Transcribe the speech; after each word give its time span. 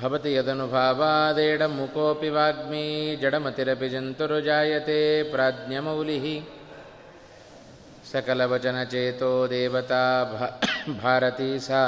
भवति 0.00 0.30
यदनुभावादेडमुकोऽपि 0.36 2.30
वाग्मी 2.36 2.86
जडमतिरपि 3.22 3.88
जन्तुर्जायते 3.94 5.00
प्राज्ञमौलिः 5.32 6.26
सकलवचनचेतो 8.12 9.30
देवता 9.52 10.02
भा 10.32 10.46
भारती 11.02 11.50
सा 11.66 11.82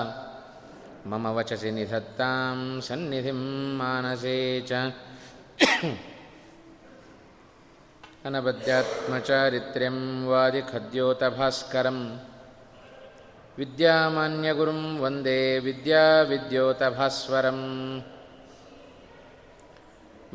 मम 1.11 1.25
वचसि 1.39 1.71
निधत्तां 1.79 2.57
सन्निधिं 2.89 3.41
मानसे 3.81 4.39
च 4.69 4.73
अनबद्यात्मचारित्र्यं 8.27 9.99
वादिखद्योतभास्करं 10.31 11.99
विद्यामान्यगुरुं 13.61 14.83
वन्दे 15.03 15.41
विद्याविद्योतभास्वरम् 15.67 17.65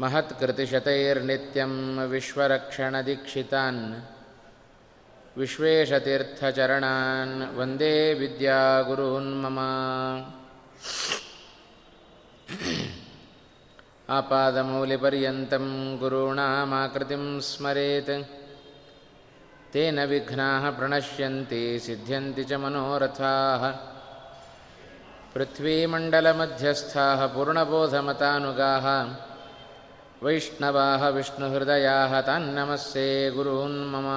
महत्कृतिशतैर्नित्यं 0.01 1.73
विश्वरक्षणदीक्षितान् 2.13 3.83
विश्वेशतीर्थचरणान् 5.39 7.35
वन्दे 7.57 7.95
विद्यागुरून्मम 8.21 9.59
आपादमौलिपर्यन्तं 14.17 15.65
गुरूणामाकृतिं 16.01 17.23
स्मरेत् 17.49 18.11
तेन 19.75 19.97
विघ्नाः 20.11 20.63
प्रणश्यन्ति 20.77 21.61
सिद्ध्यन्ति 21.85 22.43
च 22.49 22.51
मनोरथाः 22.63 23.63
पृथ्वीमण्डलमध्यस्थाः 25.33 27.21
पूर्णबोधमतानुगाः 27.35 28.87
वैष्णवाः 30.25 31.03
विष्णुहृदयाः 31.17 32.13
तान्नमस्ये 32.27 33.05
गुरून्मम 33.35 34.07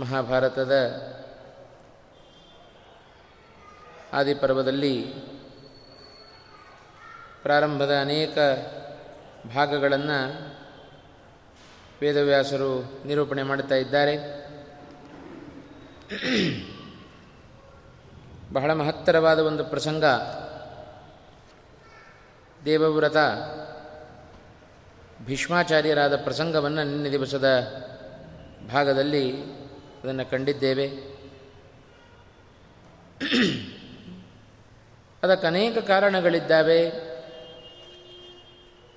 ಮಹಾಭಾರತದ 0.00 0.72
ಆದಿಪರ್ವದಲ್ಲಿ 4.16 5.02
ಪ್ರಾರಂಭದ 7.42 7.96
ಅನೇಕ 8.00 8.38
ಭಾಗಗಳನ್ನು 9.54 10.56
ವೇದವ್ಯಾಸರು 12.00 13.02
ನಿರೂಪಣೆ 13.06 13.42
ಮಾಡುತ್ತಾ 13.42 13.74
ಇದ್ದಾರೆ. 13.74 14.18
ಬಹಳ 18.52 18.72
ಮಹತ್ತರವಾದ 18.72 19.38
ಒಂದು 19.38 19.64
ಪ್ರಸಂಗ. 19.64 20.04
ದೇವವ್ರತ 22.64 23.16
ಭೀಷ್ಮಾಚಾರ್ಯರಾದ 25.26 26.24
ಪ್ರಸಂಗವನ್ನು 26.24 26.82
ನಿನ್ನೆ 26.82 27.10
ದಿವಸದ 27.10 27.46
ಭಾಗದಲ್ಲಿ 28.72 29.42
ಅದನ್ನು 30.02 30.30
ಕಂಡಿದ್ದೇವೆ. 30.30 31.16
ಅದಕ್ಕೆ 35.26 35.46
ಅನೇಕ 35.46 35.78
ಕಾರಣಗಳಿದ್ದಾವೆ. 35.78 36.92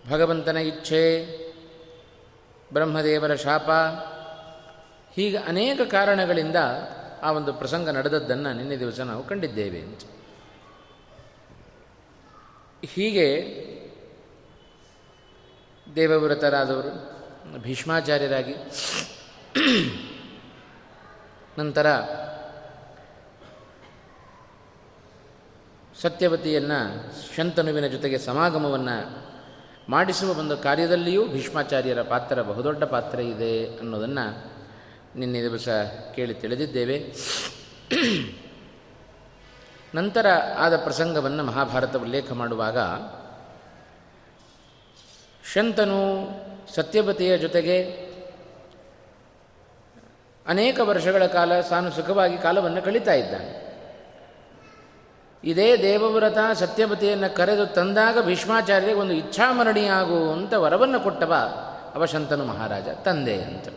ಭಗವಂತನ 0.10 0.58
ಇಚ್ಛೆ, 0.58 1.26
ಬ್ರಹ್ಮದೇವರ 2.74 3.36
ಶಾಪ, 3.36 3.70
ಹೀಗೆ 5.14 5.38
ಅನೇಕ 5.38 5.82
ಕಾರಣಗಳಿಂದ 5.82 6.56
ಆ 7.22 7.32
ಒಂದು 7.32 7.54
ಪ್ರಸಂಗ 7.54 7.90
ನಡೆದದ್ದನ್ನು 7.90 8.54
ನಿನ್ನೆ 8.54 8.80
ದಿವಸ 8.80 9.00
ನಾವು 9.00 9.24
ಕಂಡಿದ್ದೇವೆ. 9.24 9.80
ಅಂತ 9.80 10.02
ಹೀಗೆ 12.86 13.28
ದೇವವ್ರತರಾದವರು, 15.96 16.92
ಭೀಷ್ಮಾಚಾರ್ಯರಾಗಿ, 17.60 18.56
ನಂತರ 21.60 21.88
ಸತ್ಯವತಿಯನ್ನು 26.02 27.12
ಶಂತನುವಿನ 27.36 27.88
ಜೊತೆಗೆ 27.88 28.18
ಸಮಾಗಮವನ್ನು 28.18 29.30
ಮಾಡಿಸುವ 29.90 30.40
ಒಂದು 30.40 30.58
ಕಾರ್ಯದಲ್ಲಿಯೂ 30.58 31.28
ಭೀಷ್ಮಾಚಾರ್ಯರ 31.28 32.02
ಪಾತ್ರ 32.02 32.42
ಬಹುದೊಡ್ಡ 32.42 32.84
ಪಾತ್ರ 32.84 33.20
ಇದೆ 33.20 33.78
ಅನ್ನೋದನ್ನು 33.78 34.52
ನಿನ್ನೆ 35.20 35.42
ದಿವಸ 35.42 35.70
ಕೇಳಿ 36.16 36.34
ತಿಳಿದಿದ್ದೇವೆ. 36.34 37.14
ನಂತರ 39.96 40.26
ಆದ 40.58 40.78
ಪ್ರಸಂಗವನ್ನು 40.78 41.44
ಮಹಾಭಾರತ 41.44 41.96
ಉಲ್ಲೇಖ 41.96 42.32
ಮಾಡುವಾಗ 42.32 42.78
ಶಂತನು 45.54 46.30
ಸತ್ಯವತಿಯ 46.76 47.38
ಜೊತೆಗೆ 47.38 47.84
ಅನೇಕ 50.48 50.80
ವರ್ಷಗಳ 50.80 51.26
ಕಾಲ 51.26 51.62
ತಾನು 51.62 51.92
ಸುಖವಾಗಿ 51.92 52.38
ಕಾಲವನ್ನು 52.38 52.82
ಕಳೀತಾ 52.82 53.14
ಇದ್ದಾನೆ. 53.14 53.69
ಇದೇ 55.44 55.78
ದೇವವ್ರತ 55.78 56.38
ಸತ್ಯಪತಿಯನ್ನು 56.54 57.36
ಕರೆದು 57.36 57.66
ತಂದಾಗ 57.66 58.26
ಭೀಷ್ಮಾಚಾರ್ಯರಿಗೆ 58.26 59.00
ಒಂದು 59.00 59.14
ಇಚ್ಛಾಮರಣಿಯಾಗುವಂಥ 59.14 60.54
ವರವನ್ನು 60.54 61.00
ಕೊಟ್ಟವ 61.00 61.34
ಅವಶಂತನು 61.96 62.46
ಮಹಾರಾಜ, 62.46 62.88
ತಂದೆ 62.88 63.42
ಅಂತ. 63.42 63.68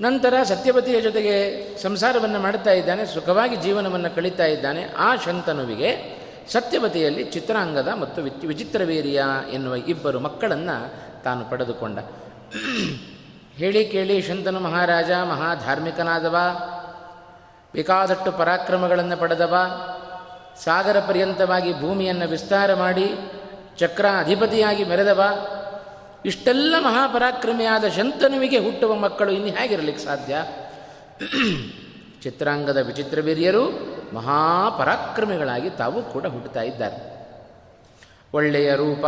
ನಂತರ 0.00 0.42
ಸತ್ಯಪತಿಯ 0.42 1.00
ಜೊತೆಗೆ 1.00 1.66
ಸಂಸಾರವನ್ನು 1.82 2.38
ಮಾಡುತ್ತಾ 2.38 2.70
ಇದ್ದಾನೆ, 2.70 3.06
ಸುಖವಾಗಿ 3.06 3.56
ಜೀವನವನ್ನು 3.56 4.14
ಕಳೀತಾ 4.14 4.44
ಇದ್ದಾನೆ. 4.44 4.84
ಆ 4.96 5.16
ಶಂತನುವಿಗೆ 5.16 6.20
ಸತ್ಯವತಿಯಲ್ಲಿ 6.48 7.24
ಚಿತ್ರಾಂಗದ 7.24 7.88
ಮತ್ತು 7.88 8.22
ವಿಚಿತ್ರವೀರ್ಯ 8.22 9.24
ಎನ್ನುವ 9.52 9.74
ಇಬ್ಬರು 9.74 10.20
ಮಕ್ಕಳನ್ನು 10.20 10.94
ತಾನು 11.22 11.50
ಪಡೆದುಕೊಂಡ. 11.50 11.98
ಹೇಳಿ 13.56 13.84
ಕೇಳಿ 13.88 14.22
ಶಂತನು 14.22 14.60
ಮಹಾರಾಜ, 14.60 15.10
ಮಹಾಧಾರ್ಮಿಕನಾದವ. 15.10 16.36
ಬೇಕಾದಷ್ಟು 17.74 18.32
ಪರಾಕ್ರಮಗಳನ್ನು 18.32 19.16
ಪಡೆದವ. 19.16 19.54
ಸಾಗರ 20.64 21.00
ಪರ್ಯಂತವಾಗಿ 21.00 21.80
ಭೂಮಿಯನ್ನು 21.80 22.28
ವಿಸ್ತಾರ 22.28 22.74
ಮಾಡಿ 22.74 23.14
ಚಕ್ರ 23.76 24.06
ಅಧಿಪತಿಯಾಗಿ 24.18 24.84
ಮೆರೆದವ. 24.84 25.22
ಇಷ್ಟೆಲ್ಲ 26.24 26.74
ಮಹಾಪರಾಕ್ರಮಿಯಾದ 26.78 27.84
ಶಂತನುವಿಗೆ 27.96 28.58
ಹುಟ್ಟುವ 28.58 28.94
ಮಕ್ಕಳು 28.94 29.30
ಇನ್ನು 29.30 29.60
ಹೇಗಿರಲಿಕ್ಕೆ 29.60 30.04
ಸಾಧ್ಯ? 30.04 30.36
ಚಿತ್ರಾಂಗದ 32.22 32.76
ವಿಚಿತ್ರ 32.76 33.20
ವೀರ್ಯರು 33.20 33.66
ಮಹಾಪರಾಕ್ರಮಿಗಳಾಗಿ 34.14 35.70
ತಾವು 35.70 36.02
ಕೂಡ 36.02 36.26
ಹುಟ್ಟುತ್ತಾ 36.26 36.62
ಇದ್ದಾರೆ. 36.62 37.20
ಒಳ್ಳೆಯ 38.34 38.74
ರೂಪ, 38.74 39.04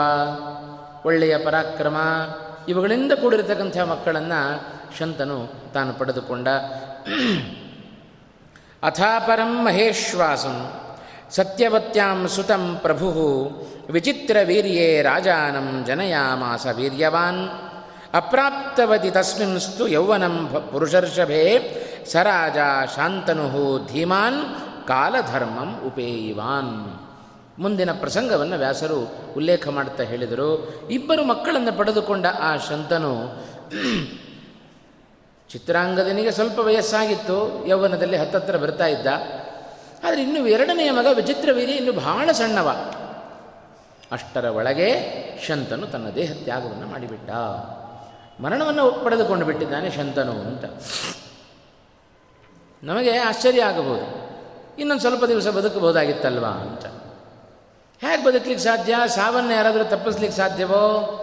ಒಳ್ಳೆಯ 1.07 1.39
ಪರಾಕ್ರಮ, 1.39 1.97
ಇವುಗಳಿಂದ 2.69 3.13
ಕೂಡಿರತಕ್ಕಂಥ 3.13 3.79
ಮಕ್ಕಳನ್ನು 3.79 4.61
ಶಂತನು 4.99 5.53
ತಾನು 5.75 5.95
ಪಡೆದುಕೊಂಡ. 5.95 6.49
ಅಥಾಪರಂ 8.83 9.65
ಮಹೇಶ್ವಾಸಂ 9.65 10.57
ಸತ್ಯವತ್ಯಾಂ 11.31 12.29
ಸುತಂ 12.29 12.79
ಪ್ರಭು 12.83 13.09
ವಿಚಿತ್ರ 13.91 14.37
ವೀರ್ಯೇ 14.45 15.03
ರಾಜಾನಂ 15.03 15.85
ಜನಯಾಮಾಸ 15.87 16.67
ವೀರ್ಯವಾನ್ 16.77 17.43
ಅಪ್ರಾಪ್ತವತಿ 18.15 19.11
ತಸ್ಮಿನ್ಸ್ತು 19.11 19.89
ಯೌವನಂ 19.89 20.35
ಪುರುಷರ್ಷಭೆ 20.73 21.43
ಸರಾಜ 22.13 22.59
ಶಾಂತನು 22.97 23.47
ಧೀಮಾನ್ 23.93 24.41
ಕಾಲಧರ್ಮಂ 24.89 25.71
ಉಪೇಯಿವಾನ್. 25.87 26.75
ಮುಂದಿನ 27.59 27.91
ಪ್ರಸಂಗವನ್ನು 27.93 28.57
ವ್ಯಾಸರು 28.57 28.99
ಉಲ್ಲೇಖ 29.37 29.69
ಮಾಡುತ್ತಾ 29.69 30.05
ಹೇಳಿದರು. 30.05 30.51
ಇಬ್ಬರು 30.91 31.25
ಮಕ್ಕಳನ್ನು 31.25 31.79
ಪಡೆದುಕೊಂಡ 31.79 32.27
ಆ 32.41 32.57
ಶಂತನು 32.57 33.15
ಚಿತ್ರಾಂಗದನಿಗೆ 35.53 36.31
ಸ್ವಲ್ಪ 36.31 36.59
ವಯಸ್ಸಾಗಿತ್ತು, 36.59 37.67
ಯೌವನದಲ್ಲಿ 37.67 38.17
ಹತ್ತತ್ರ 38.17 38.57
ಬರ್ತಾ 38.57 38.87
ಇದ್ದ. 38.87 39.07
ಆದರೆ 40.05 40.23
ಇನ್ನು 40.23 40.47
ಎರಡನೆಯ 40.47 40.91
ಮಗ 40.91 41.07
ವಿಚಿತ್ರವೀರಿ 41.15 41.73
ಇನ್ನು 41.73 41.93
ಬಹಳ 41.93 42.33
ಸಣ್ಣವ. 42.33 42.69
ಅಷ್ಟರ 44.13 44.45
ಒಳಗೆ 44.45 44.95
ಶಂತನು 45.47 45.87
ತನ್ನ 45.87 46.11
ದೇಹ 46.11 46.33
ತ್ಯಾಗವನ್ನು 46.45 46.87
ಮಾಡಿಬಿಟ್ಟ. 46.87 47.31
ಮರಣವನ್ನು 48.41 49.05
ಪಡೆದುಕೊಂಡು 49.05 49.47
ಬಿಟ್ಟಿದ್ದಾನೆ 49.47 49.91
ಶಂತನು 49.91 50.33
ಅಂತ. 50.33 50.65
ನಮಗೆ 52.83 53.17
ಆಶ್ಚರ್ಯ 53.17 53.63
ಆಗಬಹುದು. 53.63 54.23
ಇನ್ನೊಂದು 54.79 55.01
ಸ್ವಲ್ಪ 55.01 55.25
ದಿವಸ 55.25 55.49
ಬದುಕಬಹುದಾಗಿತ್ತಲ್ವಾ 55.49 56.49
ಅಂತ. 56.49 56.87
ಹೇಗೆ 58.05 58.25
ಬದುಕಲಿಕ್ಕೆ 58.25 58.65
ಸಾಧ್ಯ? 58.65 58.95
ಸಾವನ್ನು 59.07 59.53
ಯಾರಾದರೂ 59.53 59.85
ತಪ್ಪಿಸ್ಲಿಕ್ಕೆ 59.85 60.37
ಸಾಧ್ಯವೋ? 60.37 61.19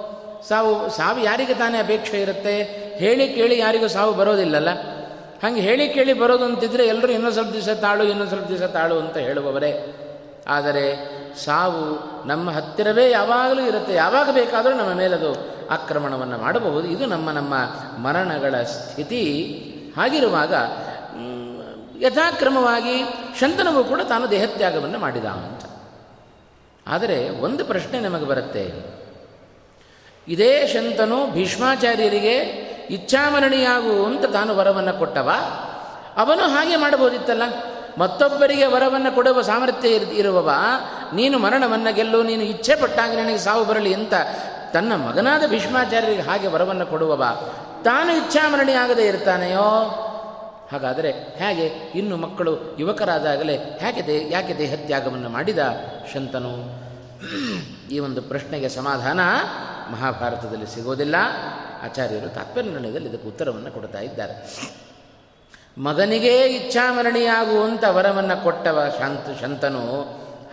ಸಾವು 0.47 0.89
ಸಾವು 0.89 1.19
ಯಾರಿಗೆ 1.19 1.53
ತಾನೇ 1.53 1.77
ಅಪೇಕ್ಷೆ 1.77 2.21
ಇರುತ್ತೆ? 2.21 2.88
ಹೇಳಿ 2.99 3.33
ಕೇಳಿ 3.33 3.57
ಯಾರಿಗೂ 3.57 3.87
ಸಾವು 3.87 4.13
ಬರೋದಿಲ್ಲಲ್ಲ? 4.13 4.69
ಹಂಗೆ 5.43 5.61
ಹೇಳಿ 5.61 5.89
ಕೇಳಿ 5.89 6.13
ಬರೋದು 6.13 6.45
ಅಂತಿದ್ರೆ 6.45 6.87
ಎಲ್ಲರೂ 6.87 7.11
ಇನ್ನೊಂದು 7.11 7.33
ಸ್ವಲ್ಪ 7.33 7.51
ದಿವಸ 7.53 7.69
ತಾಳು, 7.69 8.03
ಇನ್ನೊಂದು 8.03 8.29
ಸ್ವಲ್ಪ 8.29 8.47
ದಿವಸ 8.47 8.61
ತಾಳು 8.61 8.99
ಅಂತ 8.99 9.17
ಹೇಳುವವರೇ. 9.17 9.95
ಆದರೆ 10.47 10.83
ಸಾವು 11.45 11.87
ನಮ್ಮ 12.27 12.49
ಹತ್ತಿರವೇ 12.49 13.11
ಯಾವಾಗಲೂ 13.11 13.67
ಇರುತ್ತೆ. 13.67 13.93
ಯಾವಾಗ 13.93 14.29
ಬೇಕಾದರೂ 14.33 14.73
ನಮ್ಮ 14.73 14.93
ಮೇಲದು 14.93 15.59
ಆಕ್ರಮಣವನ್ನು 15.69 16.37
ಮಾಡಬಹುದು. 16.37 16.87
ಇದು 16.87 17.05
ನಮ್ಮ 17.05 17.31
ನಮ್ಮ 17.31 17.53
ಮರಣಗಳ 18.01 18.63
ಸ್ಥಿತಿ. 18.63 19.23
ಹಾಗಿರುವಾಗ 19.97 20.53
ಯಥಾಕ್ರಮವಾಗಿ 22.01 23.03
ಶಂತನವು 23.39 23.83
ಕೂಡ 23.83 24.01
ತಾನು 24.01 24.31
ದೇಹತ್ಯಾಗವನ್ನು 24.31 24.99
ಮಾಡಿದ 24.99 25.25
ಅಂತ. 25.25 25.65
ಆದರೆ 26.87 27.29
ಒಂದು 27.29 27.65
ಪ್ರಶ್ನೆ 27.65 27.99
ನಮಗೆ 27.99 28.25
ಬರುತ್ತೆ. 28.25 28.73
ಇದೇ 30.27 30.67
ಶಂತನು 30.67 31.31
ಭೀಷ್ಮಾಚಾರ್ಯರಿಗೆ 31.31 32.68
ಇಚ್ಛಾಮರಣಿಯಾಗು 32.89 34.05
ಅಂತ 34.05 34.25
ತಾನು 34.25 34.57
ವರವನ್ನು 34.57 34.99
ಕೊಟ್ಟವ. 34.99 35.31
ಅವನು 36.17 36.41
ಹಾಗೆ 36.41 36.75
ಮಾಡಬಹುದಿತ್ತಲ್ಲ? 36.75 37.43
ಮತ್ತೊಬ್ಬರಿಗೆ 37.97 38.65
ವರವನ್ನು 38.65 39.15
ಕೊಡುವ 39.15 39.41
ಸಾಮರ್ಥ್ಯ 39.41 39.89
ಇರುವವ. 39.89 40.51
ನೀನು 41.13 41.39
ಮರಣವನ್ನು 41.39 41.93
ಗೆಲ್ಲು, 41.93 42.23
ನೀನು 42.23 42.43
ಇಚ್ಛೆ 42.43 42.75
ಪಟ್ಟಾಗ 42.75 43.11
ನನಗೆ 43.11 43.37
ಸಾವು 43.37 43.65
ಬರಲಿ 43.65 43.93
ಅಂತ 43.93 44.13
ತನ್ನ 44.73 44.95
ಮಗನಾದ 44.95 45.49
ಭೀಷ್ಮಾಚಾರ್ಯರಿಗೆ 45.49 46.21
ಹಾಗೆ 46.21 46.47
ವರವನ್ನು 46.47 46.85
ಕೊಡುವವ. 46.85 47.23
ತಾನು 47.83 48.17
ಇಚ್ಛಾಮರಣಿಯಾಗದೇ 48.17 49.03
ಇರ್ತಾನೆಯೋ? 49.03 50.05
ಹಾಗಾದರೆ 50.71 51.11
ಹೇಗೆ? 51.11 51.91
ಇನ್ನು 51.95 52.17
ಮಕ್ಕಳು 52.17 52.77
ಯುವಕರಾದಾಗಲೇ 52.79 53.57
ಹೇಗೆ 53.57 54.07
ದೇ, 54.07 54.27
ಯಾಕೆ 54.31 54.57
ದೇಹತ್ಯಾಗವನ್ನು 54.57 55.29
ಮಾಡಿದ 55.29 55.59
ಶಂತನು? 56.13 56.79
ಈ 57.91 57.99
ಒಂದು 57.99 58.21
ಪ್ರಶ್ನೆಗೆ 58.21 58.69
ಸಮಾಧಾನ 58.69 59.19
ಮಹಾಭಾರತದಲ್ಲಿ 59.91 60.75
ಸಿಗೋದಿಲ್ಲ. 60.75 61.15
ಆಚಾರ್ಯರು 61.83 62.29
ತಾತ್ಪರ್ಯದಲ್ಲಿ 62.29 63.09
ಇದಕ್ಕೆ 63.09 63.27
ಉತ್ತರವನ್ನು 63.27 63.71
ಕೊಡ್ತಾ 63.71 63.99
ಇದ್ದಾರೆ. 63.99 64.33
ಮಗನಿಗೇ 65.77 66.41
ಇಚ್ಛಾಮರಣಿಯಾಗುವಂಥ 66.41 67.83
ವರವನ್ನು 67.87 68.43
ಕೊಟ್ಟವ 68.43 68.95
ಶಾಂತ 68.99 69.41
ಶಂತನು 69.41 70.01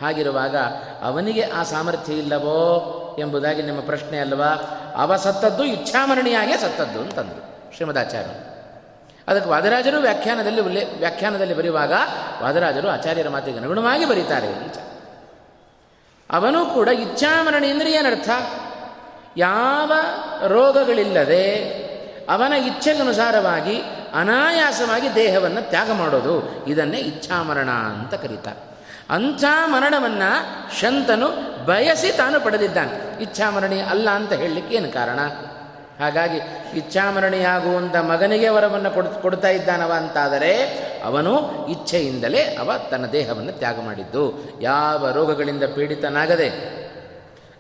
ಹಾಗಿರುವಾಗ 0.03 0.57
ಅವನಿಗೆ 1.03 1.43
ಆ 1.43 1.63
ಸಾಮರ್ಥ್ಯ 1.63 2.13
ಇಲ್ಲವೋ 2.13 3.17
ಎಂಬುದಾಗಿ 3.19 3.63
ನಿಮ್ಮ 3.63 3.81
ಪ್ರಶ್ನೆ 3.81 4.19
ಅಲ್ವಾ? 4.19 4.49
ಅವ 4.97 5.17
ಸತ್ತದ್ದು 5.17 5.65
ಇಚ್ಛಾಮರಣಿಯಾಗೇ 5.65 6.57
ಸತ್ತದ್ದು 6.57 7.01
ಅಂತಂದರು 7.01 7.75
ಶ್ರೀಮದಾಚಾರ್ಯರು. 7.77 8.57
ಅದಕ್ಕೆ 9.29 9.51
ವಾದರಾಜರು 9.51 9.99
ವ್ಯಾಖ್ಯಾನದಲ್ಲಿ 9.99 10.61
ಉಲ್ಲೇ, 10.61 10.85
ವ್ಯಾಖ್ಯಾನದಲ್ಲಿ 10.99 11.55
ಬರೆಯುವಾಗ 11.55 11.93
ವಾದರಾಜರು 12.43 12.89
ಆಚಾರ್ಯರ 12.89 13.29
ಮಾತಿಗೆ 13.29 13.59
ಅನುಗುಣವಾಗಿ 13.59 14.05
ಬರೀತಾರೆ 14.05 14.49
ಅವನು 16.31 16.67
ಕೂಡ 16.67 16.89
ಇಚ್ಛಾಮರಣಿ 16.89 17.69
ಅಂದರೆ 17.69 17.93
ಏನರ್ಥ? 17.93 18.31
ಯಾವ 19.37 19.93
ರೋಗಗಳಿಲ್ಲದೆ 20.47 21.47
ಅವನ 22.29 22.53
ಇಚ್ಛೆಗನುಸಾರವಾಗಿ 22.53 23.83
ಅನಾಯಾಸವಾಗಿ 24.15 25.15
ದೇಹವನ್ನು 25.15 25.69
ತ್ಯಾಗ 25.69 25.91
ಮಾಡೋದು. 25.93 26.65
ಇದನ್ನೇ 26.67 26.97
ಇಚ್ಛಾಮರಣ 26.97 27.71
ಅಂತ 27.71 28.15
ಕರೀತಾರೆ 28.15 28.77
ಅಂಥ 29.11 29.45
ಮರಣವನ್ನು 29.65 30.31
ಶಂತನು 30.81 31.29
ಬಯಸಿ 31.65 32.17
ತಾನು 32.17 32.41
ಪಡೆದಿದ್ದಾನೆ. 32.41 33.23
ಇಚ್ಛಾಮರಣಿ 33.23 33.81
ಅಲ್ಲ 33.81 34.11
ಅಂತ 34.11 34.33
ಹೇಳಲಿಕ್ಕೆ 34.33 34.77
ಏನು 34.77 34.93
ಕಾರಣ? 34.93 35.21
ಹಾಗಾಗಿ 36.01 36.41
ಇಚ್ಛಾಮರಣಿಯಾಗುವಂಥ 36.79 37.97
ಮಗನಿಗೆ 37.97 38.49
ವರವನ್ನು 38.49 38.91
ಕೊಡ್, 38.91 39.09
ಕೊಡ್ತಾ 39.09 39.49
ಇದ್ದಾನವ 39.49 39.93
ಅಂತಾದರೆ 39.97 40.65
ಅವನು 41.05 41.67
ಇಚ್ಛೆಯಿಂದಲೇ 41.71 42.39
ಅವ 42.39 42.73
ತನ್ನ 42.91 43.07
ದೇಹವನ್ನು 43.07 43.53
ತ್ಯಾಗ 43.53 43.81
ಮಾಡಿದ್ದು. 43.81 44.55
ಯಾವ 44.61 45.11
ರೋಗಗಳಿಂದ 45.11 45.65
ಪೀಡಿತನಾಗದೆ 45.65 46.77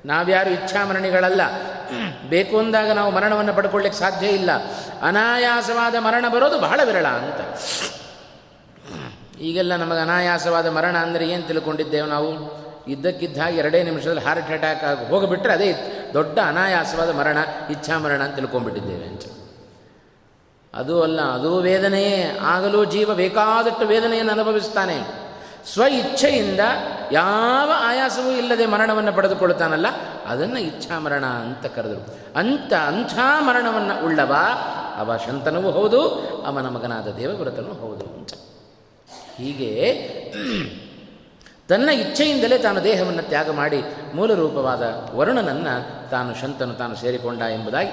ನಾವ್ಯಾರು 0.06 0.50
ಇಚ್ಛಾಮರಣಿಗಳಲ್ಲ. 0.50 1.40
ಬೇಕು 2.28 2.58
ಅಂದಾಗ 2.58 2.90
ನಾವು 2.90 3.10
ಮರಣವನ್ನು 3.10 3.54
ಪಡ್ಕೊಳ್ಳಿಕ್ಕೆ 3.54 4.00
ಸಾಧ್ಯ 4.00 4.26
ಇಲ್ಲ. 4.26 4.50
ಅನಾಯಾಸವಾದ 5.02 5.94
ಮರಣ 5.94 6.28
ಬರೋದು 6.28 6.58
ಬಹಳ 6.58 6.80
ವಿರಳ 6.84 7.06
ಅಂತ. 7.06 7.36
ಈಗೆಲ್ಲ 9.40 9.76
ನಮಗೆ 9.76 9.98
ಅನಾಯಾಸವಾದ 9.98 10.66
ಮರಣ 10.66 10.96
ಅಂದರೆ 10.96 11.28
ಏನು 11.28 11.42
ತಿಳ್ಕೊಂಡಿದ್ದೇವೆ 11.42 12.08
ನಾವು? 12.08 12.66
ಇದ್ದಕ್ಕಿದ್ದ 12.88 13.38
ಹಾಗೆ 13.38 13.58
ಎರಡೇ 13.58 13.82
ನಿಮಿಷದಲ್ಲಿ 13.82 14.20
ಹಾರ್ಟ್ 14.20 14.50
ಅಟ್ಯಾಕ್ 14.50 14.84
ಆಗಿ 14.84 15.06
ಹೋಗಿಬಿಟ್ರೆ 15.06 15.52
ಅದೇ 15.52 15.74
ದೊಡ್ಡ 16.14 16.38
ಅನಾಯಾಸವಾದ 16.38 17.10
ಮರಣ, 17.10 17.38
ಇಚ್ಛಾಮರಣ 17.70 18.22
ಅಂತ 18.22 18.34
ತಿಳ್ಕೊಂಡ್ಬಿಟ್ಟಿದ್ದೇವೆ 18.34 19.04
ಅಂತ. 19.04 19.22
ಅದು 20.74 21.02
ಅಲ್ಲ, 21.02 21.22
ಅದು 21.22 21.58
ವೇದನೆಯೇ. 21.58 22.38
ಆಗಲೂ 22.40 22.84
ಜೀವ 22.84 23.14
ಬೇಕಾದಷ್ಟು 23.14 23.86
ವೇದನೆಯನ್ನು 23.86 24.32
ಅನುಭವಿಸ್ತಾನೆ. 24.32 25.25
ಸ್ವ 25.72 25.82
ಇಚ್ಛೆಯಿಂದ 25.82 26.60
ಯಾವ 27.12 27.72
ಆಯಾಸವೂ 27.76 28.30
ಇಲ್ಲದೆ 28.30 28.66
ಮರಣವನ್ನು 28.66 29.12
ಪಡೆದುಕೊಳ್ಳುತ್ತಾನಲ್ಲ, 29.12 29.86
ಅದನ್ನು 30.26 30.58
ಇಚ್ಛಾಮರಣ 30.58 31.26
ಅಂತ 31.26 31.66
ಕರೆದರು. 31.66 32.18
ಅಂಥ 32.36 32.72
ಅಂಥ 32.72 33.18
ಮರಣವನ್ನು 33.38 34.04
ಉಳ್ಳವ, 34.04 34.36
ಅವ 34.96 35.16
ಶಂತನವೂ 35.16 35.70
ಹೌದು, 35.70 36.00
ಅವನ 36.46 36.68
ಮಗನಾದ 36.68 37.08
ದೇವವ್ರತನೂ 37.08 37.72
ಹೌದು 37.72 38.04
ಅಂತ. 38.14 38.32
ಹೀಗೆ 39.38 39.72
ತನ್ನ 41.68 41.88
ಇಚ್ಛೆಯಿಂದಲೇ 41.88 42.58
ತಾನು 42.58 42.84
ದೇಹವನ್ನು 42.84 43.22
ತ್ಯಾಗ 43.22 43.50
ಮಾಡಿ 43.50 43.82
ಮೂಲ 44.14 44.34
ರೂಪವಾದ 44.34 45.12
ವರುಣನನ್ನು 45.14 46.10
ತಾನು 46.10 46.34
ಶಂತನು 46.34 46.74
ತಾನು 46.74 46.96
ಸೇರಿಕೊಂಡ 46.96 47.40
ಎಂಬುದಾಗಿ 47.40 47.90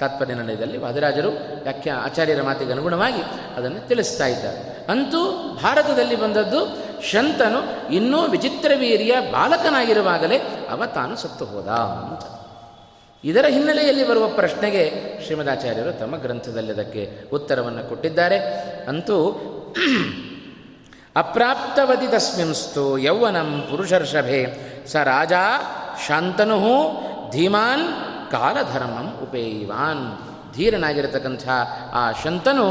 ತಾತ್ಪರ್ಯ 0.00 0.34
ವಾದರಾಜರು 0.34 0.80
ವಾದಿರಾಜರು 0.82 1.28
ವ್ಯಾಖ್ಯಾ 1.62 1.94
ಆಚಾರ್ಯರ 1.96 2.42
ಮಾತಿಗೆ 2.42 2.72
ಅನುಗುಣವಾಗಿ 2.72 3.22
ಅದನ್ನು 3.56 3.88
ತಿಳಿಸ್ತಾ 3.88 4.26
ಇದ್ದಾರೆ. 4.26 4.86
ಅಂತೂ 4.90 5.20
ಭಾರತದಲ್ಲಿ 5.62 6.16
ಬಂದದ್ದು 6.16 6.83
ಶಂತನು 7.10 7.90
ಇನ್ನೂ 7.92 8.26
ವಿಚಿತ್ರ 8.26 8.72
ವೀರ್ಯ 8.78 9.14
ಬಾಲಕನಾಗಿರುವಾಗಲೇ 9.20 10.38
ಅವ 10.70 10.86
ತಾನು 10.86 11.16
ಸತ್ತು 11.16 11.44
ಹೋದ 11.44 11.68
ಅಂತ. 11.68 12.44
ಇದರ 13.24 13.44
ಹಿನ್ನೆಲೆಯಲ್ಲಿ 13.48 14.08
ಬರುವ 14.08 14.28
ಪ್ರಶ್ನೆಗೆ 14.28 14.92
ಶ್ರೀಮದಾಚಾರ್ಯರು 15.24 15.98
ತಮ್ಮ 15.98 16.16
ಗ್ರಂಥದಲ್ಲಿ 16.16 16.72
ಅದಕ್ಕೆ 16.72 17.30
ಉತ್ತರವನ್ನು 17.32 17.88
ಕೊಟ್ಟಿದ್ದಾರೆ. 17.88 18.38
ಅಂತೂ 18.88 19.16
ಅಪ್ರಾಪ್ತವತಿ 21.16 22.06
ತಸ್ಮಿಂಸ್ತು 22.06 22.98
ಯೌವನಂ 22.98 23.66
ಪುರುಷರ್ಷಭೆ, 23.70 24.46
ಸ 24.86 24.96
ರಾಜ 24.96 25.32
ಶಾಂತನು 26.06 26.58
ಧೀಮಾನ್ 27.30 27.86
ಕಾಲಧರ್ಮಂ 28.30 29.18
ಉಪೇಯಿವಾನ್. 29.22 30.18
ಧೀರನಾಗಿರತಕ್ಕಂಥ 30.54 31.48
ಆ 31.92 32.12
ಶಂತನು 32.12 32.66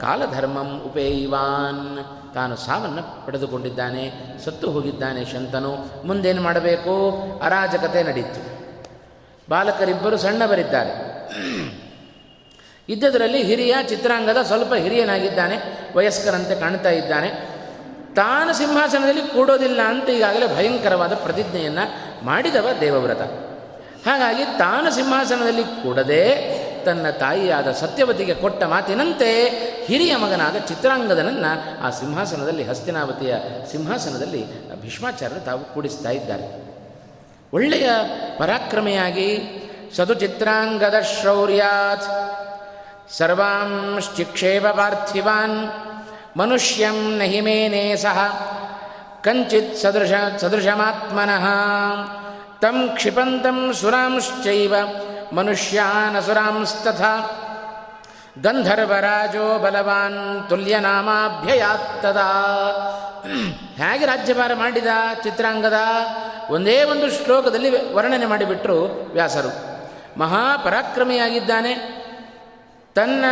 ಕಾಲಧರ್ಮಂ 0.00 0.82
ಉಪೇಯಿವಾನ್. 0.86 2.23
ತಾನು 2.34 2.56
ಸಾವನ್ನು 2.56 3.26
ಪಡೆದುಕೊಂಡಿದ್ದಾನೆ, 3.26 4.12
ಸತ್ತು 4.44 4.70
ಹೋಗಿದ್ದಾನೆ 4.70 5.24
ಶಂತನು. 5.24 6.06
ಮುಂದೇನು 6.06 6.42
ಮಾಡಬೇಕು? 6.42 7.12
ಅರಾಜಕತೆ 7.42 8.02
ನಡೀತು. 8.02 8.64
ಬಾಲಕರಿಬ್ಬರು 9.50 10.16
ಸಣ್ಣವರಿದ್ದಾರೆ. 10.16 10.90
ಇದ್ದದರಲ್ಲಿ 12.88 13.42
ಹಿರಿಯ 13.42 13.74
ಚಿತ್ರಾಂಗದ 13.88 14.42
ಸ್ವಲ್ಪ 14.42 14.74
ಹಿರಿಯನಾಗಿದ್ದಾನೆ, 14.74 15.56
ವಯಸ್ಕರಂತೆ 15.96 16.60
ಕಾಣ್ತಾ 16.60 16.90
ಇದ್ದಾನೆ. 16.90 17.30
ತಾನು 18.14 18.52
ಸಿಂಹಾಸನದಲ್ಲಿ 18.52 19.22
ಕೂಡೋದಿಲ್ಲ 19.22 19.80
ಅಂತ 19.82 20.08
ಈಗಾಗಲೇ 20.08 20.56
ಭಯಂಕರವಾದ 20.56 21.14
ಪ್ರತಿಜ್ಞೆಯನ್ನು 21.14 22.24
ಮಾಡಿದವ 22.24 22.68
ದೇವವ್ರತ. 22.80 23.20
ಹಾಗಾಗಿ 24.08 24.44
ತಾನು 24.44 24.90
ಸಿಂಹಾಸನದಲ್ಲಿ 24.90 25.64
ಕೂಡದೆ 25.64 26.24
ತನ್ನ 26.84 27.10
ತಾಯಿಯಾದ 27.10 27.68
ಸತ್ಯವತಿಗೆ 27.72 28.34
ಕೊಟ್ಟ 28.34 28.62
ಮಾತಿನಂತೆ 28.64 29.30
ಹಿರಿಯ 29.86 30.16
ಮಗನಾದ 30.16 30.56
ಚಿತ್ರಾಂಗದನನ್ನು 30.68 31.52
ಆ 31.84 31.90
ಸಿಂಹಾಸನದಲ್ಲಿ, 31.90 32.64
ಹಸ್ತಿನಾವತಿಯ 32.64 33.34
ಸಿಂಹಾಸನದಲ್ಲಿ 33.70 34.42
ಭೀಷ್ಮಾಚಾರ್ಯರು 34.82 35.42
ತಾವು 35.44 35.62
ಕೂಡಿಸ್ತಾ 35.74 36.10
ಇದ್ದಾರೆ. 36.10 36.46
ಒಳ್ಳೆಯ 37.52 37.88
ಪರಾಕ್ರಮೆಯಾಗಿ 38.38 39.28
ಸದು 39.96 40.14
ಚಿತ್ರಾಂಗದ 40.14 40.96
ಶೌರ್ಯಾತ್ 41.00 42.08
ಸರ್ವಾಂಶ್ಚಿಕ್ಷೇಪ 43.18 44.66
ಪಾರ್ಥಿವಾನ್ 44.66 45.58
ಮನುಷ್ಯಂ 46.36 46.98
ನಹಿಮೇನೇ 47.18 47.84
ಸಹ 47.96 48.18
ಕಂಚಿತ್ 49.24 49.76
ಸದೃಶ 49.76 50.12
ಸದೃಶಮಾತ್ಮನಃ 50.40 51.44
ತಂ 52.62 52.78
ಕ್ಷಿಪಂತಂ 52.94 53.58
ಸುರಾಂಶ್ಚೈವ 53.80 54.74
ಮನುಷ್ಯಾನಸುರಾಂಸ್ತಥಾ. 55.34 57.40
ಗಂಧರ್ವರಾಜೋ 58.42 59.58
ಬಲವಾನ್ 59.58 60.48
ತುಲ್ಯನಾಮಾಭ್ಯಯಾತ್ತದಾ. 60.48 62.28
ಹೇಗೆ 63.76 64.06
ರಾಜ್ಯಭಾರ 64.06 64.54
ಮಾಡಿದ 64.54 64.86
ಚಿತ್ರಾಂಗದ? 65.22 65.72
ಒಂದೇ 66.50 66.84
ಒಂದು 66.84 67.10
ಶ್ಲೋಕದಲ್ಲಿ 67.10 67.94
ವರ್ಣನೆ 67.94 68.26
ಮಾಡಿಬಿಟ್ರು 68.26 69.10
ವ್ಯಾಸರು. 69.12 69.74
ಮಹಾಪರಾಕ್ರಮಿಯಾಗಿದ್ದಾನೆ. 70.18 72.04
ತನ್ನ 72.94 73.24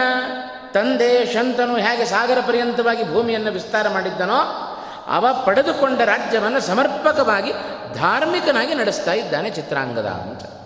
ತಂದೆ 0.75 1.32
ಶಂತನು 1.32 1.76
ಹೇಗೆ 1.76 2.04
ಸಾಗರ 2.04 2.38
ಪರ್ಯಂತವಾಗಿ 2.47 3.12
ಭೂಮಿಯನ್ನು 3.12 3.52
ವಿಸ್ತಾರ 3.52 3.88
ಮಾಡಿದ್ದನೋ, 3.88 4.68
ಅವ 5.06 5.26
ಪಡೆದುಕೊಂಡ 5.44 6.00
ರಾಜ್ಯವನ್ನು 6.00 6.61
ಸಮರ್ಪಕವಾಗಿ 6.61 7.52
ಧಾರ್ಮಿಕನಾಗಿ 7.94 8.75
ನಡೆಸ್ತಾ 8.75 9.12
ಇದ್ದಾನೆ 9.12 9.50
ಚಿತ್ರಾಂಗದ 9.50 10.06
ಅಂತ. 10.06 10.62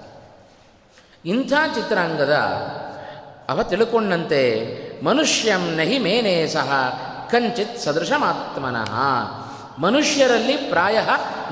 ಇಂಥ 1.27 1.53
ಚಿತ್ರಾಂಗದ 1.75 2.33
ಅವ 3.49 3.63
ತಿಳ್ಕೊಂಡಂತೆ, 3.63 4.43
ಮನುಷ್ಯಂ 5.05 5.77
ನಹಿ 5.77 5.99
ಮೇನೇ 5.99 6.47
ಸಹ 6.47 7.01
ಕಂಚಿತ್ 7.31 7.79
ಸದೃಶಮಾತ್ಮನಃ. 7.79 8.95
ಮನುಷ್ಯರಲ್ಲಿ 9.81 10.57
ಪ್ರಾಯ 10.57 10.99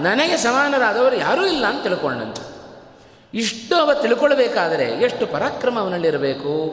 ನನಗೆ 0.01 0.37
ಸಮಾನರಾದವರು 0.37 1.17
ಯಾರೂ 1.17 1.47
ಇಲ್ಲ 1.47 1.67
ಅಂತ 1.67 1.83
ತಿಳ್ಕೊಂಡಂತೆ. 1.83 2.43
ಇಷ್ಟು 3.35 3.77
ಅವ 3.77 3.91
ತಿಳ್ಕೊಳ್ಬೇಕಾದರೆ 4.03 4.85
ಎಷ್ಟು 4.85 5.27
ಪರಾಕ್ರಮ 5.27 5.79
ಅವನಲ್ಲಿರಬೇಕು 5.81 6.73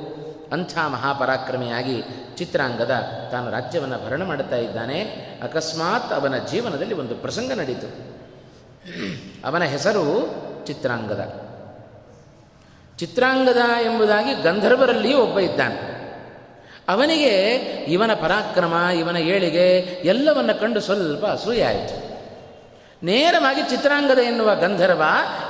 ಅಂಥ 0.51 0.77
ಮಹಾಪರಾಕ್ರಮಿಯಾಗಿ 0.77 2.03
ಚಿತ್ರಾಂಗದ 2.38 2.91
ತಾನು 3.31 3.51
ರಾಜ್ಯವನ್ನು 3.51 4.08
ಭರಣ 4.08 4.24
ಮಾಡುತ್ತಾ 4.24 4.55
ಇದ್ದಾನೆ. 4.55 5.01
ಅಕಸ್ಮಾತ್ 5.43 6.13
ಅವನ 6.13 6.38
ಜೀವನದಲ್ಲಿ 6.38 6.93
ಒಂದು 6.93 7.15
ಪ್ರಸಂಗ 7.15 7.51
ನಡೀತು. 7.51 7.88
ಅವನ 9.48 9.63
ಹೆಸರು 9.63 10.36
ಚಿತ್ರಾಂಗದ. 10.67 11.50
ಚಿತ್ರಾಂಗದ 13.01 13.58
ಎಂಬುದಾಗಿ 13.86 14.34
ಗಂಧರ್ವರಲ್ಲಿಯೂ 14.34 15.17
ಒಬ್ಬ 15.17 15.39
ಇದ್ದಾನೆ. 15.39 15.91
ಅವನಿಗೆ 16.89 17.55
ಇವನ 17.88 18.13
ಪರಾಕ್ರಮ, 18.13 18.74
ಇವನ 18.74 19.17
ಏಳಿಗೆ 19.17 19.79
ಎಲ್ಲವನ್ನು 20.05 20.60
ಕಂಡು 20.60 20.79
ಸ್ವಲ್ಪ 20.79 21.25
ಅಸೂಯಾಯಿತು 21.25 22.12
ನೇರವಾಗಿ 23.03 23.62
ಚಿತ್ರಾಂಗದ 23.62 24.17
ಎನ್ನುವ 24.17 24.55
ಗಂಧರ್ವ 24.55 25.03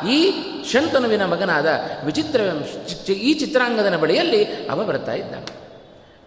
ಈ 0.09 0.33
ಶಂತನುವಿನ 0.71 1.25
ಮಗನಾದ 1.25 1.67
ವಿಚಿತ್ರ 2.03 2.41
ಈ 3.11 3.33
ಚಿತ್ರಾಂಗದನ 3.33 3.97
ಬಳಿಯಲ್ಲಿ 3.97 4.45
ಅವ 4.45 4.83
ಬರ್ತಾ 4.83 5.13
ಇದ್ದಾನೆ. 5.13 5.51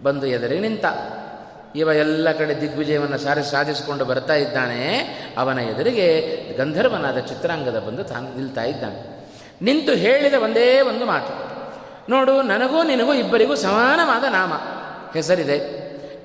ಬಂದು 0.03 0.27
ಎದರೆ 0.27 0.59
ನಿಂತ. 0.59 0.85
ಇವ 1.77 1.89
ಎಲ್ಲ 1.89 2.33
ಕಡೆ 2.33 2.61
ದಿಗ್ವಿಜಯವನ್ನು 2.61 3.19
ಸಾರಿ 3.19 3.51
ಸಾಧಿಸಿಕೊಂಡು 3.51 4.05
ಬರ್ತಾ 4.05 4.35
ಇದ್ದಾನೆ. 4.35 4.99
ಅವನ 5.39 5.59
ಎದುರಿಗೆ 5.59 6.39
ಗಂಧರ್ವನಾದ 6.59 7.19
ಚಿತ್ರಾಂಗದ 7.19 7.79
ಬಂದು 7.79 8.05
ತಾನು 8.05 8.37
ನಿಲ್ತಾ 8.37 8.63
ಇದ್ದಾನೆ. 8.63 9.14
ನಿಂತು 9.63 9.93
ಹೇಳಿದ 9.93 10.35
ಒಂದೇ 10.35 10.81
ಒಂದು 10.81 11.05
ಮಾತು. 11.05 11.55
ನೋಡು, 12.11 12.43
ನನಗೂ 12.43 12.83
ನಿನಗೂ 12.83 13.15
ಇಬ್ಬರಿಗೂ 13.15 13.55
ಸಮಾನವಾದ 13.55 14.25
ನಾಮ. 14.25 14.53
ಹೆಸರಿದೆ, 15.13 15.59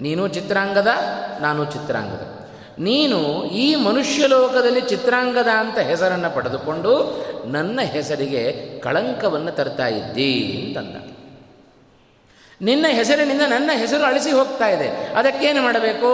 ನೀನು 0.01 0.27
ಚಿತ್ರಾಂಗದ, 0.27 0.87
ನಾನು 1.41 1.65
ಚಿತ್ರಾಂಗದ. 1.65 2.47
ನೀನು 2.79 3.43
ಈ 3.43 3.75
ಮನುಷ್ಯ 3.75 4.27
ಲೋಕದಲ್ಲಿ 4.27 4.81
ಚಿತ್ರಾಂಗದ 4.81 5.47
ಅಂತ 5.47 5.77
ಹೆಸರನ್ನು 5.77 6.35
ಪಡೆದುಕೊಂಡು 6.35 7.25
ನನ್ನ 7.45 7.79
ಹೆಸರಿಗೆ 7.81 8.51
ಕಳಂಕವನ್ನು 8.79 9.51
ತರ್ತಾ 9.51 9.87
ಇದ್ದೀ 9.87 10.63
ಅಂತಂದ. 10.67 11.15
ನಿನ್ನ 12.61 12.85
ಹೆಸರಿನಿಂದ 12.89 13.41
ನನ್ನ 13.41 13.71
ಹೆಸರು 13.73 14.03
ಅಳಿಸಿ 14.03 14.31
ಹೋಗ್ತಾ 14.31 14.67
ಇದೆ. 14.67 14.87
ಅದಕ್ಕೇನು 15.15 15.61
ಮಾಡಬೇಕು? 15.61 16.09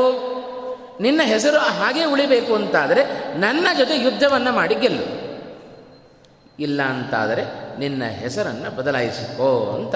ನಿನ್ನ 1.02 1.22
ಹೆಸರು 1.24 1.58
ಹಾಗೆ 1.58 2.06
ಉಳಿಬೇಕು 2.06 2.56
ಅಂತಾದರೆ 2.56 3.04
ನನ್ನ 3.38 3.68
ಜೊತೆ 3.78 4.04
ಯುದ್ಧವನ್ನು 4.04 4.52
ಮಾಡಿ 4.52 4.76
ಗೆಲ್ಲು. 4.76 5.25
ಇಲ್ಲ 6.60 6.82
ಅಂತಾದರೆ 6.82 7.44
ನಿನ್ನ 7.80 8.04
ಹೆಸರನ್ನು 8.04 8.76
ಬದಲಾಯಿಸಿಕೋ 8.76 9.72
ಅಂತ 9.76 9.96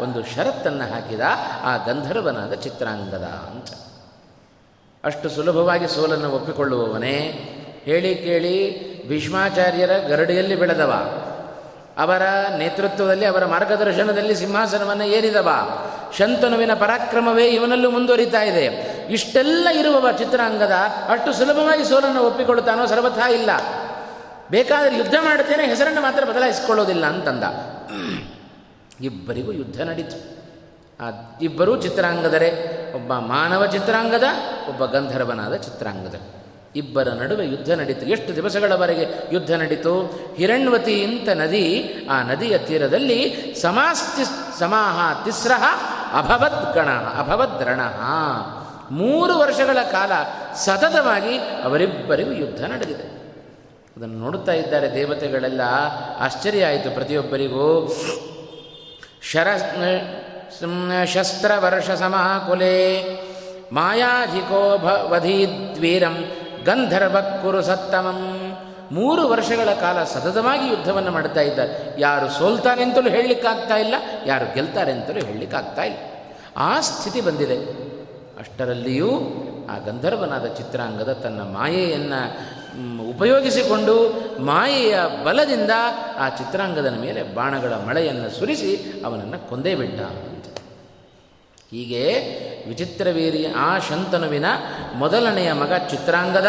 ಒಂದು 0.00 0.24
ಷರತ್ತನ್ನು 0.24 0.92
ಹಾಕಿದ 0.92 1.20
ಆ 1.62 1.76
ಗಂಧರ್ವನಾದ 1.76 2.52
ಚಿತ್ರಾಂಗದ 2.52 3.22
ಅಂತ. 3.22 3.66
ಅಷ್ಟು 5.04 5.28
ಸುಲಭವಾಗಿ 5.28 5.88
ಸೋಲನ್ನು 5.88 6.30
ಒಪ್ಪಿಕೊಳ್ಳುವವನೇ, 6.30 7.44
ಹೇಳಿ 7.84 8.14
ಕೇಳಿ 8.14 8.88
ಭೀಷ್ಮಾಚಾರ್ಯರ 9.08 9.90
ಗರಡಿಯಲ್ಲಿ 9.98 10.56
ಬೆಳೆದವ. 10.56 10.92
ಅವರ 11.98 12.22
ನೇತೃತ್ವದಲ್ಲಿ, 12.56 13.24
ಅವರ 13.24 13.44
ಮಾರ್ಗದರ್ಶನದಲ್ಲಿ 13.44 14.34
ಸಿಂಹಾಸನವನ್ನು 14.34 15.04
ಏರಿದವ. 15.04 15.48
ಶಂತನುವಿನ 16.16 16.74
ಪರಾಕ್ರಮವೇ 16.74 17.48
ಇವನಲ್ಲೂ 17.48 17.90
ಮುಂದುವರಿತಾ 17.90 18.42
ಇದೆ. 18.42 18.64
ಇಷ್ಟೆಲ್ಲ 19.10 19.68
ಇರುವವ 19.72 20.12
ಚಿತ್ರಾಂಗದ, 20.12 20.72
ಅಷ್ಟು 21.08 21.32
ಸುಲಭವಾಗಿ 21.32 21.84
ಸೋಲನ್ನು 21.84 22.22
ಒಪ್ಪಿಕೊಳ್ಳುತ್ತಾನೋ 22.22 22.86
ಸರ್ವಥಾ 22.86 23.28
ಇಲ್ಲ. 23.28 23.50
ಬೇಕಾದರೆ 24.50 24.96
ಯುದ್ಧ 24.96 25.14
ಮಾಡುತ್ತೇನೆ, 25.20 25.66
ಹೆಸರನ್ನು 25.66 26.00
ಮಾತ್ರ 26.00 26.24
ಬದಲಾಯಿಸಿಕೊಳ್ಳೋದಿಲ್ಲ 26.24 27.06
ಅಂತಂದ. 27.06 27.44
ಇಬ್ಬರಿಗೂ 29.04 29.52
ಯುದ್ಧ 29.52 29.82
ನಡೀತು. 29.82 30.38
ಆ 31.04 31.10
ಇಬ್ಬರೂ 31.42 31.76
ಚಿತ್ರಾಂಗದರೆ, 31.76 32.50
ಒಬ್ಬ 32.94 33.12
ಮಾನವ 33.12 33.66
ಚಿತ್ರಾಂಗದ, 33.66 34.24
ಒಬ್ಬ 34.68 34.84
ಗಂಧರ್ವನಾದ 34.84 35.54
ಚಿತ್ರಾಂಗದ. 35.54 36.14
ಇಬ್ಬರ 36.76 37.08
ನಡುವೆ 37.08 37.46
ಯುದ್ಧ 37.46 37.70
ನಡೀತು. 37.70 38.06
ಎಷ್ಟು 38.06 38.34
ದಿವಸಗಳವರೆಗೆ 38.34 39.06
ಯುದ್ಧ 39.32 39.50
ನಡೀತು? 39.50 40.20
ಹಿರಣ್ವತಿ 40.36 41.02
ಇಂತ 41.02 41.28
ನದಿ, 41.28 41.94
ಆ 42.10 42.22
ನದಿಯ 42.22 42.58
ತೀರದಲ್ಲಿ 42.58 43.34
ಸಮಾಸ್ತಿ, 43.62 44.24
ಸಮಾಹ 44.58 45.24
ತಿಸ್ರಹ 45.24 45.64
ಅಭವದ್ 46.18 46.74
ಗಣ 46.74 46.88
ಅಭವದ್ 46.90 47.62
ರಣ 47.62 47.80
ಮೂರು 48.90 49.38
ವರ್ಷಗಳ 49.38 49.78
ಕಾಲ 49.92 50.12
ಸತತವಾಗಿ 50.54 51.38
ಅವರಿಬ್ಬರಿಗೂ 51.38 52.32
ಯುದ್ಧ 52.32 52.64
ನಡೆದಿದೆ. 52.64 53.17
ಅದನ್ನು 53.98 54.18
ನೋಡುತ್ತಾ 54.18 54.52
ಇದ್ದಾರೆ 54.52 54.88
ದೇವತೆಗಳೆಲ್ಲ. 54.94 55.62
ಆಶ್ಚರ್ಯ 56.18 56.66
ಆಯಿತು 56.66 56.90
ಪ್ರತಿಯೊಬ್ಬರಿಗೂ. 56.90 57.64
ಶರ 59.30 59.48
ಶಸ್ತ್ರವರ್ಷ 61.04 61.90
ಸಮಾಕುಲೆ. 62.02 62.76
ಮಾಯಾಧಿಕೋ 63.72 64.60
ವಧೀದ್ವೀರಂ 65.10 66.16
ಗಂಧರ್ವ 66.64 67.16
ಕುರು 67.42 67.62
ಸತ್ತಮಂ 67.62 68.20
ಮೂರು 68.92 69.22
ವರ್ಷಗಳ 69.28 69.70
ಕಾಲ 69.80 70.04
ಸತತವಾಗಿ 70.04 70.66
ಯುದ್ಧವನ್ನು 70.68 71.10
ಮಾಡ್ತಾ 71.10 71.40
ಇದ್ದಾರೆ. 71.40 72.00
ಯಾರು 72.00 72.28
ಸೋಲ್ತಾರೆ 72.28 72.82
ಅಂತಲೂ 72.82 73.10
ಹೇಳಲಿಕ್ಕಾಗ್ತಾ 73.10 73.76
ಇಲ್ಲ, 73.76 73.94
ಯಾರು 74.26 74.46
ಗೆಲ್ತಾರೆ 74.54 74.92
ಅಂತಲೂ 74.92 75.20
ಹೇಳಲಿಕ್ಕಾಗ್ತಾ 75.26 75.82
ಇಲ್ಲ. 75.82 75.98
ಆ 76.56 76.70
ಸ್ಥಿತಿ 76.80 77.20
ಬಂದಿದೆ. 77.20 77.58
ಅಷ್ಟರಲ್ಲಿಯೂ 78.38 79.10
ಆ 79.70 79.78
ಗಂಧರ್ವನಾದ 79.78 80.46
ಚಿತ್ರಾಂಗದ 80.46 81.12
ತನ್ನ 81.12 81.40
ಮಾಯೆಯನ್ನು 81.40 82.20
ಉಪಯೋಗಿಸಿಕೊಂಡು 83.10 83.94
ಮಾಯೆಯ 84.44 84.98
ಬಲದಿಂದ 85.24 85.70
ಆ 86.18 86.28
ಚಿತ್ರಾಂಗದನ 86.28 86.94
ಮೇಲೆ 87.00 87.22
ಬಾಣಗಳ 87.22 87.72
ಮಳೆಯನ್ನು 87.72 88.30
ಸುರಿಸಿ 88.30 89.02
ಅವನನ್ನು 89.06 89.48
ಕೊಂದೇ 89.48 89.74
ಬಿಟ್ಟ 89.74 90.00
ಅಂತ. 90.00 90.58
ಹೀಗೆ 91.70 92.04
ವಿಚಿತ್ರವೀರಿ 92.68 93.46
ಆ 93.46 93.78
ಶಂತನುವಿನ 93.78 94.44
ಮೊದಲನೆಯ 94.94 95.52
ಮಗ 95.52 95.72
ಚಿತ್ರಾಂಗದ 95.90 96.46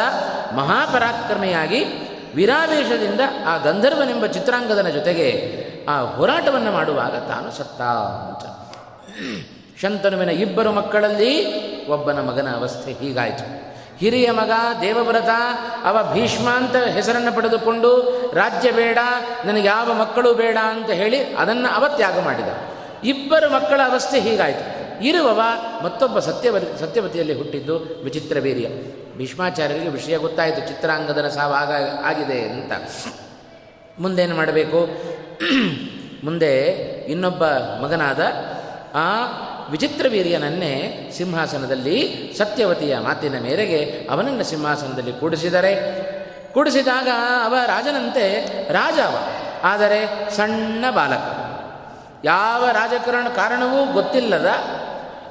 ಮಹಾಪರಾಕ್ರಮೆಯಾಗಿ 0.55 1.85
ವಿರಾವೇಶದಿಂದ 2.35 3.19
ಆ 3.47 3.57
ಗಂಧರ್ವನೆಂಬ 3.57 4.25
ಚಿತ್ರಾಂಗದನ 4.25 4.87
ಜೊತೆಗೆ 4.89 5.59
ಆ 5.89 6.01
ಹೋರಾಟವನ್ನು 6.01 6.71
ಮಾಡುವಾಗ 6.71 7.11
ತಾನು 7.11 7.51
ಸತ್ತ 7.51 7.81
ಅಂತ. 7.81 8.45
ಶಂತನುವಿನ 9.81 10.29
ಇಬ್ಬರು 10.29 10.71
ಮಕ್ಕಳಲ್ಲಿ 10.71 11.31
ಒಬ್ಬನ 11.85 12.21
ಮಗನ 12.21 12.55
ಅವಸ್ಥೆ 12.55 12.93
ಹೀಗಾಯಿತು. 12.93 13.69
ಹಿರಿಯ 13.99 14.31
ಮಗ, 14.31 14.51
ದೇವವ್ರತ, 14.81 15.29
ಅವ 15.83 16.13
ಭೀಷ್ಮ 16.13 16.49
ಅಂತ 16.49 16.75
ಹೆಸರನ್ನು 16.75 17.35
ಪಡೆದುಕೊಂಡು, 17.35 18.01
ರಾಜ್ಯ 18.35 18.71
ಬೇಡ, 18.71 18.97
ನನಗೆ 19.45 19.67
ಯಾವ 19.67 19.93
ಮಕ್ಕಳು 19.93 20.33
ಬೇಡ 20.33 20.57
ಅಂತ 20.63 20.89
ಹೇಳಿ 20.89 21.35
ಅದನ್ನು 21.35 21.75
ಅವ 21.75 21.87
ತ್ಯಾಗ 21.87 22.19
ಮಾಡಿದ. 22.19 22.47
ಇಬ್ಬರು 23.03 23.53
ಮಕ್ಕಳ 23.53 23.81
ಅವಸ್ಥೆ 23.91 24.19
ಹೀಗಾಯಿತು. 24.19 24.79
ಇರುವವ 25.05 25.41
ಮತ್ತೊಬ್ಬ 25.83 26.19
ಸತ್ಯವತಿ 26.19 26.79
ಸತ್ಯವತಿಯಲ್ಲಿ 26.79 27.37
ಹುಟ್ಟಿದ್ದು 27.37 28.03
ವಿಚಿತ್ರ 28.03 28.37
ವೀರ್ಯ. 28.39 28.67
ಭೀಷ್ಮಾಚಾರ್ಯರಿಗೆ 29.17 29.89
ವಿಷಯ 29.89 30.17
ಗೊತ್ತಾಯಿತು 30.17 30.67
ಚಿತ್ರಾಂಗದನ 30.67 31.27
ಸಾವಾಗ 31.27 31.71
ಆಗಿದೆ 32.05 32.49
ಅಂತ. 32.49 32.71
ಮುಂದೇನು 33.99 34.35
ಮಾಡಬೇಕು? 34.35 34.87
ಮುಂದೆ 36.25 36.61
ಇನ್ನೊಬ್ಬ 37.07 37.43
ಮಗನಾದ, 37.83 38.19
ಆ 38.95 39.27
ವಿಚಿತ್ರ 39.69 40.05
ವೀರ್ಯನನ್ನೇ 40.09 41.09
ಸಿಂಹಾಸನದಲ್ಲಿ 41.17 42.33
ಸತ್ಯವತಿಯ 42.37 42.97
ಮಾತಿನ 42.97 43.39
ಮೇರೆಗೆ 43.39 44.07
ಅವನನ್ನು 44.11 44.43
ಸಿಂಹಾಸನದಲ್ಲಿ 44.43 45.13
ಕೂಡಿಸಿದರೆ. 45.13 45.73
ಕೂಡಿಸಿದಾಗ 46.53 47.07
ಅವ 47.45 47.55
ರಾಜನಂತೆ 47.65 48.45
ರಾಜ 48.73 48.99
ಆದರೆ 49.63 50.29
ಸಣ್ಣ 50.35 50.85
ಬಾಲಕ. 50.91 51.25
ಯಾವ 52.25 52.67
ರಾಜಕಾರಣ 52.71 53.27
ಕಾರಣವೂ 53.29 53.93
ಗೊತ್ತಿಲ್ಲದ, 53.93 54.47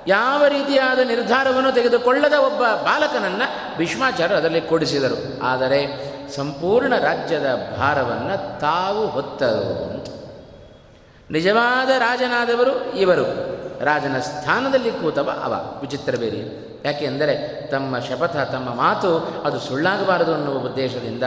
ಯಾವ 0.07 0.47
ರೀತಿಯಾದ 0.47 0.99
ನಿರ್ಧಾರವನ್ನು 0.99 1.73
ತೆಗೆದುಕೊಳ್ಳದ 1.73 2.33
ಒಬ್ಬ 2.33 2.62
ಬಾಲಕನನ್ನು 2.62 3.78
ಭೀಷ್ಮಾಚಾರ್ಯರು 3.78 4.38
ಅದರಲ್ಲಿ 4.38 4.61
ಕೂಡಿಸಿದರು. 4.61 5.45
ಆದರೆ 5.45 5.80
ಸಂಪೂರ್ಣ 6.37 6.97
ರಾಜ್ಯದ 6.97 7.76
ಭಾರವನ್ನು 7.78 8.61
ತಾವು 8.61 9.07
ಹೊತ್ತರು. 9.07 10.07
ನಿಜವಾದ 11.30 11.90
ರಾಜನಾದವರು 11.90 12.92
ಇವರು. 12.99 13.59
ರಾಜನ 13.85 14.18
ಸ್ಥಾನದಲ್ಲಿ 14.18 14.90
ಕೂತವ 14.90 15.30
ಅವ. 15.44 15.80
ವಿಚಿತ್ರ 15.80 16.16
ಬೇರೆ. 16.16 16.68
ಯಾಕೆ 16.85 17.06
ಅಂದರೆ 17.06 17.62
ತಮ್ಮ 17.66 17.99
ಶಪಥ, 17.99 18.37
ತಮ್ಮ 18.37 18.75
ಮಾತು 18.75 19.18
ಅದು 19.44 19.61
ಸುಳ್ಳಾಗಬಾರದು 19.61 20.35
ಅನ್ನುವ 20.35 20.54
ಉದ್ದೇಶದಿಂದ 20.54 21.23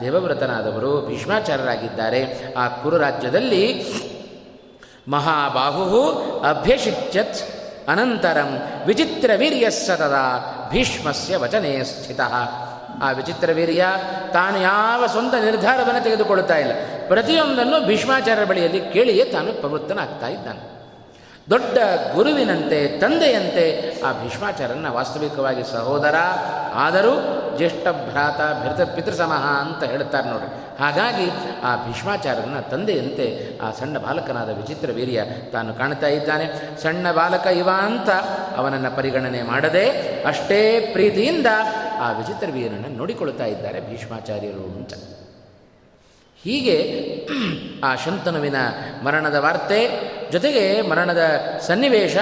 ದೇವವ್ರತನಾದವರು 0.00 1.06
ಭೀಷ್ಮಾಚಾರ್ಯರಾಗಿದ್ದಾರೆ. 1.06 2.54
ಆ 2.56 2.68
ಕುರು 2.68 2.98
ರಾಜ್ಯದಲ್ಲಿ 2.98 3.84
ಮಹಾಬಾಹು 5.08 6.10
ಅಭ್ಯಷಿಚ್ಯತ್ 6.40 7.36
ಅನಂತರಂ 7.88 8.58
ವಿಚಿತ್ರ 8.86 9.30
ವೀರ್ಯ 9.36 9.70
ಸತದ 9.70 10.14
ಭೀಷ್ಮಸ್ಯ 10.70 11.36
ವಚನೇ 11.36 11.84
ಸ್ಥಿತ. 11.84 12.20
ಆ 13.02 13.10
ವಿಚಿತ್ರ 13.10 13.50
ವೀರ್ಯ 13.52 13.86
ತಾನು 14.32 14.60
ಯಾವ 14.60 15.06
ಸ್ವಂತ 15.06 15.34
ನಿರ್ಧಾರವನ್ನು 15.34 16.04
ತೆಗೆದುಕೊಳ್ಳುತ್ತಾ 16.04 16.56
ಇಲ್ಲ. 16.58 16.72
ಪ್ರತಿಯೊಂದನ್ನು 17.08 17.86
ಭೀಷ್ಮಾಚಾರ್ಯ 17.86 18.44
ಬಳಿಯಲ್ಲಿ 18.44 18.80
ಕೇಳಿಯೇ 18.92 19.24
ತಾನು 19.24 19.52
ಪ್ರವೃತ್ತನಾಗ್ತಾ 19.52 20.28
ಇದ್ದಾನೆ. 20.28 20.71
ದೊಡ್ಡ 21.50 21.78
ಗುರುವಿನಂತೆ, 22.14 22.98
ತಂದೆಯಂತೆ 23.00 23.96
ಆ 24.00 24.12
ಭೀಷ್ಮಾಚಾರ್ಯನ 24.12 24.88
ವಾಸ್ತವಿಕವಾಗಿ 24.88 25.72
ಸಹೋದರ, 25.72 26.14
ಆದರೂ 26.74 27.14
ಜ್ಯೇಷ್ಠ 27.56 27.88
ಭ್ರಾತ, 27.88 28.40
ಭೃತ 28.62 28.88
ಪಿತೃಸಮಹ 28.88 29.44
ಅಂತ 29.60 29.84
ಹೇಳ್ತಾರೆ 29.84 30.28
ನೋಡಿ 30.28 30.78
ಹಾಗಾಗಿ 30.78 31.26
ಆ 31.62 31.76
ಭೀಷ್ಮಾಚಾರ್ಯನ 31.76 32.60
ತಂದೆಯಂತೆ 32.60 33.58
ಆ 33.58 33.70
ಸಣ್ಣ 33.70 33.98
ಬಾಲಕನಾದ 33.98 34.48
ವಿಚಿತ್ರ 34.56 34.90
ವೀರ್ಯ 34.92 35.24
ತಾನು 35.52 35.74
ಕಾಣ್ತಾ 35.74 36.06
ಇದ್ದಾನೆ. 36.06 36.78
ಸಣ್ಣ 36.82 37.12
ಬಾಲಕ 37.12 37.46
ಇವ 37.46 37.68
ಅಂತ 37.82 38.10
ಅವನನ್ನು 38.56 38.96
ಪರಿಗಣನೆ 38.96 39.42
ಮಾಡದೆ 39.42 39.90
ಅಷ್ಟೇ 40.22 40.80
ಪ್ರೀತಿಯಿಂದ 40.92 41.46
ಆ 42.00 42.12
ವಿಚಿತ್ರ 42.12 42.48
ವೀರನನ್ನು 42.52 42.96
ನೋಡಿಕೊಳ್ತಾ 42.96 43.44
ಇದ್ದಾರೆ 43.44 43.80
ಭೀಷ್ಮಾಚಾರ್ಯರು 43.80 44.64
ಅಂತ. 44.64 44.94
ಹೀಗೆ 46.44 46.76
ಆ 47.84 47.94
ಶಂತನುವಿನ 47.94 48.56
ಮರಣದ 49.04 49.34
ವಾರ್ತೆ, 49.34 49.80
ಜೊತೆಗೆ 50.32 50.82
ಮರಣದ 50.82 51.22
ಸನ್ನಿವೇಶ, 51.60 52.16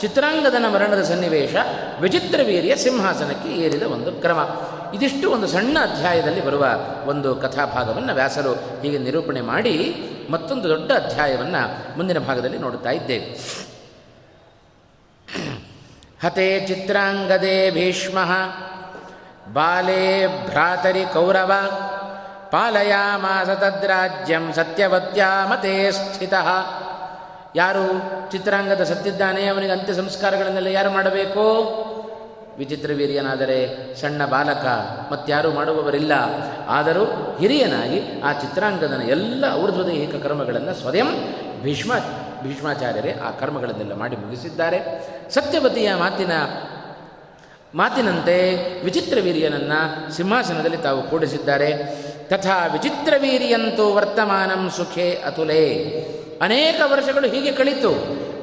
ಚಿತ್ರಾಂಗದನ 0.00 0.64
ಮರಣದ 0.68 1.02
ಸನ್ನಿವೇಶ 1.02 1.54
ವಿಚಿತ್ರ 2.00 2.40
ವೀರ್ಯ 2.42 2.76
ಸಿಂಹಾಸನಕ್ಕೆ 2.76 3.48
ಏರಿದ 3.48 3.82
ಒಂದು 3.82 4.12
ಕ್ರಮ. 4.12 4.40
ಇದಿಷ್ಟು 4.94 5.30
ಒಂದು 5.30 5.46
ಸಣ್ಣ 5.46 5.78
ಅಧ್ಯಾಯದಲ್ಲಿ 5.82 6.44
ಬರುವ 6.44 6.66
ಒಂದು 7.06 7.34
ಕಥಾಭಾಗವನ್ನು 7.34 8.14
ವ್ಯಾಸರು 8.14 8.52
ಹೀಗೆ 8.52 8.98
ನಿರೂಪಣೆ 8.98 9.40
ಮಾಡಿ 9.40 9.94
ಮತ್ತೊಂದು 10.30 10.68
ದೊಡ್ಡ 10.68 10.92
ಅಧ್ಯಾಯವನ್ನು 10.92 11.62
ಮುಂದಿನ 11.96 12.18
ಭಾಗದಲ್ಲಿ 12.18 12.58
ನೋಡುತ್ತಾ 12.58 12.90
ಇದ್ದೇವೆ. 12.90 13.26
ಹತೆ 16.22 16.66
ಚಿತ್ರಾಂಗದೇ 16.66 17.70
ಭೀಷ್ಮ, 17.70 18.18
ಬಾಲೇ 19.52 20.26
ಭ್ರಾತರಿ 20.26 21.04
ಕೌರವ 21.12 21.52
ಪಾಲಯಾಮಾಸ 22.50 23.46
ತದ್ರಾಜ್ಯಂ 23.46 24.52
ಸತ್ಯವತ್ಯಾ 24.52 25.46
ಮತೇ 25.46 25.90
ಸ್ಥಿತ. 25.90 26.34
ಯಾರು 27.56 27.84
ಚಿತ್ರಾಂಗದ 28.32 28.82
ಸತ್ತಿದ್ದಾನೆ, 28.82 29.46
ಅವನಿಗೆ 29.46 29.72
ಅಂತ್ಯ 29.72 29.94
ಸಂಸ್ಕಾರಗಳನ್ನೆಲ್ಲ 29.94 30.66
ಯಾರು 30.66 30.90
ಮಾಡಬೇಕು? 30.90 31.44
ವಿಚಿತ್ರ 32.58 32.90
ವೀರ್ಯನಾದರೆ 32.94 33.58
ಸಣ್ಣ 34.00 34.26
ಬಾಲಕ 34.26 34.64
ಮತ್ತಾರೂ 35.12 35.50
ಮಾಡುವವರಿಲ್ಲ. 35.52 36.12
ಆದರೂ 36.68 37.36
ಹಿರಿಯನಾಗಿ 37.40 38.20
ಆ 38.20 38.32
ಚಿತ್ರಾಂಗದನ 38.32 39.02
ಎಲ್ಲ 39.02 39.44
ಊರ್ಧ್ವದೈಹಿಕ 39.54 40.14
ಕರ್ಮಗಳನ್ನು 40.22 40.74
ಸ್ವಯಂ 40.74 41.34
ಭೀಷ್ಮ, 41.62 41.92
ಭೀಷ್ಮಾಚಾರ್ಯರೇ 42.42 43.14
ಆ 43.24 43.30
ಕರ್ಮಗಳನ್ನೆಲ್ಲ 43.30 43.94
ಮಾಡಿ 43.94 44.16
ಮುಗಿಸಿದ್ದಾರೆ. 44.16 44.78
ಸತ್ಯವತಿಯ 45.30 45.94
ಮಾತಿನ, 45.94 46.32
ಮಾತಿನಂತೆ 47.74 48.36
ವಿಚಿತ್ರ 48.84 49.18
ವೀರ್ಯನನ್ನು 49.22 50.12
ಸಿಂಹಾಸನದಲ್ಲಿ 50.12 50.76
ತಾವು 50.76 51.02
ಕೂಡಿಸಿದ್ದಾರೆ. 51.02 51.70
ತಥಾ 52.30 52.66
ವಿಚಿತ್ರ 52.66 53.14
ವೀರ್ಯಂತೂ 53.18 53.94
ವರ್ತಮಾನಂ 53.94 54.70
ಸುಖೇ 54.70 55.22
ಅತುಲೇ. 55.26 55.64
ಅನೇಕ 56.42 56.80
ವರ್ಷಗಳು 56.84 57.28
ಹೀಗೆ 57.28 57.52
ಕಳಿತು. 57.52 57.90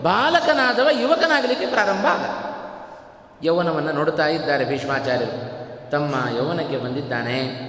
ಬಾಲಕನಾದವ 0.04 0.88
ಯುವಕನಾಗಲಿಕ್ಕೆ 1.02 1.67
ಪ್ರಾರಂಭ 1.67 2.06
ಆದ. 2.06 2.47
ಯೌವನವನ್ನು 3.45 3.91
ನೋಡುತ್ತಾ 3.91 4.28
ಇದ್ದಾರೆ 4.28 4.65
ಭೀಷ್ಮಾಚಾರ್ಯರು. 4.65 5.91
ತಮ್ಮ 5.91 6.38
ಯೌವನಕ್ಕೆ 6.38 6.78
ಬಂದಿದ್ದಾನೆ. 6.78 7.67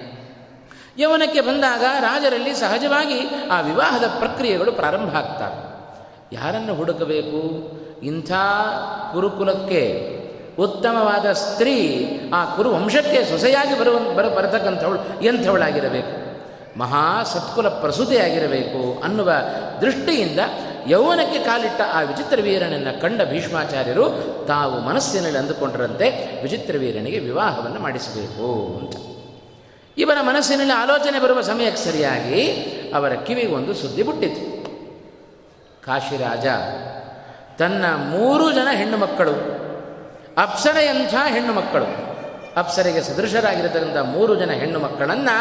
ಯೌವನಕ್ಕೆ 0.98 1.40
ಬಂದಾಗ 1.40 1.84
ರಾಜರಲ್ಲಿ 2.00 2.54
ಸಹಜವಾಗಿ 2.54 3.48
ಆ 3.50 3.60
ವಿವಾಹದ 3.60 4.04
ಪ್ರಕ್ರಿಯೆಗಳು 4.18 4.72
ಪ್ರಾರಂಭ 4.72 5.14
ಆಗ್ತವೆ 5.14 5.68
ಯಾರನ್ನು 6.32 6.74
ಹುಡುಕಬೇಕು? 6.74 7.38
ಇಂಥ 8.02 8.32
ಕುರುಕುಲಕ್ಕೆ 9.12 10.17
ಉತ್ತಮವಾದ 10.58 11.32
ಸ್ತ್ರೀ 11.32 11.74
ಆ 12.34 12.44
ಕುರು 12.44 12.70
ವಂಶಕ್ಕೆ 12.70 13.24
ಸೊಸೆಯಾಗಿ 13.24 13.80
ಬರುವ, 13.80 13.98
ಬರ, 13.98 14.28
ಬರತಕ್ಕಂಥವಳು 14.28 15.22
ಎಂಥವಳಾಗಿರಬೇಕು? 15.22 16.28
ಮಹಾ 16.78 17.22
ಸತ್ಕುಲ 17.22 17.68
ಪ್ರಸೂತಿಯಾಗಿರಬೇಕು 17.68 19.02
ಅನ್ನುವ 19.02 19.30
ದೃಷ್ಟಿಯಿಂದ 19.80 20.40
ಯೌವನಕ್ಕೆ 20.86 21.38
ಕಾಲಿಟ್ಟ 21.38 21.80
ಆ 21.92 22.00
ವಿಚಿತ್ರ 22.00 22.38
ವೀರನನ್ನು 22.42 23.00
ಕಂಡ 23.00 23.22
ಭೀಷ್ಮಾಚಾರ್ಯರು 23.22 24.10
ತಾವು 24.48 24.80
ಮನಸ್ಸಿನಲ್ಲಿ 24.80 25.38
ಅಂದುಕೊಂಡರಂತೆ 25.38 26.40
ವಿಚಿತ್ರ 26.42 26.76
ವೀರನಿಗೆ 26.78 27.18
ವಿವಾಹವನ್ನು 27.18 27.80
ಮಾಡಿಸಬೇಕು 27.80 28.78
ಅಂತ. 28.78 28.96
ಇವರ 29.98 30.20
ಮನಸ್ಸಿನಲ್ಲಿ 30.20 30.72
ಆಲೋಚನೆ 30.72 31.20
ಬರುವ 31.20 31.40
ಸಮಯಕ್ಕೆ 31.40 31.84
ಸರಿಯಾಗಿ 31.84 32.50
ಅವರ 32.94 33.12
ಕಿವಿಗೊಂದು 33.14 33.74
ಸುದ್ದಿ 33.74 34.02
ಬಿಟ್ಟಿತು 34.02 34.64
ಕಾಶಿರಾಜ, 35.86 36.46
ತನ್ನ 37.58 37.84
ಮೂರು 37.86 38.52
ಜನ 38.52 38.68
ಹೆಣ್ಣು 38.70 38.96
ಮಕ್ಕಳು 38.96 39.57
ಅಪ್ಸರೆಯಂಥ 40.42 41.14
ಹೆಣ್ಣು 41.26 41.52
ಮಕ್ಕಳು. 41.52 42.18
ಅಪ್ಸರೆಗೆ 42.56 43.02
ಸದೃಶರಾಗಿರತಕ್ಕಂಥ 43.02 43.96
ಮೂರು 43.96 44.34
ಜನ 44.34 44.50
ಹೆಣ್ಣು 44.50 44.78
ಮಕ್ಕಳನ್ನು 44.78 45.36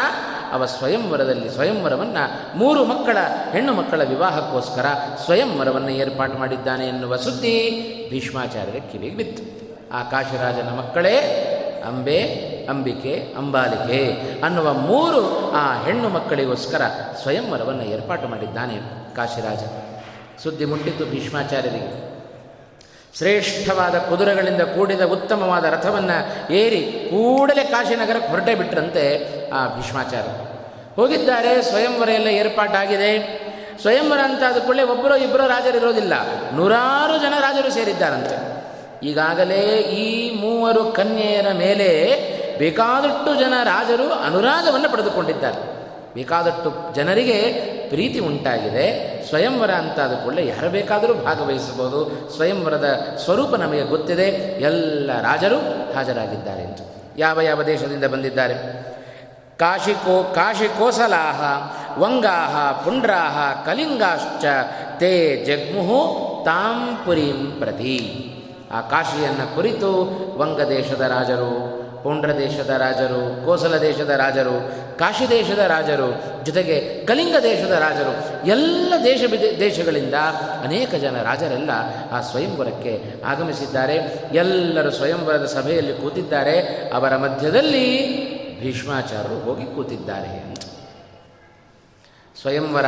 ಅವ 0.52 0.66
ಸ್ವಯಂವರದಲ್ಲಿ 0.66 1.50
ಸ್ವಯಂವರವನ್ನು 1.50 2.58
ಮೂರು 2.58 2.84
ಮಕ್ಕಳ 2.84 3.16
ಹೆಣ್ಣು 3.52 3.72
ಮಕ್ಕಳ 3.72 4.04
ವಿವಾಹಕ್ಕೋಸ್ಕರ 4.04 4.86
ಸ್ವಯಂವರವನ್ನು 5.24 5.88
ಏರ್ಪಾಟು 5.88 6.38
ಮಾಡಿದ್ದಾನೆ 6.38 6.86
ಎನ್ನುವ 6.86 7.16
ಸುದ್ದಿ 7.16 7.70
ಭೀಷ್ಮಾಚಾರ್ಯರ 8.10 8.82
ಕಿವಿಗೆ 8.92 9.16
ಬಿತ್ತು. 9.16 9.68
ಆ 9.96 10.02
ಕಾಶಿರಾಜನ 10.02 10.68
ಮಕ್ಕಳೇ, 10.68 11.16
ಅಂಬೆ, 11.86 12.22
ಅಂಬಿಕೆ, 12.70 13.34
ಅಂಬಾಲಿಕೆ 13.38 14.20
ಅನ್ನುವ 14.44 14.72
ಮೂರು 14.72 15.52
ಆ 15.52 15.84
ಹೆಣ್ಣು 15.84 16.08
ಮಕ್ಕಳಿಗೋಸ್ಕರ 16.08 16.82
ಸ್ವಯಂವರವನ್ನು 17.22 17.82
ಏರ್ಪಾಟು 17.82 18.28
ಮಾಡಿದ್ದಾನೆ 18.28 18.76
ಕಾಶಿರಾಜ. 19.16 19.58
ಸುದ್ದಿ 20.42 20.64
ಮುಟ್ಟಿತು 20.64 21.04
ಭೀಷ್ಮಾಚಾರ್ಯರಿಗೆ. 21.04 22.07
ಶ್ರೇಷ್ಠವಾದ 23.16 23.98
ಕುದುರೆಗಳಿಂದ 23.98 24.60
ಕೂಡಿದ 24.60 25.00
ಉತ್ತಮವಾದ 25.00 25.64
ರಥವನ್ನು 25.64 26.52
ಏರಿ 26.52 27.10
ಕೂಡಲೇ 27.10 27.64
ಕಾಶಿನಗರಕ್ಕೆ 27.64 28.28
ಹೊರಟೇ 28.28 28.54
ಬಿಟ್ರಂತೆ 28.54 29.04
ಆ 29.50 29.66
ಭೀಷ್ಮಾಚಾರ್ಯ 29.66 30.44
ಹೋಗಿದ್ದಾರೆ, 30.96 31.62
ಸ್ವಯಂವರ 31.62 32.08
ಎಲ್ಲ 32.08 32.26
ಏರ್ಪಾಟಾಗಿದೆ. 32.26 33.48
ಸ್ವಯಂವರ 33.82 34.18
ಅಂತ 34.18 34.42
ಆದ 34.48 34.58
ಕೂಡಲೇ 34.58 34.82
ಒಬ್ಬರೋ 34.82 35.16
ರಾಜರು 35.16 35.46
ರಾಜರಿರೋದಿಲ್ಲ 35.46 36.12
ನೂರಾರು 36.52 37.18
ಜನ 37.18 37.34
ರಾಜರು 37.40 37.70
ಸೇರಿದ್ದಾರಂತೆ. 37.70 38.58
ಈಗಾಗಲೇ 39.06 39.60
ಈ 39.78 40.36
ಮೂವರು 40.40 40.84
ಕನ್ಯೆಯರ 40.84 41.52
ಮೇಲೆ 41.52 41.88
ಬೇಕಾದಷ್ಟು 42.58 43.40
ಜನ 43.40 43.54
ರಾಜರು 43.64 44.12
ಅನುರಾಗವನ್ನು 44.12 44.92
ಪಡೆದುಕೊಂಡಿದ್ದಾರೆ. 44.92 45.77
ಬೇಕಾದಷ್ಟು 46.18 46.94
ಜನರಿಗೆ 46.94 47.42
ಪ್ರೀತಿ 47.88 48.18
ಉಂಟಾಗಿದೆ. 48.18 48.86
ಸ್ವಯಂವರ 49.28 49.70
ಅಂತಾದ 49.70 50.12
ಕೂಡಲೇ 50.12 50.46
ಯಾರು 50.46 50.70
ಬೇಕಾದರೂ 50.70 51.14
ಭಾಗವಹಿಸಬಹುದು. 51.14 52.30
ಸ್ವಯಂವರದ 52.36 53.16
ಸ್ವರೂಪ 53.24 53.54
ನಮಗೆ 53.54 53.82
ಗೊತ್ತಿದೆ. 53.82 54.26
ಎಲ್ಲ 54.60 55.10
ರಾಜರು 55.20 55.58
ಹಾಜರಾಗಿದ್ದಾರೆ 55.94 56.62
ಅಂತ 56.62 56.78
ಯಾವ 57.18 57.40
ಯಾವ 57.40 57.62
ದೇಶದಿಂದ 57.62 58.04
ಬಂದಿದ್ದಾರೆ? 58.04 58.54
ಕಾಶಿಕೋ, 59.58 60.32
ಕಾಶಿಕೋಸಲಾಹ, 60.34 61.42
ವಂಗಾಹ, 61.98 62.82
ಪುಂಡ್ರಾಹ, 62.84 63.66
ಕಲಿಂಗಾಶ್ಚ, 63.66 64.44
ತೇ 64.98 65.44
ಜಗ್ಮುಹು, 65.46 65.98
ತಾಂಪುರಿಂ 66.44 67.56
ಪ್ರತಿ. 67.58 68.24
ಆ 68.72 68.80
ಕಾಶಿಯನ್ನು 68.80 69.54
ಕುರಿತು 69.54 69.90
ವಂಗ 70.38 70.60
ದೇಶದ 70.60 71.00
ರಾಜರು 71.00 71.77
ಪೌಂಡ್ರ 72.02 72.36
ದೇಶದ 72.36 72.70
ರಾಜರು, 72.70 73.46
ಕೋಸಲ 73.46 73.76
ದೇಶದ 73.76 74.10
ರಾಜರು, 74.10 74.72
ಕಾಶಿ 74.98 75.28
ದೇಶದ 75.28 75.58
ರಾಜರು, 75.58 76.44
ಜೊತೆಗೆ 76.44 77.06
ಕಲಿಂಗ 77.06 77.34
ದೇಶದ 77.42 77.70
ರಾಜರು, 77.70 78.46
ಎಲ್ಲ 78.46 78.94
ದೇಶ 79.04 79.22
ದೇಶಗಳಿಂದ 79.60 80.14
ಅನೇಕ 80.64 80.94
ಜನ 80.94 81.22
ರಾಜರೆಲ್ಲ 81.22 81.70
ಆ 82.12 82.20
ಸ್ವಯಂವರಕ್ಕೆ 82.20 83.14
ಆಗಮಿಸಿದ್ದಾರೆ. 83.24 83.94
ಎಲ್ಲರೂ 84.32 84.90
ಸ್ವಯಂವರದ 84.90 85.46
ಸಭೆಯಲ್ಲಿ 85.46 85.94
ಕೂತಿದ್ದಾರೆ. 85.94 86.60
ಅವರ 86.94 87.16
ಮಧ್ಯದಲ್ಲಿ 87.16 88.28
ಭೀಷ್ಮಾಚಾರ್ಯರು 88.60 89.40
ಹೋಗಿ 89.40 89.64
ಕೂತಿದ್ದಾರೆ 89.64 90.28
ಅಂತ. 90.28 90.60
ಸ್ವಯಂವರ 92.42 92.86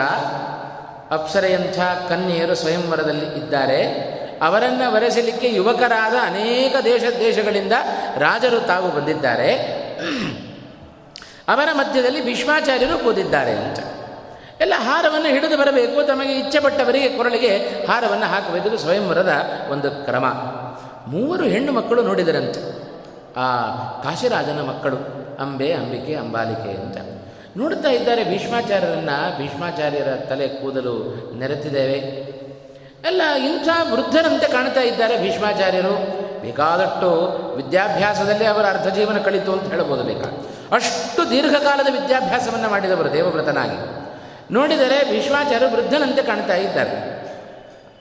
ಅಪ್ಸರೆಯಂಥ 1.11 1.79
ಕನ್ಯೆಯರು 2.09 2.55
ಸ್ವಯಂವರದಲ್ಲಿ 2.55 3.27
ಇದ್ದಾರೆ. 3.27 4.20
ಅವರನ್ನು 4.41 4.93
ವರೆಸಲಿಕ್ಕೆ 4.93 5.51
ಯುವಕರಾದ 5.53 6.15
ಅನೇಕ 6.23 6.77
ದೇಶ 6.85 7.03
ದೇಶಗಳಿಂದ 7.19 7.73
ರಾಜರು 8.19 8.61
ತಾವು 8.61 8.91
ಬಂದಿದ್ದಾರೆ. 8.91 9.53
ಅವರ 11.49 11.69
ಮಧ್ಯದಲ್ಲಿ 11.73 12.25
ಭೀಷ್ಮಾಚಾರ್ಯರು 12.25 12.99
ಕೂದಿದ್ದಾರೆ 12.99 13.53
ಅಂತ. 13.53 13.79
ಎಲ್ಲ 14.61 14.73
ಹಾರವನ್ನು 14.77 15.29
ಹಿಡಿದು 15.29 15.57
ಬರಬೇಕು, 15.57 16.07
ತಮಗೆ 16.07 16.39
ಇಚ್ಛೆಪಟ್ಟವರಿಗೆ 16.39 17.09
ಕೊರಳಿಗೆ 17.09 17.57
ಹಾರವನ್ನು 17.87 18.27
ಹಾಕಬೇಕು 18.27 18.77
ಸ್ವಯಂವರದ 18.77 19.33
ಒಂದು 19.71 19.91
ಕ್ರಮ. 19.91 20.25
ಮೂವರು 21.07 21.45
ಹೆಣ್ಣು 21.45 21.73
ಮಕ್ಕಳು 21.73 22.03
ನೋಡಿದರಂತೆ. 22.03 22.61
ಆ 23.37 23.67
ಕಾಶಿರಾಜನ 24.03 24.61
ಮಕ್ಕಳು, 24.61 24.97
ಅಂಬೆ, 25.41 25.73
ಅಂಬಿಕೆ, 25.73 26.15
ಅಂಬಾಲಿಕೆ 26.15 26.71
ಅಂತ. 26.83 26.97
ನೋಡುತ್ತಾ 27.57 27.91
ಇದ್ದಾರೆ 27.91 28.25
ಭೀಷ್ಮಾಚಾರ್ಯರನ್ನು. 28.25 29.39
ಭೀಷ್ಮಾಚಾರ್ಯರ 29.39 30.15
ತಲೆ 30.15 30.49
ಕೂದಲು 30.49 31.15
ನೆರೆತಿದ್ದೇವೆ. 31.39 32.30
ಎಲ್ಲ 33.05 33.23
ಇಂಥ 33.23 33.69
ವೃದ್ಧರಂತೆ 33.93 34.49
ಕಾಣ್ತಾ 34.49 34.81
ಇದ್ದಾರೆ 34.81 35.23
ಭೀಷ್ಮಾಚಾರ್ಯರು. 35.23 36.21
ಬೇಕಾದಷ್ಟು 36.41 37.11
ವಿದ್ಯಾಭ್ಯಾಸದಲ್ಲಿ 37.57 38.45
ಅವರ 38.45 38.67
ಅರ್ಧ 38.67 38.87
ಜೀವನ 38.87 39.19
ಕಳಿತು 39.19 39.53
ಅಂತ 39.53 39.71
ಹೇಳಬಹುದು 39.71 40.03
ಬೇಕಾ? 40.03 40.47
ಅಷ್ಟು 40.73 41.31
ದೀರ್ಘಕಾಲದ 41.31 41.87
ವಿದ್ಯಾಭ್ಯಾಸವನ್ನು 41.91 42.71
ಮಾಡಿದವರು 42.71 43.13
ದೇವವ್ರತನಾಗಿ. 43.13 44.11
ನೋಡಿದರೆ 44.55 45.11
ಭೀಷ್ಮಾಚಾರ್ಯ 45.11 45.67
ವೃದ್ಧನಂತೆ 45.67 46.23
ಕಾಣ್ತಾ 46.23 46.55
ಇದ್ದಾರೆ. 46.55 47.21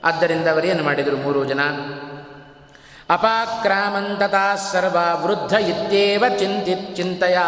ಆದ್ದರಿಂದ 0.04 0.48
ಅವರೇನು 0.48 0.82
ಮಾಡಿದರು 0.82 1.16
ಮೂರು 1.16 1.44
ಜನ? 1.44 1.60
ಅಪಾಕ್ರಾಮಂತತಾ 3.10 4.56
ಸರ್ವ 4.56 4.96
ವೃದ್ಧ 5.26 5.52
ಇತ್ಯೇವ 5.52 6.24
ಚಿಂತಿ 6.38 6.94
ಚಿಂತೆಯ. 6.96 7.38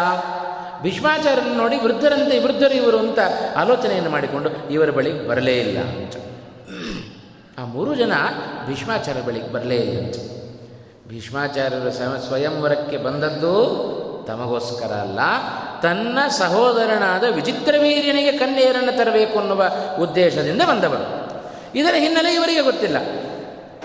ಭೀಷ್ಮಾಚಾರ್ಯನ 0.81 1.57
ನೋಡಿ 1.57 1.77
ವೃದ್ಧರಂತೆ 1.77 2.39
ವೃದ್ಧರು 2.39 2.73
ಇವರು 2.73 2.99
ಅಂತ 2.99 3.19
ಆಲೋಚನೆಯನ್ನು 3.57 4.09
ಮಾಡಿಕೊಂಡು 4.09 4.49
ಇವರ 4.71 4.89
ಬಳಿ 4.89 5.27
ಬರಲೇ 5.27 5.59
ಇಲ್ಲ 5.59 5.79
ಅಂತ. 5.79 6.13
ಆ 7.57 7.65
ಮೂರು 7.65 7.95
ಜನ 7.95 8.13
ಭೀಷ್ಮಾಚಾರ್ಯ 8.67 9.21
ಬಳಿಗೆ 9.21 9.53
ಬರಲೇ 9.53 9.75
ಇಲ್ಲ. 9.75 10.05
ಅಂತ 10.05 10.15
ಭೀಷ್ಮಾಚಾರ್ಯರು 11.07 12.21
ಸ್ವಯಂವರಕ್ಕೆ 12.25 12.97
ಬಂದದ್ದು 12.97 13.93
ತಮಗೋಸ್ಕರ 14.27 14.93
ಅಲ್ಲ. 14.93 15.19
ತನ್ನ 15.81 16.19
ಸಹೋದರನಾದ 16.29 17.23
ವಿಚಿತ್ರವೀರ್ಯನಿಗೆ 17.23 18.31
ಕನ್ಯೆಯರನ್ನು 18.31 18.97
ತರಬೇಕು 18.97 19.39
ಅನ್ನುವ 19.39 19.65
ಉದ್ದೇಶದಿಂದ 19.99 20.61
ಬಂದವರು 20.61 21.33
ಇದರ 21.75 21.93
ಹಿನ್ನೆಲೆ 21.97 22.33
ಇವರಿಗೆ 22.33 22.61
ಗೊತ್ತಿಲ್ಲ. 22.61 22.97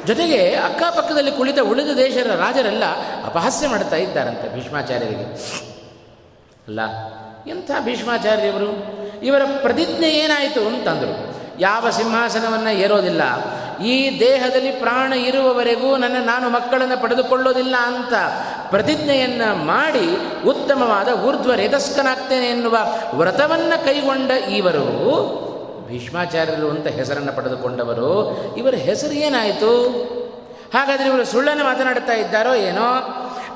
ಜೊತೆಗೆ 0.07 0.55
ಅಕ್ಕಪಕ್ಕದಲ್ಲಿ 0.55 1.33
ಕುಳಿತ 1.33 1.59
ಉಳಿದ 1.63 1.91
ದೇಶದ 1.97 2.31
ರಾಜರೆಲ್ಲ 2.31 2.85
ಅಪಹಾಸ್ಯ 3.25 3.69
ಮಾಡ್ತಾ 3.69 3.97
ಇದ್ದಾರಂತೆ 3.97 4.55
ಭೀಷ್ಮಾಚಾರ್ಯರಿಗೆ. 4.55 5.25
ಅಲ್ಲ, 6.69 6.81
ಎಂಥ 7.47 7.71
ಭೀಷ್ಮಾಚಾರ್ಯವರು 7.85 8.99
ಇವರ 9.25 9.43
ಪ್ರತಿಜ್ಞೆ 9.63 10.11
ಏನಾಯಿತು 10.11 10.67
ಅಂತಂದರು. 10.67 11.39
ಯಾವ 11.61 11.91
ಸಿಂಹಾಸನವನ್ನು 11.91 12.71
ಏರೋದಿಲ್ಲ. 12.71 13.23
ಈ 13.83 14.21
ದೇಹದಲ್ಲಿ 14.21 14.71
ಪ್ರಾಣ 14.71 15.13
ಇರುವವರೆಗೂ 15.13 15.97
ನನ್ನ 15.97 16.17
ನಾನು 16.25 16.51
ಮಕ್ಕಳನ್ನು 16.51 17.03
ಪಡೆದುಕೊಳ್ಳೋದಿಲ್ಲ 17.03 17.77
ಅಂತ 17.77 18.15
ಪ್ರತಿಜ್ಞೆಯನ್ನು 18.71 19.65
ಮಾಡಿ 19.65 20.17
ಉತ್ತಮವಾದ 20.47 21.09
ಊರ್ಧ್ವ 21.09 21.55
ರೇತಸ್ಕನಾಗ್ತೇನೆ 21.55 22.47
ಎನ್ನುವ 22.47 22.79
ವ್ರತವನ್ನು 23.15 23.85
ಕೈಗೊಂಡ 23.85 24.31
ಇವರು 24.31 25.49
ಭೀಷ್ಮಾಚಾರ್ಯರು 25.89 26.71
ಅಂತ 26.71 26.87
ಹೆಸರನ್ನು 26.87 27.33
ಪಡೆದುಕೊಂಡವರು. 27.33 28.37
ಇವರ 28.57 28.75
ಹೆಸರು 28.75 29.13
ಏನಾಯಿತು? 29.13 29.87
ಹಾಗಾದರೆ 30.75 31.07
ಇವರು 31.07 31.25
ಸುಳ್ಳನ್ನು 31.25 31.65
ಮಾತನಾಡ್ತಾ 31.65 32.13
ಇದ್ದಾರೋ 32.13 32.55
ಏನೋ? 32.55 32.89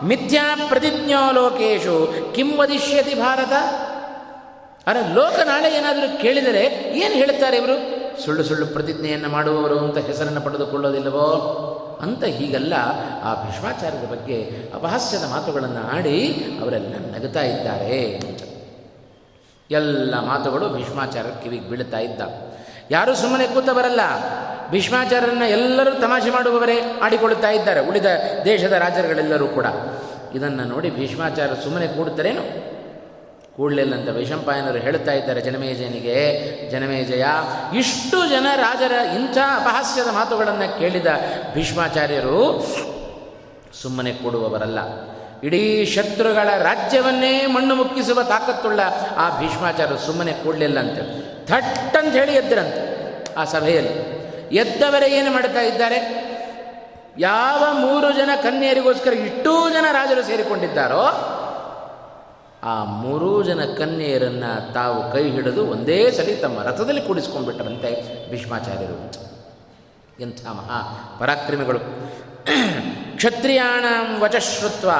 ಮಿಥ್ಯಾ 0.02 0.56
ಪ್ರತಿಜ್ಞೋ 0.68 1.32
ಲೋಕೇಶು 1.32 2.14
ಕಿಂ 2.34 2.58
ವದಿಷ್ಯತಿ 2.58 3.14
ಭಾರತ? 3.14 3.52
ಅರೆ 4.86 5.14
ಲೋಕ 5.14 5.38
ನಾಳೆ 5.38 5.68
ಏನಾದರೂ 5.76 6.18
ಕೇಳಿದರೆ 6.18 6.60
ಏನು 6.96 7.14
ಹೇಳ್ತಾರೆ 7.14 7.56
ಇವರು? 7.56 8.01
ಸುಳ್ಳು 8.24 8.44
ಸುಳ್ಳು 8.44 8.66
ಪ್ರತಿಜ್ಞೆಯನ್ನು 8.66 9.28
ಮಾಡುವವರು 9.28 9.78
ಅಂತ 9.78 9.98
ಹೆಸರನ್ನು 9.98 10.40
ಪಡೆದುಕೊಳ್ಳೋದಿಲ್ಲವೋ? 10.40 11.24
ಅಂತ 12.02 12.24
ಹೀಗೆಲ್ಲ 12.24 12.74
ಆ 13.22 13.44
ಭೀಷ್ಮಾಚಾರ್ಯರ 13.44 14.10
ಬಗ್ಗೆ 14.10 14.70
ಅಪಹಾಸ್ಯದ 14.74 15.24
ಮಾತುಗಳನ್ನು 15.30 15.96
ಆಡಿ 15.96 16.44
ಅವರೆಲ್ಲ 16.62 16.94
ನಗುತ್ತಾ 17.16 17.40
ಇದ್ದಾರೆ. 17.40 18.22
ಎಲ್ಲ 19.70 20.14
ಮಾತುಗಳು 20.26 20.68
ಭೀಷ್ಮಾಚಾರ್ಯ 20.68 21.30
ಕಿವಿಗೆ 21.42 21.70
ಬೀಳುತ್ತಾ 21.70 21.98
ಇದ್ದ. 21.98 22.22
ಯಾರೂ 22.90 23.14
ಸುಮ್ಮನೆ 23.14 23.46
ಕೂತವರಲ್ಲ 23.46 24.00
ಭೀಷ್ಮಾಚಾರ್ಯರನ್ನ 24.70 25.42
ಎಲ್ಲರೂ 25.42 25.90
ತಮಾಷೆ 25.90 26.30
ಮಾಡುವವರೇ 26.30 26.98
ಆಡಿಕೊಳ್ಳುತ್ತಾ 27.02 27.50
ಇದ್ದಾರೆ. 27.50 27.88
ಉಳಿದ 27.88 28.06
ದೇಶದ 28.44 28.72
ರಾಜರುಗಳೆಲ್ಲರೂ 28.72 29.48
ಕೂಡ. 29.48 29.66
ಇದನ್ನು 30.34 30.64
ನೋಡಿ 30.64 30.90
ಭೀಷ್ಮಾಚಾರ್ಯ 30.90 31.62
ಸುಮ್ಮನೆ 31.62 31.88
ಕೂಡುತ್ತಾರೇನು? 31.88 32.72
ಕೂಡಲಿಲ್ಲ 33.56 33.94
ಅಂತ 33.94 34.08
ವೈಶಂಪಾಯನರು 34.08 34.78
ಹೇಳುತ್ತಾ 34.78 35.12
ಇದ್ದಾರೆ, 35.12 35.40
ಜನಮೇಜಯನಿಗೆ, 35.40 36.16
ಜನಮೇಜಯ. 36.70 37.24
ಇಷ್ಟು 37.76 38.30
ಜನ 38.30 38.46
ರಾಜರ 38.56 38.92
ಇಂಥ 38.92 39.38
ಅಪಹಾಸ್ಯದ 39.38 40.06
ಮಾತುಗಳನ್ನು 40.06 40.78
ಕೇಳಿದ 40.78 41.06
ಭೀಷ್ಮಾಚಾರ್ಯರು 41.54 42.66
ಸುಮ್ಮನೆ 43.82 44.12
ಕೂಡುವವರಲ್ಲ. 44.12 44.78
ಇಡೀ 45.42 45.84
ಶತ್ರುಗಳ 45.84 46.48
ರಾಜ್ಯವನ್ನೇ 46.58 47.46
ಮಣ್ಣು 47.46 47.74
ಮುಕ್ಕಿಸುವ 47.74 48.22
ತಾಕತ್ತುಳ್ಳ 48.22 48.80
ಆ 49.16 49.38
ಭೀಷ್ಮಾಚಾರ್ಯರು 49.38 49.98
ಸುಮ್ಮನೆ 49.98 50.32
ಕೂಡಲಿಲ್ಲಂತೆ. 50.32 51.02
ಥಟ್ 51.46 51.96
ಅಂತ 51.96 52.14
ಹೇಳಿ 52.14 52.32
ಎದ್ದರಂತೆ 52.32 52.82
ಆ 53.34 53.44
ಸಭೆಯಲ್ಲಿ. 53.44 54.22
ಎದ್ದವರೇ 54.56 55.06
ಏನು 55.06 55.32
ಮಾಡ್ತಾ 55.32 55.60
ಇದ್ದಾರೆ? 55.60 56.32
ಯಾವ 57.18 57.64
ಮೂರು 57.72 58.12
ಜನ 58.12 58.30
ಕನ್ಯರಿಗೋಸ್ಕರ 58.42 59.12
ಇಷ್ಟೂ 59.12 59.70
ಜನ 59.70 59.84
ರಾಜರು 59.92 60.22
ಸೇರಿಕೊಂಡಿದ್ದಾರೋ 60.22 61.31
ಆ 62.64 62.84
ಮೂರೂ 62.84 63.42
ಜನ 63.42 63.60
ಕನ್ಯೆಯರನ್ನು 63.78 64.74
ತಾವು 64.74 65.12
ಕೈ 65.12 65.30
ಹಿಡಿದು 65.30 65.66
ಒಂದೇ 65.66 66.10
ಸರಿ 66.10 66.34
ತಮ್ಮ 66.34 66.62
ರಥದಲ್ಲಿ 66.62 67.00
ಕೂಡಿಸ್ಕೊಂಡ್ಬಿಟ್ಟರಂತೆ 67.00 68.30
ಭೀಷ್ಮಾಚಾರ್ಯರು. 68.30 69.12
ಎಂಥ 70.20 70.46
ಮಹಾ 70.46 71.16
ಪರಾಕ್ರಮಿಗಳು. 71.20 71.78
ಕ್ಷತ್ರಿಯಾಣ 73.16 73.84
ವಚಶ್ರುತ್ವ 74.22 74.90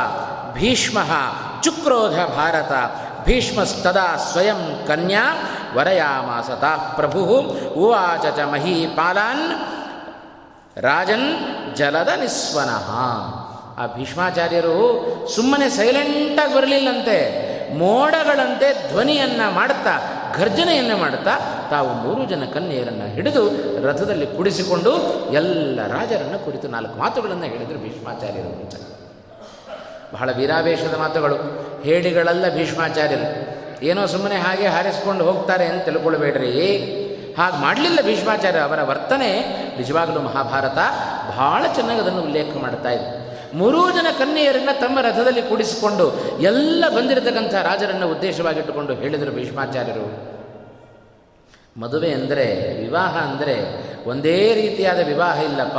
ಭೀಷ್ಮ 0.53 0.99
ಚುಕ್ರೋಧ 1.63 2.15
ಭಾರತ 2.15 2.73
ಭೀಷ್ಮಸ್ತದಾ 3.25 4.17
ಸ್ವಯಂ 4.17 4.85
ಕನ್ಯಾ 4.87 5.35
ವರಯಾಮಾಸತ 5.75 6.65
ಪ್ರಭು 6.97 7.25
ಉವಾಚ 7.77 8.37
ಚ 8.37 8.39
ಮಹೀಪಾಲಾನ್ 8.39 9.47
ರಾಜನ್ 10.83 11.29
ಜಲದ 11.77 12.09
ನಿಸ್ವನಃ. 12.09 12.91
ಆ 13.79 13.87
ಭೀಷ್ಮಾಚಾರ್ಯರು 13.87 14.79
ಸುಮ್ಮನೆ 15.35 15.69
ಸೈಲೆಂಟಾಗಿ 15.69 16.55
ಬರಲಿಲ್ಲಂತೆ. 16.55 17.52
ಮೋಡಗಳಂತೆ 17.75 18.89
ಧ್ವನಿಯನ್ನು 18.89 19.51
ಮಾಡುತ್ತಾ, 19.51 20.19
ಘರ್ಜನೆಯನ್ನು 20.37 20.97
ಮಾಡುತ್ತಾ, 20.97 21.67
ತಾವು 21.71 21.95
ಮೂರು 21.95 22.25
ಜನ 22.25 22.43
ಕನ್ಯೆಯರನ್ನು 22.55 23.15
ಹಿಡಿದು 23.15 23.51
ರಥದಲ್ಲಿ 23.87 24.27
ಕುಡಿಸಿಕೊಂಡು 24.27 24.97
ಎಲ್ಲ 25.33 25.81
ರಾಜರನ್ನು 25.87 26.45
ಕುರಿತು 26.45 26.69
ನಾಲ್ಕು 26.69 26.99
ಮಾತುಗಳನ್ನು 26.99 27.45
ಹೇಳಿದರು 27.45 27.79
ಭೀಷ್ಮಾಚಾರ್ಯರು 27.79 28.49
ಅಂತ. 28.49 28.75
ಬಹಳ 30.15 30.31
ವೀರಾವೇಶದ 30.37 30.95
ಮಾತುಗಳು. 30.99 31.37
ಹೇಳಿಗಳಲ್ಲ 31.83 32.55
ಭೀಷ್ಮಾಚಾರ್ಯರು. 32.55 33.53
ಏನೋ 33.85 34.07
ಸುಮ್ಮನೆ 34.07 34.37
ಹಾಗೆ 34.37 34.67
ಹಾರಿಸ್ಕೊಂಡು 34.67 35.25
ಹೋಗ್ತಾರೆ 35.25 35.67
ಅಂತ 35.67 35.85
ತಿಳ್ಕೊಳ್ಬೇಡ್ರಿ. 35.85 36.79
ಹಾಗೆ 37.39 37.57
ಮಾಡಲಿಲ್ಲ 37.57 38.03
ಭೀಷ್ಮಾಚಾರ್ಯ 38.03 38.59
ಅವರ 38.59 38.83
ವರ್ತನೆ. 38.83 39.41
ನಿಜವಾಗಲೂ 39.77 40.21
ಮಹಾಭಾರತ 40.21 40.79
ಬಹಳ 41.29 41.73
ಚೆನ್ನಾಗಿ 41.75 42.01
ಅದನ್ನು 42.01 42.23
ಉಲ್ಲೇಖ 42.23 42.57
ಮಾಡ್ತಾ 42.63 42.89
ಇದೆ. 42.89 43.32
ಮೂರೂ 43.55 43.91
ಜನ 43.91 44.07
ಕನ್ಯೆಯರನ್ನು 44.19 44.81
ತಮ್ಮ 44.81 45.01
ರಥದಲ್ಲಿ 45.01 45.43
ಕೂಡಿಸಿಕೊಂಡು 45.43 46.07
ಎಲ್ಲ 46.41 46.85
ಬಂದಿರತಕ್ಕಂಥ 46.97 47.55
ರಾಜರನ್ನು 47.55 48.09
ಉದ್ದೇಶವಾಗಿಟ್ಟುಕೊಂಡು 48.09 48.95
ಹೇಳಿದರು 48.95 49.33
ಭೀಷ್ಮಾಚಾರ್ಯರು. 49.33 50.33
ಮದುವೆ 51.81 52.11
ಅಂದರೆ, 52.13 52.47
ವಿವಾಹ 52.83 53.17
ಅಂದರೆ 53.17 53.57
ಒಂದೇ 54.09 54.55
ರೀತಿಯಾದ 54.55 55.07
ವಿವಾಹ 55.07 55.43
ಇಲ್ಲಪ್ಪ. 55.43 55.79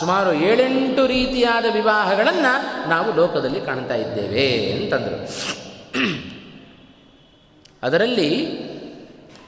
ಸುಮಾರು 0.00 0.32
ಏಳೆಂಟು 0.32 1.06
ರೀತಿಯಾದ 1.06 1.64
ವಿವಾಹಗಳನ್ನು 1.72 2.88
ನಾವು 2.88 3.16
ಲೋಕದಲ್ಲಿ 3.16 3.60
ಕಾಣ್ತಾ 3.60 3.94
ಇದ್ದೇವೆ 3.94 4.72
ಅಂತಂದರು. 4.72 5.18
ಅದರಲ್ಲಿ 7.82 8.30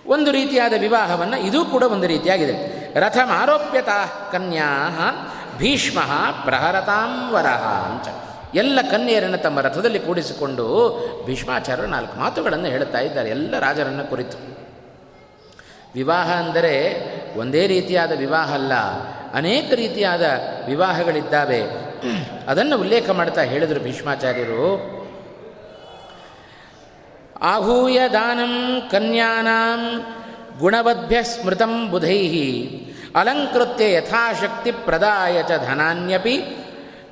ಒಂದು 0.06 0.30
ರೀತಿಯಾದ 0.30 0.72
ವಿವಾಹವನ್ನು 0.78 1.40
ಇದೂ 1.40 1.64
ಕೂಡ 1.64 1.82
ಒಂದು 1.82 2.06
ರೀತಿಯಾಗಿದೆ. 2.06 2.54
ರಥಮಾರೋಪ್ಯತಾ 3.00 4.30
ಕನ್ಯಾ 4.32 4.68
ಭೀಷ್ಮ 5.58 5.98
ಪ್ರಹರತಾಂವರಹ 6.44 7.64
ಅಂತ. 7.90 8.08
ಎಲ್ಲ 8.54 8.78
ಕನ್ಯರನ್ನು 8.90 9.38
ತಮ್ಮ 9.38 9.60
ರಥದಲ್ಲಿ 9.60 9.98
ಕೂಡಿಸಿಕೊಂಡು 9.98 10.64
ಭೀಷ್ಮಾಚಾರ್ಯರು 11.26 11.90
ನಾಲ್ಕು 11.90 12.14
ಮಾತುಗಳನ್ನು 12.20 12.68
ಹೇಳುತ್ತಾ 12.68 13.00
ಇದ್ದಾರೆ, 13.00 13.28
ಎಲ್ಲ 13.30 13.58
ರಾಜರನ್ನು 13.58 14.04
ಕುರಿತು. 14.10 14.38
ವಿವಾಹ 15.94 16.28
ಅಂದರೆ 16.32 16.74
ಒಂದೇ 17.38 17.62
ರೀತಿಯಾದ 17.66 18.12
ವಿವಾಹ 18.18 18.50
ಅಲ್ಲ, 18.54 18.74
ಅನೇಕ 19.34 19.68
ರೀತಿಯಾದ 19.72 20.24
ವಿವಾಹಗಳಿದ್ದಾವೆ. 20.66 21.62
ಅದನ್ನು 22.48 22.76
ಉಲ್ಲೇಖ 22.78 23.10
ಮಾಡ್ತಾ 23.10 23.42
ಹೇಳಿದರು 23.42 23.80
ಭೀಷ್ಮಾಚಾರ್ಯರು. 23.80 24.66
ಆಹೂಯ 27.42 28.00
ದಾನಂ 28.12 28.54
ಕನ್ಯಾನಾಂ 28.90 29.80
ಗುಣವದ್ಭ್ಯ 30.58 31.18
ಸ್ಮೃತಂ 31.22 31.72
ಬುಧೈ. 31.90 32.18
ಅಲಂಕೃತ್ಯ 33.16 33.92
ಯಥಾಶಕ್ತಿ 33.92 34.72
ಪ್ರದಾಯ 34.72 35.42
ಚ 35.42 35.50
ಧನಾನ್ಯಪಿ. 35.66 36.36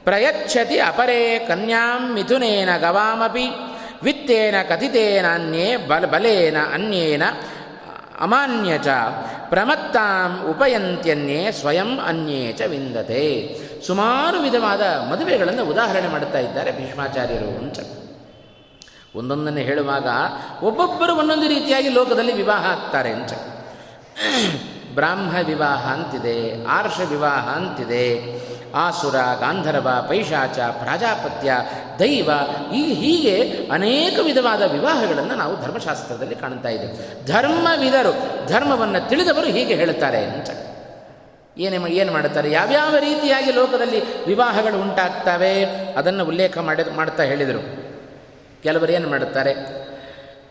ಪ್ರಯಚ್ಛತಿ 0.04 0.78
ಅಪರೇ 0.78 1.38
ಕನ್ಯಾಂ 1.48 2.14
ಮಿಥುನೇನ 2.14 2.68
ಗವಾಮಪಿ. 2.78 3.50
ವಿತ್ತೇನ 4.02 4.54
ಕಥಿತೇನ 4.68 5.24
ಅನ್ಯೇ 5.34 5.76
ಬಲ 5.76 6.06
ಬಲೇನ 6.06 6.56
ಅನ್ಯೇನ 6.74 7.22
ಅಮಾನ್ಯ 8.20 8.78
ಚ. 8.78 8.86
ಪ್ರಮತ್ತಾಂ 9.48 10.46
ಉಪಯಂತ್ಯನ್ಯೇ 10.50 11.52
ಸ್ವಯಂ 11.52 12.00
ಅನ್ಯೇ 12.00 12.52
ಚ 12.52 12.62
ವಿಂದತೆ. 12.62 13.56
ಸುಮಾರು 13.86 14.40
ವಿಧವಾದ 14.40 14.82
ಮದುವೆಗಳನ್ನು 14.82 15.64
ಉದಾಹರಣೆ 15.64 16.08
ಮಾಡುತ್ತಾ 16.08 16.38
ಇದ್ದಾರೆ 16.38 16.72
ಭೀಷ್ಮಾಚಾರ್ಯರು. 16.72 17.58
ಅಂತ 17.58 17.78
ಒಂದೊಂದನ್ನು 19.16 19.60
ಹೇಳುವಾಗ 19.60 20.08
ಒಬ್ಬೊಬ್ಬರು 20.62 21.16
ಒಂದೊಂದು 21.16 21.48
ರೀತಿಯಾಗಿ 21.48 21.88
ಲೋಕದಲ್ಲಿ 21.88 22.32
ವಿವಾಹ 22.32 22.70
ಆಗ್ತಾರೆ. 22.70 23.12
ಅಂತ 23.12 23.32
ಬ್ರಾಹ್ಮ 24.94 25.36
ವಿವಾಹ 25.46 25.92
ಅಂತಿದೆ, 25.92 26.66
ಆರ್ಷ 26.66 27.00
ವಿವಾಹ 27.00 27.48
ಅಂತಿದೆ. 27.56 28.40
ಆಸುರ, 28.74 29.12
ಗಾಂಧರ್ವ, 29.12 29.88
ಪೈಶಾಚ, 30.08 30.58
ಪ್ರಾಜಾಪತ್ಯ, 30.58 31.52
ದೈವ 31.98 32.30
ಈ 32.74 32.92
ಹೀಗೆ 32.92 33.68
ಅನೇಕ 33.72 34.18
ವಿಧವಾದ 34.22 34.62
ವಿವಾಹಗಳನ್ನು 34.62 35.34
ನಾವು 35.34 35.60
ಧರ್ಮಶಾಸ್ತ್ರದಲ್ಲಿ 35.60 36.34
ಕಾಣ್ತಾ 36.34 36.68
ಇದ್ದೇವೆ. 36.68 37.26
ಧರ್ಮವಿದರು, 37.26 38.46
ಧರ್ಮವನ್ನು 38.48 39.08
ತಿಳಿದವರು 39.08 39.46
ಹೀಗೆ 39.46 39.74
ಹೇಳುತ್ತಾರೆ 39.74 40.24
ಅಂತ. 40.24 40.50
ಏನೇ 41.58 41.90
ಏನು 41.90 42.12
ಮಾಡುತ್ತಾರೆ? 42.12 42.50
ಯಾವ್ಯಾವ 42.50 42.96
ರೀತಿಯಾಗಿ 42.96 43.52
ಲೋಕದಲ್ಲಿ 43.52 44.26
ವಿವಾಹಗಳು 44.26 44.80
ಉಂಟಾಗ್ತವೆ? 44.80 45.64
ಅದನ್ನು 45.96 46.24
ಉಲ್ಲೇಖ 46.24 46.58
ಮಾಡಿ, 46.58 46.96
ಮಾಡ್ತಾ 46.96 47.22
ಹೇಳಿದರು. 47.22 47.90
ಕೆಲವರು 48.62 48.92
ಏನು 48.92 49.08
ಮಾಡುತ್ತಾರೆ? 49.08 49.79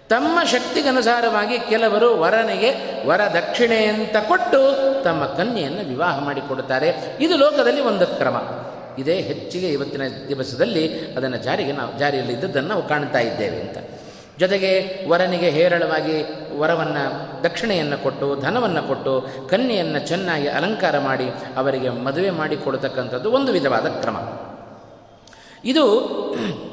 ತಮ್ಮ 0.09 0.43
ಶಕ್ತಿಗನುಸಾರವಾಗಿ 0.43 1.59
ಕೆಲವರು 1.59 2.19
ವರನಿಗೆ 2.19 2.71
ವರ 3.07 3.21
ದಕ್ಷಿಣೆ 3.33 3.85
ಅಂತ 3.85 4.15
ಕೊಟ್ಟು 4.27 4.59
ತಮ್ಮ 5.03 5.25
ಕನ್ಯೆಯನ್ನು 5.25 5.89
ವಿವಾಹ 5.89 6.19
ಮಾಡಿಕೊಡುತ್ತಾರೆ. 6.19 7.17
ಇದು 7.19 7.37
ಲೋಕದಲ್ಲಿ 7.37 7.81
ಒಂದು 7.81 8.07
ಕ್ರಮ. 8.07 8.37
ಇದೇ 8.97 9.15
ಹೆಚ್ಚಿಗೆ 9.15 9.67
ಇವತ್ತಿನ 9.67 10.01
ದಿವಸದಲ್ಲಿ 10.27 11.13
ಅದನ್ನು 11.15 11.37
ಜಾರಿಗೆ 11.37 11.71
ನಾವು, 11.71 11.99
ಜಾರಿಯಲ್ಲಿ 11.99 12.33
ಇದ್ದದ್ದನ್ನು 12.33 12.69
ನಾವು 12.69 12.87
ಕಾಣ್ತಾ 12.87 13.19
ಇದ್ದೇವೆ 13.19 13.61
ಅಂತ. 13.61 13.77
ಜೊತೆಗೆ 14.39 15.03
ವರನಿಗೆ 15.09 15.49
ಹೇರಳವಾಗಿ 15.49 16.25
ವರವನ್ನು 16.57 17.43
ದಕ್ಷಿಣೆಯನ್ನು 17.43 18.03
ಕೊಟ್ಟು, 18.03 18.35
ಧನವನ್ನು 18.41 18.87
ಕೊಟ್ಟು, 18.87 19.27
ಕನ್ಯೆಯನ್ನು 19.49 19.99
ಚೆನ್ನಾಗಿ 19.99 20.47
ಅಲಂಕಾರ 20.47 20.99
ಮಾಡಿ, 20.99 21.25
ಅವರಿಗೆ 21.57 21.89
ಮದುವೆ 21.89 22.29
ಮಾಡಿಕೊಡ್ತಕ್ಕಂಥದ್ದು 22.29 23.31
ಒಂದು 23.31 23.51
ವಿಧವಾದ 23.51 23.85
ಕ್ರಮ. 23.85 24.15
ಇದು 25.65 25.85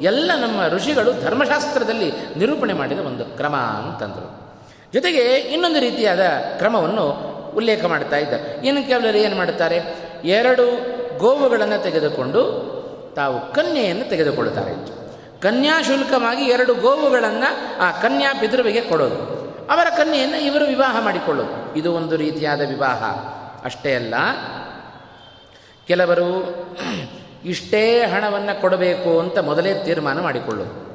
ಎಲ್ಲ 0.01 0.31
ನಮ್ಮ 0.35 0.67
ಋಷಿಗಳು 0.67 1.21
ಧರ್ಮಶಾಸ್ತ್ರದಲ್ಲಿ 1.21 2.11
ನಿರೂಪಣೆ 2.37 2.73
ಮಾಡಿದ 2.73 2.99
ಒಂದು 2.99 3.25
ಕ್ರಮ 3.25 3.55
ಅಂತಂದರು. 3.55 4.47
ಜೊತೆಗೆ 4.93 5.23
ಇನ್ನೊಂದು 5.35 5.79
ರೀತಿಯಾದ 5.79 6.19
ಕ್ರಮವನ್ನು 6.57 7.37
ಉಲ್ಲೇಖ 7.55 7.85
ಮಾಡ್ತಾ 7.85 8.17
ಇದ್ದ. 8.17 8.33
ಇನ್ನು 8.65 8.87
ಕೆಲವರು 8.87 9.17
ಏನು 9.17 9.35
ಮಾಡುತ್ತಾರೆ? 9.35 9.81
ಎರಡು 10.23 10.65
ಗೋವುಗಳನ್ನು 11.17 11.83
ತೆಗೆದುಕೊಂಡು 11.83 12.67
ತಾವು 13.15 13.53
ಕನ್ಯೆಯನ್ನು 13.53 14.09
ತೆಗೆದುಕೊಳ್ಳುತ್ತಾರೆ. 14.09 14.97
ಕನ್ಯಾ 15.41 15.81
ಶುಲ್ಕವಾಗಿ 15.81 16.43
ಎರಡು 16.43 16.75
ಗೋವುಗಳನ್ನು 16.75 17.81
ಆ 17.81 17.91
ಕನ್ಯಾ 17.91 18.33
ಪಿತೃವಿಗೆ 18.39 18.81
ಕೊಡೋದು. 18.81 19.37
ಅವರ 19.69 19.87
ಕನ್ಯೆಯನ್ನು 19.97 20.37
ಇವರು 20.37 20.65
ವಿವಾಹ 20.65 21.03
ಮಾಡಿಕೊಳ್ಳೋದು. 21.03 21.77
ಇದು 21.77 21.93
ಒಂದು 21.93 22.15
ರೀತಿಯಾದ 22.15 22.61
ವಿವಾಹ. 22.61 23.03
ಅಷ್ಟೇ 23.65 23.95
ಅಲ್ಲ, 23.95 24.15
ಕೆಲವರು 25.87 26.27
ಇಷ್ಟೇ 27.47 28.01
ಹಣವನ್ನು 28.01 28.61
ಕೊಡಬೇಕು 28.61 29.19
ಅಂತ 29.19 29.39
ಮೊದಲೇ 29.39 29.73
ತೀರ್ಮಾನ 29.73 30.21
ಮಾಡಿಕೊಳ್ಳು 30.21 30.87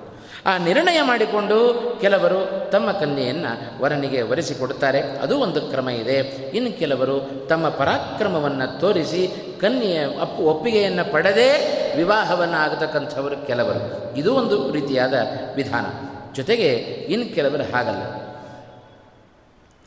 ಆ 0.46 0.58
ನಿರ್ಣಯ 0.58 1.02
ಮಾಡಿಕೊಂಡು 1.02 1.56
ಕೆಲವರು 2.00 2.70
ತಮ್ಮ 2.70 2.92
ಕನ್ಯೆಯನ್ನು 2.92 3.82
ವರನಿಗೆ 3.82 4.22
ಒರೆಸಿಕೊಡುತ್ತಾರೆ 4.22 5.00
ಅದು 5.00 5.38
ಒಂದು 5.38 5.60
ಕ್ರಮ 5.60 5.88
ಇದೆ. 5.88 6.16
ಇನ್ನು 6.54 6.78
ಕೆಲವರು 6.78 7.46
ತಮ್ಮ 7.48 7.68
ಪರಾಕ್ರಮವನ್ನು 7.68 8.80
ತೋರಿಸಿ 8.80 9.30
ಕನ್ಯೆಯ 9.60 10.06
ಅಪ್ಪು 10.20 10.42
ಒಪ್ಪಿಗೆಯನ್ನು 10.42 11.12
ಪಡೆದೇ 11.12 11.50
ವಿವಾಹವನ್ನು 11.96 12.56
ಆಗತಕ್ಕಂಥವರು 12.56 13.46
ಕೆಲವರು. 13.46 14.16
ಇದು 14.16 14.34
ಒಂದು 14.34 14.72
ರೀತಿಯಾದ 14.72 15.14
ವಿಧಾನ. 15.54 15.86
ಜೊತೆಗೆ 16.34 16.68
ಇನ್ನು 17.08 17.34
ಕೆಲವರು 17.34 17.72
ಹಾಗಲ್ಲ. 17.72 18.02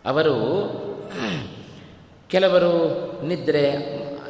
ಅವರು 0.05 0.35
ಕೆಲವರು 2.27 2.73
ನಿದ್ರೆ 3.27 3.71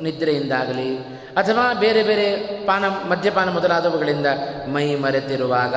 ನಿದ್ರೆಯಿಂದಾಗಲಿ 0.02 0.98
ಅಥವಾ 1.38 1.74
ಬೇರೆ 1.74 2.04
ಬೇರೆ 2.04 2.32
ಪಾನ, 2.66 2.86
ಮದ್ಯಪಾನ 2.88 3.50
ಮೊದಲಾದವುಗಳಿಂದ 3.50 4.28
ಮೈ 4.68 4.96
ಮರೆತಿರುವಾಗ 4.96 5.76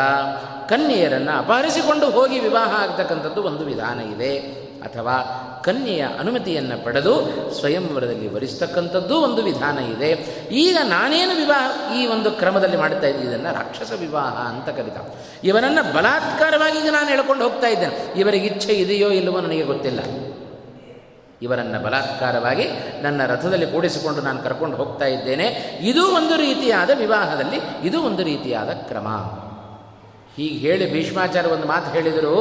ಕನ್ಯೆಯರನ್ನು 0.68 1.38
ಅಪಹರಿಸಿಕೊಂಡು 1.38 2.10
ಹೋಗಿ 2.10 2.38
ವಿವಾಹ 2.38 2.82
ಆಗ್ತಕ್ಕಂಥದ್ದು 2.82 3.42
ಒಂದು 3.42 3.64
ವಿಧಾನ 3.64 4.00
ಇದೆ. 4.00 4.38
ಅಥವಾ 4.78 5.44
ಕನ್ಯೆಯ 5.64 6.06
ಅನುಮತಿಯನ್ನು 6.20 6.84
ಪಡೆದು 6.84 7.14
ಸ್ವಯಂವರದಲ್ಲಿ 7.60 8.34
ವರಿಸ್ತಕ್ಕಂಥದ್ದು 8.34 9.20
ಒಂದು 9.20 9.42
ವಿಧಾನ 9.42 9.78
ಇದೆ. 9.78 10.12
ಈಗ 10.50 10.76
ನಾನೇನು 10.82 11.36
ವಿವಾಹ, 11.36 11.96
ಈ 11.96 12.06
ಒಂದು 12.06 12.30
ಕ್ರಮದಲ್ಲಿ 12.30 12.76
ಮಾಡ್ತಾ 12.76 13.06
ಇದ್ದೀನಿ, 13.06 13.28
ಇದನ್ನು 13.28 13.54
ರಾಕ್ಷಸ 13.54 13.92
ವಿವಾಹ 14.00 14.48
ಅಂತ 14.48 14.68
ಕರಿತ. 14.68 14.96
ಇವನನ್ನು 15.44 15.94
ಬಲಾತ್ಕಾರವಾಗಿ 15.94 16.78
ಈಗ 16.78 16.92
ನಾನು 16.92 17.08
ಹೇಳ್ಕೊಂಡು 17.08 17.44
ಹೋಗ್ತಾ 17.44 17.66
ಇದ್ದೇನೆ. 17.66 18.20
ಇವರಿಗೆ 18.20 18.46
ಇಚ್ಛೆ 18.46 18.72
ಇದೆಯೋ 18.72 19.08
ಇಲ್ಲವೋ 19.08 19.40
ನನಗೆ 19.40 19.62
ಗೊತ್ತಿಲ್ಲ. 19.62 20.00
ಇವರನ್ನು 21.42 21.82
ಬಲಾತ್ಕಾರವಾಗಿ 21.82 22.68
ನನ್ನ 23.02 23.26
ರಥದಲ್ಲಿ 23.26 23.66
ಕೂಡಿಸಿಕೊಂಡು 23.66 24.20
ನಾನು 24.20 24.42
ಕರ್ಕೊಂಡು 24.42 24.76
ಹೋಗ್ತಾ 24.76 25.04
ಇದ್ದೇನೆ. 25.04 25.78
ಇದು 25.80 26.16
ಒಂದು 26.16 26.36
ರೀತಿಯಾದ 26.36 26.90
ವಿವಾಹದಲ್ಲಿ, 26.94 27.86
ಇದು 27.86 28.02
ಒಂದು 28.02 28.22
ರೀತಿಯಾದ 28.22 28.68
ಕ್ರಮ. 28.70 29.08
ಹೀಗೆ 30.36 30.68
ಹೇಳಿ 30.68 30.92
ಭೀಷ್ಮಾಚಾರ್ಯ 30.92 31.50
ಒಂದು 31.50 31.68
ಮಾತು 31.68 31.90
ಹೇಳಿದರು 31.90 32.36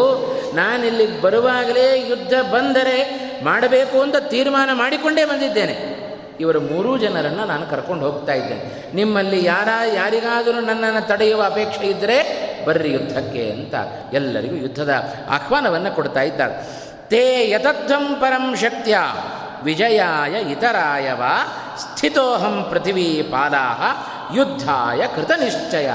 ನಾನಿಲ್ಲಿಗೆ 0.55 1.21
ಬರುವಾಗಲೇ 1.21 2.07
ಯುದ್ಧ 2.09 2.33
ಬಂದರೆ 2.51 2.97
ಮಾಡಬೇಕು 3.43 4.01
ಅಂತ 4.01 4.15
ತೀರ್ಮಾನ 4.17 4.69
ಮಾಡಿಕೊಂಡೇ 4.73 5.25
ಬಂದಿದ್ದೇನೆ. 5.25 5.97
ಇವರು 6.39 6.61
ಮೂರೂ 6.61 6.97
ಜನರನ್ನು 6.97 7.45
ನಾನು 7.45 7.65
ಕರ್ಕೊಂಡು 7.65 8.11
ಹೋಗ್ತಾ 8.11 8.33
ಇದ್ದೇನೆ. 8.33 8.95
ನಿಮ್ಮಲ್ಲಿ 8.95 9.45
ಯಾರ, 9.45 9.67
ಯಾರಿಗಾದರೂ 9.95 10.59
ನನ್ನನ್ನು 10.61 11.07
ತಡೆಯುವ 11.07 11.43
ಅಪೇಕ್ಷೆ 11.43 11.87
ಇದ್ದರೆ 11.87 12.47
ಬರ್ರಿ 12.65 12.91
ಯುದ್ಧಕ್ಕೆ 12.91 13.51
ಅಂತ 13.51 13.73
ಎಲ್ಲರಿಗೂ 14.13 14.55
ಯುದ್ಧದ 14.55 15.13
ಆಹ್ವಾನವನ್ನು 15.29 15.95
ಕೊಡ್ತಾ 15.95 16.21
ಇದ್ದಾಳೆ. 16.21 16.86
ತೇ 17.09 17.49
ಯತತ್ವಂ 17.49 18.15
ಪರಂ 18.15 18.55
ಶಕ್ತಿಯ 18.55 18.97
ವಿಜಯಾಯ 19.63 20.51
ಇತರಾಯವ 20.51 21.21
ಸ್ಥಿತೋಹಂ 21.77 22.67
ಪೃಥಿವೀ 22.69 23.21
ಪಾದಾಹ 23.21 23.81
ಯುದ್ಧಾಯ 24.35 25.01
ಕೃತನಿಶ್ಚಯ 25.15 25.89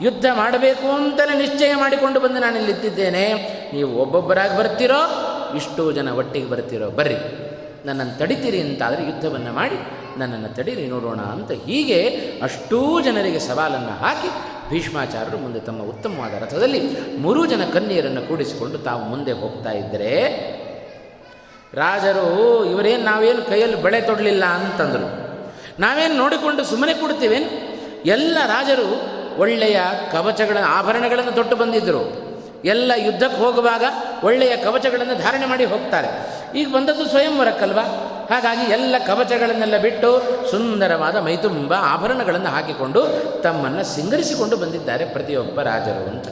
ಯುದ್ಧ 0.00 0.26
ಮಾಡಬೇಕು 0.32 0.88
ಅಂತಲೇ 0.88 1.38
ನಿಶ್ಚಯ 1.38 1.74
ಮಾಡಿಕೊಂಡು 1.74 2.20
ಬಂದು 2.20 2.40
ನಾನು 2.40 2.56
ಇಲ್ಲಿದ್ದೇನೆ 2.56 3.32
ನೀವು 3.72 3.92
ಒಬ್ಬೊಬ್ಬರಾಗಿ 3.92 4.56
ಬರ್ತಿರೋ, 4.56 5.00
ಇಷ್ಟೋ 5.56 5.92
ಜನ 5.92 6.12
ಒಟ್ಟಿಗೆ 6.12 6.50
ಬರ್ತಿರೋ, 6.50 6.90
ಬರ್ರಿ. 6.90 7.14
ನನ್ನನ್ನು 7.86 8.18
ತಡಿತೀರಿ 8.18 8.60
ಅಂತಾದರೆ 8.60 9.04
ಯುದ್ಧವನ್ನು 9.04 9.52
ಮಾಡಿ 9.52 9.78
ನನ್ನನ್ನು 10.18 10.48
ತಡೀರಿ 10.48 10.86
ನೋಡೋಣ 10.86 11.20
ಅಂತ 11.20 11.50
ಹೀಗೆ 11.50 12.00
ಅಷ್ಟೂ 12.42 13.00
ಜನರಿಗೆ 13.00 13.38
ಸವಾಲನ್ನು 13.38 14.04
ಹಾಕಿ 14.04 14.53
ಭೀಷ್ಮಾಚಾರ್ಯರು 14.74 15.38
ಮುಂದೆ 15.38 15.60
ತಮ್ಮ 15.60 15.82
ಉತ್ತಮವಾದ 15.82 16.42
ರಥದಲ್ಲಿ 16.42 16.80
ಮೂರೂ 17.18 17.46
ಜನ 17.46 17.64
ಕನ್ಯೆಯರನ್ನು 17.72 18.22
ಕೂಡಿಸಿಕೊಂಡು 18.22 18.78
ತಾವು 18.78 19.04
ಮುಂದೆ 19.04 19.32
ಹೋಗ್ತಾ 19.32 19.70
ಇದ್ದರೆ, 19.70 20.24
ರಾಜರು, 21.74 22.64
ಇವರೇನು 22.64 23.04
ನಾವೇನು 23.04 23.42
ಕೈಯಲ್ಲಿ 23.42 23.82
ಬೆಳೆ 23.82 24.00
ತೊಡಲಿಲ್ಲ? 24.00 24.44
ಅಂತಂದರು. 24.44 25.34
ನಾವೇನು 25.80 26.14
ನೋಡಿಕೊಂಡು 26.14 26.64
ಸುಮ್ಮನೆ 26.64 26.94
ಕೊಡ್ತೀವೇನು 26.94 27.50
ಎಲ್ಲ 28.06 28.38
ರಾಜರು 28.46 29.14
ಒಳ್ಳೆಯ 29.38 29.80
ಕವಚಗಳ 30.12 30.58
ಆಭರಣಗಳನ್ನು 30.66 31.32
ತೊಟ್ಟು 31.32 31.56
ಬಂದಿದ್ದರು. 31.56 32.24
ಎಲ್ಲ 32.64 32.92
ಯುದ್ಧಕ್ಕೆ 32.96 33.38
ಹೋಗುವಾಗ 33.38 33.84
ಒಳ್ಳೆಯ 34.24 34.56
ಕವಚಗಳನ್ನು 34.56 35.14
ಧಾರಣೆ 35.22 35.46
ಮಾಡಿ 35.46 35.64
ಹೋಗ್ತಾರೆ. 35.64 36.08
ಈಗ 36.58 36.68
ಬಂದದ್ದು 36.68 37.08
ಸ್ವಯಂವರಕ್ಕಲ್ವಾ? 37.08 38.10
ಹಾಗಾಗಿ 38.30 38.72
ಎಲ್ಲ 38.72 38.94
ಕವಚಗಳನ್ನೆಲ್ಲ 39.06 39.78
ಬಿಟ್ಟು 39.78 40.22
ಸುಂದರವಾದ 40.50 41.16
ಮೈತುಂಬ 41.16 41.74
ಆಭರಣಗಳನ್ನು 41.74 42.48
ಹಾಕಿಕೊಂಡು 42.48 43.00
ತಮ್ಮನ್ನು 43.42 43.84
ಸಿಂಗರಿಸಿಕೊಂಡು 43.84 44.56
ಬಂದಿದ್ದಾರೆ 44.56 45.04
ಪ್ರತಿಯೊಬ್ಬ 45.04 45.60
ರಾಜರು 45.60 46.10
ಅಂತ. 46.10 46.28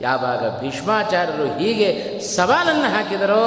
ಯಾವಾಗ 0.00 0.60
ಭೀಷ್ಮಾಚಾರ್ಯರು 0.60 1.58
ಹೀಗೆ 1.58 2.20
ಸವಾಲನ್ನು 2.20 2.94
ಹಾಕಿದರೋ, 2.94 3.44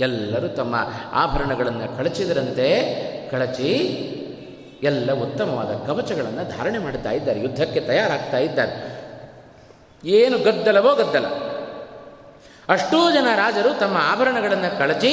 ಎಲ್ಲರೂ 0.00 0.48
ತಮ್ಮ 0.48 0.74
ಆಭರಣಗಳನ್ನು 1.12 1.98
ಕಳಚಿದರಂತೆ 1.98 2.68
ಕಳಚಿ 3.30 3.72
ಎಲ್ಲ 4.82 5.12
ಉತ್ತಮವಾದ 5.12 5.86
ಕವಚಗಳನ್ನು 5.86 6.56
ಧಾರಣೆ 6.56 6.78
ಮಾಡ್ತಾ 6.78 7.10
ಇದ್ದಾರೆ, 7.10 7.40
ಯುದ್ಧಕ್ಕೆ 7.40 7.80
ತಯಾರಾಗ್ತಾ 7.80 8.38
ಇದ್ದಾರೆ. 8.38 9.00
ಏನು 10.04 10.38
ಗದ್ದಲವೋ 10.38 10.94
ಗದ್ದಲ. 10.94 11.49
ಅಷ್ಟೂ 12.70 13.12
ಜನ 13.12 13.26
ರಾಜರು 13.36 13.78
ತಮ್ಮ 13.78 13.96
ಆಭರಣಗಳನ್ನು 14.00 14.78
ಕಳಚಿ 14.78 15.12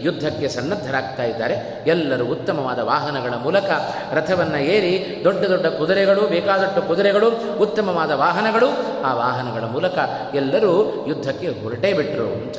ಯುದ್ಧಕ್ಕೆ 0.00 0.48
ಸನ್ನದ್ಧರಾಗ್ತಾ 0.48 1.22
ಇದ್ದಾರೆ. 1.22 1.84
ಎಲ್ಲರೂ 1.86 2.24
ಉತ್ತಮವಾದ 2.24 2.78
ವಾಹನಗಳ 2.78 3.34
ಮೂಲಕ 3.34 3.70
ರಥವನ್ನು 4.12 4.58
ಏರಿ 4.58 5.20
ದೊಡ್ಡ 5.24 5.44
ದೊಡ್ಡ 5.44 5.66
ಕುದುರೆಗಳು, 5.66 6.20
ಬೇಕಾದಷ್ಟು 6.20 6.82
ಕುದುರೆಗಳು, 6.82 7.30
ಉತ್ತಮವಾದ 7.56 8.10
ವಾಹನಗಳು 8.10 8.68
ಆ 9.02 9.14
ವಾಹನಗಳ 9.14 9.64
ಮೂಲಕ 9.64 9.98
ಎಲ್ಲರೂ 10.34 11.04
ಯುದ್ಧಕ್ಕೆ 11.08 11.48
ಹೊರಟೇ 11.48 11.92
ಬಿಟ್ಟರು 11.92 12.52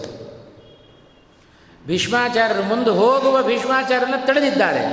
ಭೀಷ್ಮಾಚಾರ್ಯರು 1.87 2.63
ಮುಂದೆ 2.63 2.89
ಹೋಗುವ 2.89 3.41
ಭೀಷ್ಮಾಚಾರ್ಯನ 3.41 4.13
ತಡೆದಿದ್ದಾರೆ. 4.25 4.83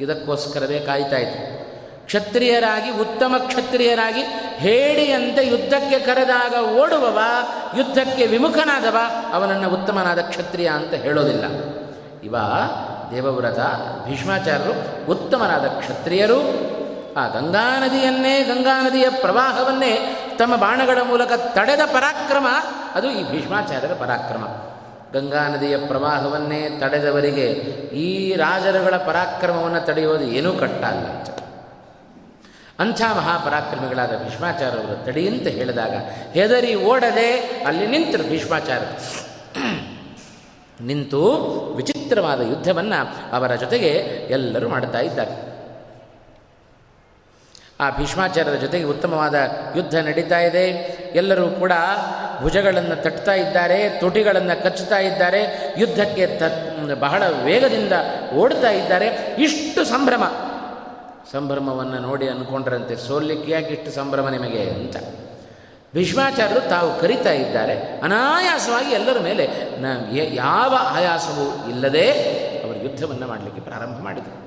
ಇದಕ್ಕೋಸ್ಕರವೇ 0.00 0.80
ಕಾಯ್ತಾ 0.80 1.16
ಇತ್ತು 1.16 1.63
ಕ್ಷತ್ರಿಯರಾಗಿ, 2.04 2.90
ಉತ್ತಮ 2.90 3.34
ಕ್ಷತ್ರಿಯರಾಗಿ 3.46 4.22
ಹೇಡಿಯಂತೆ 4.56 5.46
ಯುದ್ಧಕ್ಕೆ 5.46 5.98
ಕರೆದಾಗ 5.98 6.64
ಓಡುವವ, 6.64 7.18
ಯುದ್ಧಕ್ಕೆ 7.78 8.26
ವಿಮುಖನಾದವ, 8.26 8.96
ಅವನನ್ನು 9.32 9.68
ಉತ್ತಮನಾದ 9.70 10.18
ಕ್ಷತ್ರಿಯ 10.18 10.68
ಅಂತ 10.68 10.94
ಹೇಳೋದಿಲ್ಲ. 10.94 11.44
ಇವ 12.24 12.36
ದೇವವ್ರತ, 13.10 13.58
ಭೀಷ್ಮಾಚಾರ್ಯರು 14.08 15.06
ಉತ್ತಮನಾದ 15.10 15.64
ಕ್ಷತ್ರಿಯರು. 15.64 16.40
ಆ 17.16 17.28
ಗಂಗಾ 17.28 17.80
ನದಿಯನ್ನೇ, 17.80 18.42
ಗಂಗಾ 18.42 18.82
ನದಿಯ 18.82 19.10
ಪ್ರವಾಹವನ್ನೇ 19.10 20.16
ತಮ್ಮ 20.38 20.56
ಬಾಣಗಳ 20.56 20.98
ಮೂಲಕ 21.02 21.32
ತಡೆದ 21.32 21.80
ಪರಾಕ್ರಮ, 21.86 22.46
ಅದು 22.94 23.10
ಈ 23.10 23.22
ಭೀಷ್ಮಾಚಾರ್ಯರ 23.30 23.92
ಪರಾಕ್ರಮ. 23.92 24.44
ಗಂಗಾ 25.12 25.48
ನದಿಯ 25.48 25.78
ಪ್ರವಾಹವನ್ನೇ 25.78 26.68
ತಡೆದವರಿಗೆ 26.80 27.46
ಈ 27.96 28.36
ರಾಜರುಗಳ 28.36 28.96
ಪರಾಕ್ರಮವನ್ನು 28.96 29.80
ತಡೆಯುವುದು 29.80 30.24
ಏನೂ 30.24 30.52
ಕಟ್ಟಲ್ಲ 30.52 31.24
ಅಂಥ 32.80 33.02
ಮಹಾಪರಾಕ್ರಮಿಗಳಾದ 33.16 34.08
ಭೀಷ್ಮಾಚಾರ್ಯವರು 34.08 35.04
ತಡೆಯಂತ 35.04 35.46
ಹೇಳಿದಾಗ, 35.46 35.92
ಹೆದರಿ 36.32 36.74
ಓಡದೆ 36.74 37.32
ಅಲ್ಲಿ 37.66 37.86
ನಿಂತರು 37.86 38.22
ಭೀಷ್ಮಾಚಾರ್ಯರು. 38.22 39.24
ನಿಂತು 40.86 41.34
ವಿಚಿತ್ರವಾದ 41.76 42.40
ಯುದ್ಧವನ್ನು 42.40 43.34
ಅವರ 43.36 43.54
ಜೊತೆಗೆ 43.54 43.88
ಎಲ್ಲರೂ 44.30 44.68
ಮಾಡ್ತಾ 44.68 44.98
ಇದ್ದಾರೆ. 45.00 45.54
ಆ 47.80 47.90
ಭೀಷ್ಮಾಚಾರ್ಯರ 47.90 48.54
ಜೊತೆಗೆ 48.54 48.84
ಉತ್ತಮವಾದ 48.84 49.34
ಯುದ್ಧ 49.76 49.94
ನಡೀತಾ 49.94 50.38
ಇದೆ. 50.38 50.68
ಎಲ್ಲರೂ 51.14 51.48
ಕೂಡ 51.48 51.72
ಭುಜಗಳನ್ನು 52.40 53.02
ತಟ್ತಾ 53.02 53.34
ಇದ್ದಾರೆ, 53.34 53.88
ತುಟಿಗಳನ್ನು 53.88 54.62
ಕಚ್ಚುತ್ತಾ 54.62 54.98
ಇದ್ದಾರೆ. 54.98 55.74
ಯುದ್ಧಕ್ಕೆ 55.78 56.26
ತ 56.26 56.42
ಬಹಳ 56.98 57.28
ವೇಗದಿಂದ 57.28 57.92
ಓಡ್ತಾ 58.34 58.70
ಇದ್ದಾರೆ. 58.70 59.36
ಇಷ್ಟು 59.38 59.84
ಸಂಭ್ರಮ. 59.84 60.24
ಸಂಭ್ರಮವನ್ನು 61.32 61.98
ನೋಡಿ 61.98 62.28
ಅಂದ್ಕೊಂಡ್ರಂತೆ 62.28 62.96
ಸೋಲಿಕ್ಕೆ 62.96 63.52
ಯಾಕೆ 63.52 63.74
ಇಷ್ಟು 63.74 63.90
ಸಂಭ್ರಮ 63.90 64.28
ನಿಮಗೆ 64.28 64.70
ಅಂತ. 64.70 64.96
ಭೀಷ್ಮಾಚಾರ್ಯರು 65.94 66.60
ತಾವು 66.60 67.00
ಕರಿತಾ 67.00 67.32
ಇದ್ದಾರೆ. 67.32 68.00
ಅನಾಯಾಸವಾಗಿ 68.02 68.90
ಎಲ್ಲರ 68.90 69.18
ಮೇಲೆ 69.18 69.48
ನಮಗೆ 69.80 70.34
ಯಾವ 70.34 70.76
ಆಯಾಸವೂ 70.80 71.70
ಇಲ್ಲದೆ 71.70 72.10
ಅವರು 72.64 72.78
ಯುದ್ಧವನ್ನು 72.78 73.26
ಮಾಡಲಿಕ್ಕೆ 73.26 73.60
ಪ್ರಾರಂಭ 73.60 74.04
ಮಾಡಿದರು. 74.04 74.44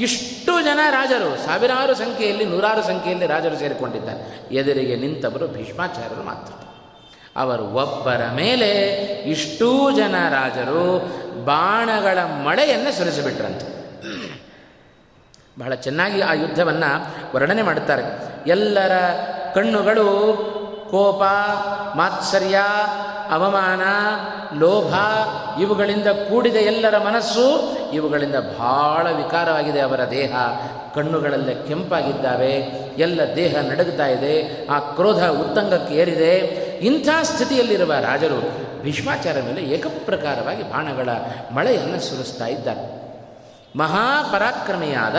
ಇಷ್ಟು 0.00 0.60
ಜನ 0.60 0.78
ರಾಜರು, 0.90 1.46
ಸಾವಿರಾರು 1.46 1.94
ಸಂಖ್ಯೆಯಲ್ಲಿ, 1.94 2.44
ನೂರಾರು 2.44 2.82
ಸಂಖ್ಯೆಯಲ್ಲಿ 2.82 3.26
ರಾಜರು 3.26 3.56
ಸೇರಿಕೊಂಡಿದ್ದಾರೆ. 3.56 4.54
ಎದುರಿಗೆ 4.54 4.96
ನಿಂತವರು 4.96 5.48
ಭೀಷ್ಮಾಚಾರ್ಯರು 5.48 6.22
ಮಾತ್ರ. 6.22 6.52
ಅವರು 7.36 7.62
ಒಬ್ಬರ 7.62 8.20
ಮೇಲೆ 8.34 8.70
ಇಷ್ಟೂ 9.30 9.90
ಜನ 9.90 10.14
ರಾಜರು 10.28 11.12
ಬಾಣಗಳ 11.44 12.18
ಮಳೆಯನ್ನು 12.24 12.92
ಸುರಿಸಿಬಿಟ್ರಂತೆ. 12.92 13.73
ಬಹಳ 15.58 15.74
ಚೆನ್ನಾಗಿ 15.74 16.20
ಆ 16.20 16.32
ಯುದ್ಧವನ್ನು 16.32 17.06
ವರ್ಣನೆ 17.34 17.62
ಮಾಡುತ್ತಾರೆ. 17.62 18.02
ಎಲ್ಲರ 18.46 18.92
ಕಣ್ಣುಗಳು 19.54 20.04
ಕೋಪ, 20.90 21.22
ಮಾತ್ಸರ್ಯ, 21.96 22.58
ಅವಮಾನ, 23.30 23.80
ಲೋಭ 24.58 24.94
ಇವುಗಳಿಂದ 25.60 26.06
ಕೂಡಿದ 26.06 26.56
ಎಲ್ಲರ 26.56 26.98
ಮನಸ್ಸು 26.98 27.76
ಇವುಗಳಿಂದ 27.92 28.34
ಬಹಳ 28.34 29.10
ವಿಕಾರವಾಗಿದೆ. 29.10 29.80
ಅವರ 29.80 30.00
ದೇಹ 30.10 30.36
ಕಣ್ಣುಗಳೆಲ್ಲ 30.94 31.50
ಕೆಂಪಾಗಿದ್ದಾವೆ. 31.68 32.50
ಎಲ್ಲ 32.98 33.20
ದೇಹ 33.36 33.56
ನಡುಗುತ್ತಾ 33.60 34.06
ಇದೆ. 34.06 34.66
ಆ 34.66 34.78
ಕ್ರೋಧ 34.78 35.24
ಉತ್ತಂಗಕ್ಕೆ 35.28 35.94
ಏರಿದೆ. 35.94 36.36
ಇಂಥ 36.82 37.08
ಸ್ಥಿತಿಯಲ್ಲಿರುವ 37.22 37.92
ರಾಜರು 37.92 38.64
ಭೀಷ್ಮಾಚಾರ 38.82 39.36
ಮೇಲೆ 39.46 39.62
ಏಕಪ್ರಕಾರವಾಗಿ 39.62 40.62
ಬಾಣಗಳ 40.62 41.08
ಮಳೆಯನ್ನು 41.52 42.00
ಸುರಿಸ್ತಾ 42.00 42.46
ಇದ್ದಾರೆ. 42.46 42.93
ಮಹಾಪರಾಕ್ರಮಿಯಾದ 43.76 45.16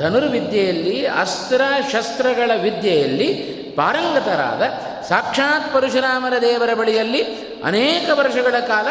ಧನುರ್ವಿದ್ಯೆಯಲ್ಲಿ, 0.00 1.06
ಅಸ್ತ್ರ 1.06 1.60
ಶಸ್ತ್ರಗಳ 1.92 2.50
ವಿದ್ಯೆಯಲ್ಲಿ 2.62 3.28
ಪಾರಂಗತರಾದ 3.76 4.62
ಸಾಕ್ಷಾತ್ 5.08 5.74
ಪರಶುರಾಮರ 5.74 6.32
ದೇವರ 6.40 6.74
ಬಳಿಯಲ್ಲಿ 6.74 7.22
ಅನೇಕ 7.64 8.10
ವರ್ಷಗಳ 8.14 8.60
ಕಾಲ 8.60 8.86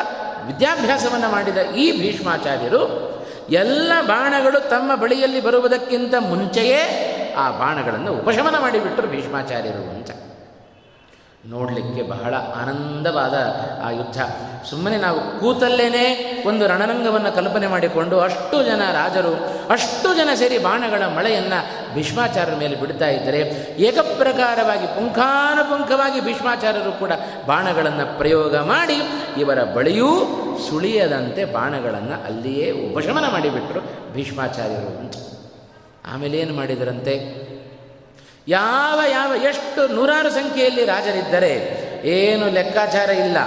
ವಿದ್ಯಾಭ್ಯಾಸವನ್ನು 0.47 1.29
ಮಾಡಿದ 1.29 1.57
ಈ 1.57 2.01
ಭೀಷ್ಮಾಚಾರ್ಯರು, 2.01 3.11
ಎಲ್ಲ 3.49 3.91
ಬಾಣಗಳು 4.01 4.69
ತಮ್ಮ 4.69 4.95
ಬಳಿಯಲ್ಲಿ 4.95 5.41
ಬರುವುದಕ್ಕಿಂತ 5.41 6.15
ಮುಂಚೆಯೇ 6.19 6.81
ಆ 7.37 7.51
ಬಾಣಗಳನ್ನು 7.51 8.13
ಉಪಶಮನ 8.13 8.59
ಮಾಡಿಬಿಟ್ಟರು 8.59 9.07
ಭೀಷ್ಮಾಚಾರ್ಯರು 9.07 9.89
ಅಂತ. 9.89 10.11
ನೋಡಲಿಕ್ಕೆ 11.45 12.01
ಬಹಳ 12.01 12.33
ಆನಂದವಾದ 12.35 13.33
ಆ 13.85 13.89
ಯುದ್ಧ. 13.89 14.21
ಸುಮ್ಮನೆ 14.69 14.97
ನಾವು 14.97 15.39
ಕೂತಲ್ಲೇನೆ 15.39 16.03
ಒಂದು 16.47 16.67
ರಣರಂಗವನ್ನು 16.67 17.35
ಕಲ್ಪನೆ 17.35 17.67
ಮಾಡಿಕೊಂಡು 17.67 18.19
ಅಷ್ಟು 18.19 18.63
ಜನ 18.63 18.81
ರಾಜರು, 18.91 19.33
ಅಷ್ಟು 19.69 20.15
ಜನ 20.15 20.29
ಸೇರಿ 20.35 20.57
ಬಾಣಗಳ 20.57 21.03
ಮಳೆಯನ್ನು 21.05 21.93
ಭೀಷ್ಮಾಚಾರ್ಯರ 21.93 22.57
ಮೇಲೆ 22.57 22.75
ಬಿಡ್ತಾ 22.75 23.07
ಇದ್ದರೆ 23.07 23.39
ಏಕಪ್ರಕಾರವಾಗಿ 23.79 24.87
ಪುಂಖಾನುಪುಂಖವಾಗಿ 24.87 26.21
ಭೀಷ್ಮಾಚಾರ್ಯರು 26.21 26.91
ಕೂಡ 26.91 27.11
ಬಾಣಗಳನ್ನು 27.47 28.17
ಪ್ರಯೋಗ 28.17 28.57
ಮಾಡಿ 28.57 28.97
ಇವರ 29.37 29.63
ಬಳಿಯೂ 29.63 30.09
ಸುಳಿಯದಂತೆ 30.69 31.45
ಬಾಣಗಳನ್ನು 31.45 32.25
ಅಲ್ಲಿಯೇ 32.25 32.71
ಉಪಶಮನ 32.71 33.31
ಮಾಡಿಬಿಟ್ರು 33.31 34.13
ಭೀಷ್ಮಾಚಾರ್ಯರು. 34.13 35.31
ಆಮೇಲೆ 36.13 36.37
ಏನು 36.37 36.55
ಮಾಡಿದರಂತೆ? 36.55 37.40
ಯಾವ 38.47 38.99
ಯಾವ 39.11 39.35
ಎಷ್ಟು 39.35 39.95
ನೂರಾರು 39.95 40.29
ಸಂಖ್ಯೆಯಲ್ಲಿ 40.29 40.85
ರಾಜರಿದ್ದರೆ 40.85 41.81
ಏನು 42.03 42.53
ಲೆಕ್ಕಾಚಾರ 42.53 43.09
ಇಲ್ಲ. 43.09 43.37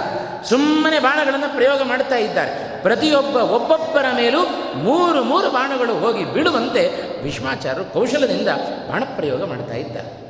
ಸುಮ್ಮನೆ 0.43 0.99
ಬಾಣಗಳನ್ನು 0.99 1.55
ಪ್ರಯೋಗ 1.55 1.81
ಮಾಡ್ತಾ 1.81 2.15
ಇದ್ದಾರೆ. 2.15 2.81
ಪ್ರತಿಯೊಬ್ಬ 2.81 3.35
ಒಬ್ಬೊಬ್ಬರ 3.35 4.05
ಮೇಲೂ 4.15 4.39
ಮೂರು 4.75 5.23
ಮೂರು 5.23 5.49
ಬಾಣಗಳು 5.49 5.93
ಹೋಗಿ 5.93 6.25
ಬಿಡುವಂತೆ 6.25 6.91
ಭೀಷ್ಮಾಚಾರ್ಯರು 7.23 7.93
ಕೌಶಲದಿಂದ 7.93 8.47
ಬಾಣ 8.91 9.03
ಪ್ರಯೋಗ 9.15 9.43
ಮಾಡ್ತಾ 9.43 9.73
ಇದ್ದಾರೆ. 9.73 10.25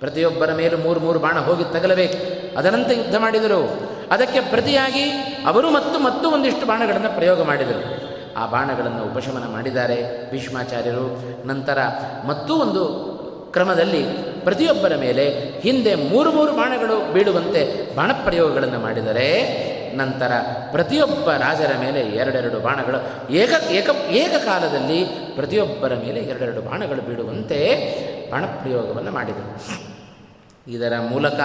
ಪ್ರತಿಯೊಬ್ಬರ 0.00 0.52
ಮೇಲೂ 0.52 0.76
ಮೂರು 0.76 1.00
ಮೂರು 1.00 1.18
ಬಾಣ 1.18 1.38
ಹೋಗಿ 1.38 1.64
ತಗಲಬೇಕು. 1.64 2.42
ಅದರಂತೆ 2.58 2.96
ಯುದ್ಧ 2.96 3.16
ಮಾಡಿದರು. 3.16 3.92
ಅದಕ್ಕೆ 4.10 4.40
ಪ್ರತಿಯಾಗಿ 4.40 5.04
ಅವರು 5.46 5.70
ಮತ್ತು 5.70 5.98
ಮತ್ತು 5.98 6.30
ಒಂದಿಷ್ಟು 6.30 6.66
ಬಾಣಗಳನ್ನು 6.66 7.16
ಪ್ರಯೋಗ 7.16 7.42
ಮಾಡಿದರು. 7.42 8.12
ಆ 8.36 8.46
ಬಾಣಗಳನ್ನು 8.46 9.12
ಉಪಶಮನ 9.12 9.52
ಮಾಡಿದ್ದಾರೆ 9.52 10.30
ಭೀಷ್ಮಾಚಾರ್ಯರು. 10.30 11.22
ನಂತರ 11.46 11.78
ಮತ್ತೂ 12.26 12.54
ಒಂದು 12.54 13.11
ಕ್ರಮದಲ್ಲಿ 13.52 14.02
ಪ್ರತಿಯೊಬ್ಬರ 14.44 14.96
ಮೇಲೆ 14.96 15.28
ಹಿಂದೆ 15.60 15.94
ಮೂರು 15.94 16.32
ಮೂರು 16.32 16.52
ಬಾಣಗಳು 16.52 17.12
ಬೀಳುವಂತೆ 17.12 17.90
ಬಾಣಪ್ರಯೋಗಗಳನ್ನು 17.96 18.78
ಮಾಡಿದರೆ, 18.78 19.28
ನಂತರ 19.96 20.32
ಪ್ರತಿಯೊಬ್ಬ 20.70 21.30
ರಾಜರ 21.30 21.70
ಮೇಲೆ 21.80 22.00
ಎರಡೆರಡು 22.00 22.60
ಬಾಣಗಳು, 22.60 23.32
ಏಕ 23.32 23.52
ಏಕ, 23.70 23.88
ಏಕಕಾಲದಲ್ಲಿ 24.10 25.04
ಪ್ರತಿಯೊಬ್ಬರ 25.34 25.92
ಮೇಲೆ 25.94 26.20
ಎರಡೆರಡು 26.20 26.60
ಬಾಣಗಳು 26.60 27.02
ಬೀಳುವಂತೆ 27.02 27.78
ಬಾಣಪ್ರಯೋಗವನ್ನು 28.32 29.12
ಮಾಡಿದರು. 29.12 29.82
ಇದರ 30.68 30.92
ಮೂಲಕ 31.10 31.40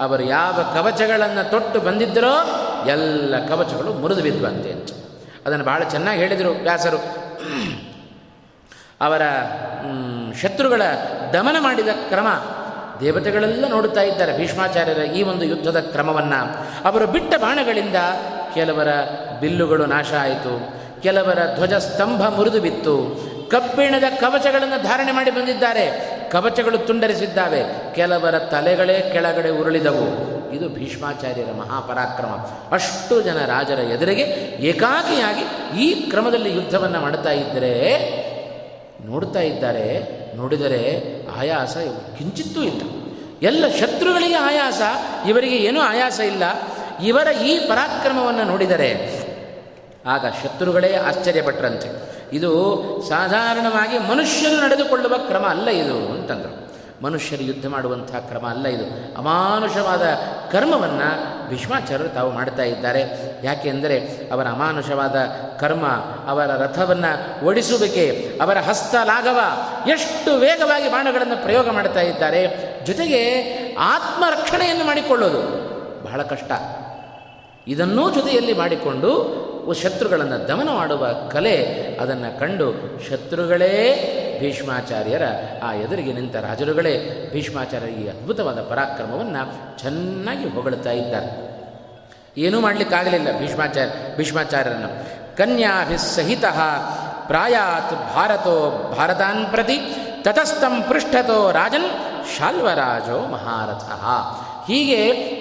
ಅವರು 0.00 0.22
ಯಾವ 0.22 0.52
ಕವಚಗಳನ್ನು 0.74 1.50
ತೊಟ್ಟು 1.50 1.80
ಬಂದಿದ್ದರೋ 1.80 2.34
ಎಲ್ಲ 2.86 3.46
ಕವಚಗಳು 3.46 3.92
ಮುರಿದು 3.92 4.22
ಬಿದ್ದುವಂತೆ. 4.22 4.70
ಅಂತ 4.72 4.88
ಅದನ್ನು 5.46 5.64
ಭಾಳ 5.64 5.82
ಚೆನ್ನಾಗಿ 5.82 6.20
ಹೇಳಿದರು 6.20 6.62
ವ್ಯಾಸರು. 6.62 6.96
ಅವರ 9.02 9.22
ಶತ್ರುಗಳ 10.42 10.82
ದಮನ 11.32 11.56
ಮಾಡಿದ 11.60 11.88
ಕ್ರಮ. 12.08 12.26
ದೇವತೆಗಳೆಲ್ಲ 13.00 13.68
ನೋಡುತ್ತಾ 13.68 14.02
ಇದ್ದಾರೆ 14.02 14.36
ಭೀಷ್ಮಾಚಾರ್ಯರ 14.36 14.98
ಈ 14.98 15.22
ಒಂದು 15.22 15.44
ಯುದ್ಧದ 15.44 15.80
ಕ್ರಮವನ್ನು. 15.80 16.56
ಅವರು 16.86 17.06
ಬಿಟ್ಟ 17.06 17.34
ಬಾಣಗಳಿಂದ 17.34 17.96
ಕೆಲವರ 18.54 18.88
ಬಿಲ್ಲುಗಳು 19.40 19.86
ನಾಶ 19.86 20.12
ಆಯಿತು. 20.20 20.82
ಕೆಲವರ 21.02 21.38
ಧ್ವಜ 21.54 21.74
ಸ್ತಂಭ 21.74 22.22
ಮುರಿದು 22.28 22.60
ಬಿತ್ತು. 22.60 23.20
ಕಬ್ಬಿಣದ 23.50 24.04
ಕವಚಗಳನ್ನು 24.20 24.82
ಧಾರಣೆ 24.82 25.12
ಮಾಡಿ 25.12 25.30
ಬಂದಿದ್ದಾರೆ. 25.30 26.12
ಕವಚಗಳು 26.30 26.78
ತುಂಡರಿಸಿದ್ದಾವೆ. 26.78 27.94
ಕೆಲವರ 27.94 28.38
ತಲೆಗಳೇ 28.38 29.10
ಕೆಳಗಡೆ 29.12 29.50
ಉರುಳಿದವು. 29.50 30.32
ಇದು 30.52 30.68
ಭೀಷ್ಮಾಚಾರ್ಯರ 30.68 31.52
ಮಹಾಪರಾಕ್ರಮ. 31.58 32.30
ಅಷ್ಟು 32.72 33.22
ಜನ 33.22 33.46
ರಾಜರ 33.46 33.78
ಎದುರಿಗೆ 33.78 34.22
ಏಕಾಕಿಯಾಗಿ 34.60 35.74
ಈ 35.84 36.10
ಕ್ರಮದಲ್ಲಿ 36.10 36.54
ಯುದ್ಧವನ್ನು 36.54 37.00
ಮಾಡುತ್ತಾ 37.00 37.30
ಇದ್ದರೆ 37.30 38.31
ನೋಡ್ತಾ 39.04 39.40
ಇದ್ದಾರೆ, 39.40 39.86
ನೋಡಿದರೆ 40.36 41.04
ಆಯಾಸ 41.38 41.76
ಕಿಂಚಿತ್ತೂ 42.18 42.62
ಇಲ್ಲ. 42.62 42.82
ಎಲ್ಲ 43.42 43.64
ಶತ್ರುಗಳಿಗೆ 43.80 44.34
ಆಯಾಸ, 44.34 44.82
ಇವರಿಗೆ 45.28 45.56
ಏನೂ 45.56 45.80
ಆಯಾಸ 45.80 46.20
ಇಲ್ಲ. 46.20 46.42
ಇವರ 47.04 47.28
ಈ 47.46 47.58
ಪರಾಕ್ರಮವನ್ನು 47.58 48.44
ನೋಡಿದರೆ 48.44 49.22
ಆಗ 50.06 50.26
ಶತ್ರುಗಳೇ 50.42 50.94
ಆಶ್ಚರ್ಯಪಟ್ಟರಂತೆ 50.94 51.88
ಇದು 52.32 52.50
ಸಾಧಾರಣವಾಗಿ 53.08 53.98
ಮನುಷ್ಯರು 53.98 54.62
ನಡೆದುಕೊಳ್ಳುವ 54.62 55.18
ಕ್ರಮ 55.18 55.46
ಅಲ್ಲ 55.46 55.68
ಇದು 55.68 55.96
ಅಂತಂದರು. 55.96 56.61
ಮನುಷ್ಯರು 57.02 57.42
ಯುದ್ಧ 57.42 57.66
ಮಾಡುವಂಥ 57.66 58.14
ಕ್ರಮ 58.14 58.46
ಅಲ್ಲ 58.46 58.66
ಇದು. 58.66 59.18
ಅಮಾನುಷವಾದ 59.18 60.02
ಕರ್ಮವನ್ನು 60.52 61.48
ಭೀಷ್ಮಾಚಾರ್ಯರು 61.48 62.08
ತಾವು 62.08 62.30
ಮಾಡ್ತಾ 62.30 62.62
ಇದ್ದಾರೆ. 62.62 63.02
ಯಾಕೆಂದರೆ 63.44 64.00
ಅವರ 64.32 64.46
ಅಮಾನುಷವಾದ 64.48 65.16
ಕರ್ಮ, 65.60 65.86
ಅವರ 66.26 66.46
ರಥವನ್ನು 66.46 67.44
ಓಡಿಸುವಿಕೆ, 67.46 68.38
ಅವರ 68.42 68.58
ಹಸ್ತ 68.58 68.94
ಲಾಘವ 69.04 69.38
ಎಷ್ಟು 69.88 70.38
ವೇಗವಾಗಿ 70.38 70.88
ಬಾಣಗಳನ್ನು 70.88 71.42
ಪ್ರಯೋಗ 71.42 71.68
ಮಾಡ್ತಾ 71.70 72.00
ಇದ್ದಾರೆ. 72.00 72.72
ಜೊತೆಗೆ 72.86 73.42
ಆತ್ಮರಕ್ಷಣೆಯನ್ನು 73.78 74.84
ಮಾಡಿಕೊಳ್ಳೋದು 74.84 75.42
ಬಹಳ 76.04 76.22
ಕಷ್ಟ. 76.22 76.52
ಇದನ್ನೂ 77.68 78.10
ಜೊತೆಯಲ್ಲಿ 78.10 78.52
ಮಾಡಿಕೊಂಡು 78.52 79.42
ಶತ್ರುಗಳನ್ನು 79.82 80.48
ದಮನ 80.48 80.68
ಮಾಡುವ 80.68 81.06
ಕಲೆ 81.30 81.56
ಅದನ್ನು 82.00 82.40
ಕಂಡು 82.40 82.72
ಶತ್ರುಗಳೇ 83.08 84.31
ಭೀಷ್ಮಾಚಾರ್ಯರ 84.42 85.22
ಆ 85.62 85.72
ಎದುರಿಗೆ 85.74 86.12
ನಿಂತ 86.12 86.36
ರಾಜರುಗಳೇ 86.36 86.94
ಭೀಷ್ಮಾಚಾರ್ಯ 87.32 87.86
ಈ 87.86 88.08
ಅದ್ಭುತವಾದ 88.08 88.60
ಪರಾಕ್ರಮವನ್ನು 88.62 89.42
ಚೆನ್ನಾಗಿ 89.78 90.48
ಹೊಗಳುತ್ತಾ 90.48 90.90
ಇದ್ದಾರೆ. 90.90 91.30
ಏನೂ 92.36 92.60
ಮಾಡಲಿಕ್ಕಾಗಲಿಲ್ಲ 92.60 93.38
ಭೀಷ್ಮಾಚಾರ್ಯ, 93.38 94.16
ಭೀಷ್ಮಾಚಾರ್ಯರನ್ನು. 94.16 94.90
ಕನ್ಯಾಭಿಸ್ಸಹಿತ 95.36 96.44
ಪ್ರಾಯಾತ್ 97.26 98.14
ಭಾರತೋ 98.14 98.54
ಭಾರತಾನ್ 98.98 99.46
ಪ್ರತಿ 99.46 99.78
ತತಸ್ಥಂ 100.22 100.82
ಪೃಷ್ಠತೋ 100.82 101.52
ರಾಜನ್ 101.52 101.88
ಶಾಲ್ವರಾಜೋ 102.38 103.18
ಮಹಾರಥ. 103.26 103.84
ಹೀಗೆ 104.70 105.00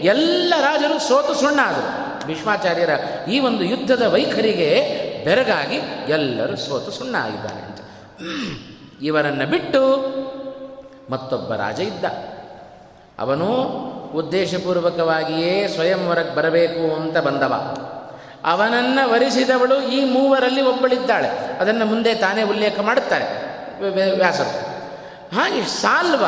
ಎಲ್ಲ 0.10 0.54
ರಾಜರು 0.60 1.00
ಸೋತು 1.00 1.34
ಸುಣ್ಣಾದರು. 1.34 2.28
ಭೀಷ್ಮಾಚಾರ್ಯರ 2.28 2.90
ಈ 3.30 3.40
ಒಂದು 3.40 3.64
ಯುದ್ಧದ 3.64 4.02
ವೈಖರಿಗೆ 4.02 4.72
ಬೆರಗಾಗಿ 5.26 6.12
ಎಲ್ಲರೂ 6.12 6.56
ಸೋತು 6.56 6.92
ಸುಣ್ಣ 6.92 7.16
ಆಗಿದ್ದಾರೆ 7.16 7.62
ಅಂತ. 7.62 7.78
ಇವರನ್ನು 9.02 9.48
ಬಿಟ್ಟು 9.48 9.82
ಮತ್ತೊಬ್ಬ 11.10 11.54
ರಾಜ 11.54 11.80
ಇದ್ದ. 11.80 12.06
ಅವನು 13.20 13.48
ಉದ್ದೇಶಪೂರ್ವಕವಾಗಿಯೇ 14.16 15.68
ಸ್ವಯಂವರಕ್ಕೆ 15.68 16.36
ಬರಬೇಕು 16.36 16.96
ಅಂತ 16.96 17.18
ಬಂದವ. 17.18 17.78
ಅವನನ್ನು 18.46 19.10
ವರಿಸಿದವಳು 19.10 19.82
ಈ 19.82 20.12
ಮೂವರಲ್ಲಿ 20.12 20.62
ಒಬ್ಬಳಿದ್ದಾಳೆ. 20.62 21.30
ಅದನ್ನು 21.30 21.86
ಮುಂದೆ 21.86 22.16
ತಾನೇ 22.16 22.44
ಉಲ್ಲೇಖ 22.44 22.80
ಮಾಡುತ್ತಾರೆ 22.80 23.26
ವ್ಯಾಸರು. 24.16 24.72
ಹಾಗೆ 25.36 25.66
ಸಾಲ್ವ 25.66 26.26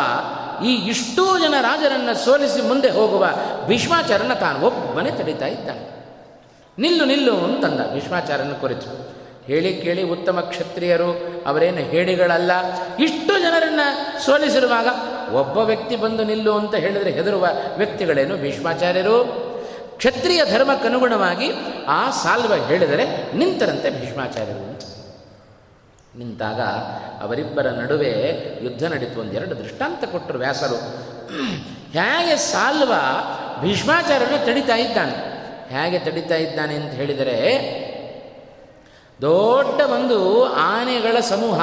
ಈ 0.65 0.89
ಇಷ್ಟೋ 0.89 1.39
ಜನ 1.39 1.53
ರಾಜರನ್ನು 1.61 2.25
ಸೋಲಿಸಿ 2.25 2.61
ಮುಂದೆ 2.61 2.89
ಹೋಗುವ 2.89 3.27
ಭೀಷ್ಮಾಚಾರ್ಯನ 3.67 4.33
ತಾನು 4.33 4.65
ಒಬ್ಬನೇ 4.65 5.11
ತಡೀತಾ 5.11 5.45
ಇದ್ದಾನೆ. 5.45 6.05
ನಿಲ್ಲು 6.79 7.05
ನಿಲ್ಲು 7.05 7.35
ಅಂತಂದ 7.37 7.93
ಭೀಷ್ಮಾಚಾರ್ಯನ 7.93 8.53
ಕುರಿತು. 8.53 9.02
ಹೇಳಿ 9.47 9.73
ಕೇಳಿ 9.73 10.03
ಉತ್ತಮ 10.03 10.39
ಕ್ಷತ್ರಿಯರು, 10.39 11.43
ಅವರೇನು 11.45 11.77
ಹೇಳಿಗಳಲ್ಲ 11.77 12.51
ಇಷ್ಟು 12.99 13.39
ಜನರನ್ನು 13.39 14.21
ಸೋಲಿಸಿರುವಾಗ 14.25 14.87
ಒಬ್ಬ 15.33 15.57
ವ್ಯಕ್ತಿ 15.57 15.95
ಬಂದು 15.95 16.23
ನಿಲ್ಲು 16.23 16.57
ಅಂತ 16.57 16.75
ಹೇಳಿದರೆ 16.75 17.11
ಹೆದರುವ 17.11 17.47
ವ್ಯಕ್ತಿಗಳೇನು 17.77 18.37
ಭೀಷ್ಮಾಚಾರ್ಯರು? 18.37 19.23
ಕ್ಷತ್ರಿಯ 19.97 20.45
ಧರ್ಮಕ್ಕನುಗುಣವಾಗಿ 20.45 21.51
ಆ 21.87 22.09
ಸಾಲ್ವ 22.09 22.65
ಹೇಳಿದರೆ 22.65 23.33
ನಿಂತರಂತೆ 23.33 23.89
ಭೀಷ್ಮಾಚಾರ್ಯರು. 23.89 24.73
ನಿಂತಾಗ 26.19 26.61
ಅವರಿಬ್ಬರ 27.23 27.67
ನಡುವೆ 27.67 28.09
ಯುದ್ಧ 28.63 28.83
ನಡೀತು. 28.83 29.19
ಒಂದೆರಡು 29.19 29.57
ದೃಷ್ಟಾಂತ 29.59 30.05
ಕೊಟ್ಟರು 30.05 30.39
ವ್ಯಾಸರು. 30.39 30.75
ಹೇಗೆ 31.91 32.35
ಸಾಲ್ವ 32.35 32.93
ಭೀಷ್ಮಾಚಾರ್ಯನ 33.61 34.45
ತಡಿತಾ 34.45 34.75
ಇದ್ದಾನೆ? 34.75 35.33
ಹೇಗೆ 35.69 35.99
ತಡಿತಾ 35.99 36.35
ಇದ್ದಾನೆ 36.35 36.75
ಅಂತ 36.75 36.93
ಹೇಳಿದರೆ 36.93 37.82
ದೊಡ್ಡ 39.23 39.81
ಒಂದು 39.81 40.45
ಆನೆಗಳ 40.53 41.19
ಸಮೂಹ. 41.19 41.59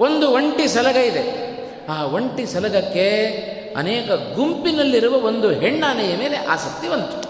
ಒಂದು 0.00 0.30
ಒಂಟಿ 0.30 0.68
ಸಲಗ 0.68 0.96
ಇದೆ. 0.96 1.46
ಆ 1.86 2.04
ಒಂಟಿ 2.04 2.46
ಸಲಗಕ್ಕೆ 2.46 3.06
ಅನೇಕ 3.76 4.10
ಗುಂಪಿನಲ್ಲಿರುವ 4.10 5.14
ಒಂದು 5.14 5.50
ಹೆಣ್ಣಾನೆಯ 5.50 6.16
ಮೇಲೆ 6.16 6.36
ಆಸಕ್ತಿ 6.36 6.88
ಬಂತು. 6.88 7.28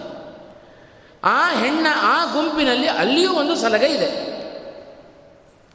ಆ 1.24 1.54
ಹೆಣ್ಣ 1.54 1.86
ಆ 2.02 2.24
ಗುಂಪಿನಲ್ಲಿ 2.24 2.88
ಅಲ್ಲಿಯೂ 2.88 3.32
ಒಂದು 3.32 3.56
ಸಲಗ 3.56 3.82
ಇದೆ. 3.82 4.36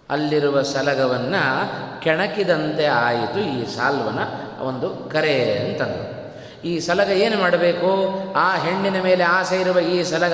ಅಲ್ಲಿರುವ 0.09 0.61
ಸಲಗವನ್ನು 0.61 2.01
ಕೆಣಕಿದಂತೆ 2.01 2.85
ಆಯಿತು 2.85 3.39
ಈ 3.39 3.75
ಸಾಲ್ವನ 3.75 4.19
ಒಂದು 4.61 5.09
ಕರೆ 5.09 5.57
ಅಂತಂದರು. 5.57 6.20
ಈ 6.65 6.79
ಸಲಗ 6.79 7.09
ಏನು 7.09 7.37
ಮಾಡಬೇಕು? 7.37 7.91
ಆ 8.35 8.57
ಹೆಣ್ಣಿನ 8.57 9.01
ಮೇಲೆ 9.01 9.23
ಆಸೆ 9.23 9.61
ಇರುವ 9.61 9.79
ಈ 9.79 10.03
ಸಲಗ, 10.03 10.33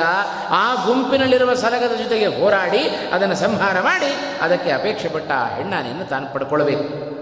ಆ 0.49 0.86
ಗುಂಪಿನಲ್ಲಿರುವ 0.86 1.53
ಸಲಗದ 1.53 1.95
ಜೊತೆಗೆ 1.95 2.25
ಹೋರಾಡಿ, 2.25 3.09
ಅದನ್ನು 3.13 3.36
ಸಂಹಾರ 3.36 3.82
ಮಾಡಿ, 3.82 4.39
ಅದಕ್ಕೆ 4.41 4.71
ಅಪೇಕ್ಷೆ 4.71 5.07
ಪಟ್ಟ 5.07 5.32
ಆ 5.32 5.55
ಹೆಣ್ಣಾನೆಯನ್ನು 5.55 6.05
ತಾನು 6.05 6.34
ಪಡ್ಕೊಳ್ಬೇಕು. 6.34 7.17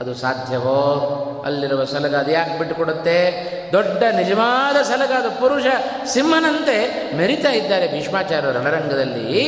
ಅದು 0.00 0.14
ಸಾಧ್ಯವೋ? 0.14 1.42
ಅಲ್ಲಿರುವ 1.46 1.84
ಸಲಗ 1.84 2.14
ಅದು 2.14 2.30
ಯಾಕೆ 2.30 2.58
ಬಿಟ್ಟುಕೊಡುತ್ತೆ? 2.58 3.18
ದೊಡ್ಡ 3.72 4.02
ನಿಜವಾದ 4.16 4.82
ಸಲಗ 4.82 5.12
ಅದು 5.12 5.40
ಪುರುಷ 5.40 5.66
ಸಿಂಹನಂತೆ 6.06 6.76
ಮೆರಿತಾ 7.16 7.50
ಇದ್ದಾರೆ 7.50 7.92
ಭೀಷ್ಮಾಚಾರ್ಯ 7.92 8.52
ರಣರಂಗದಲ್ಲಿ 8.52 9.38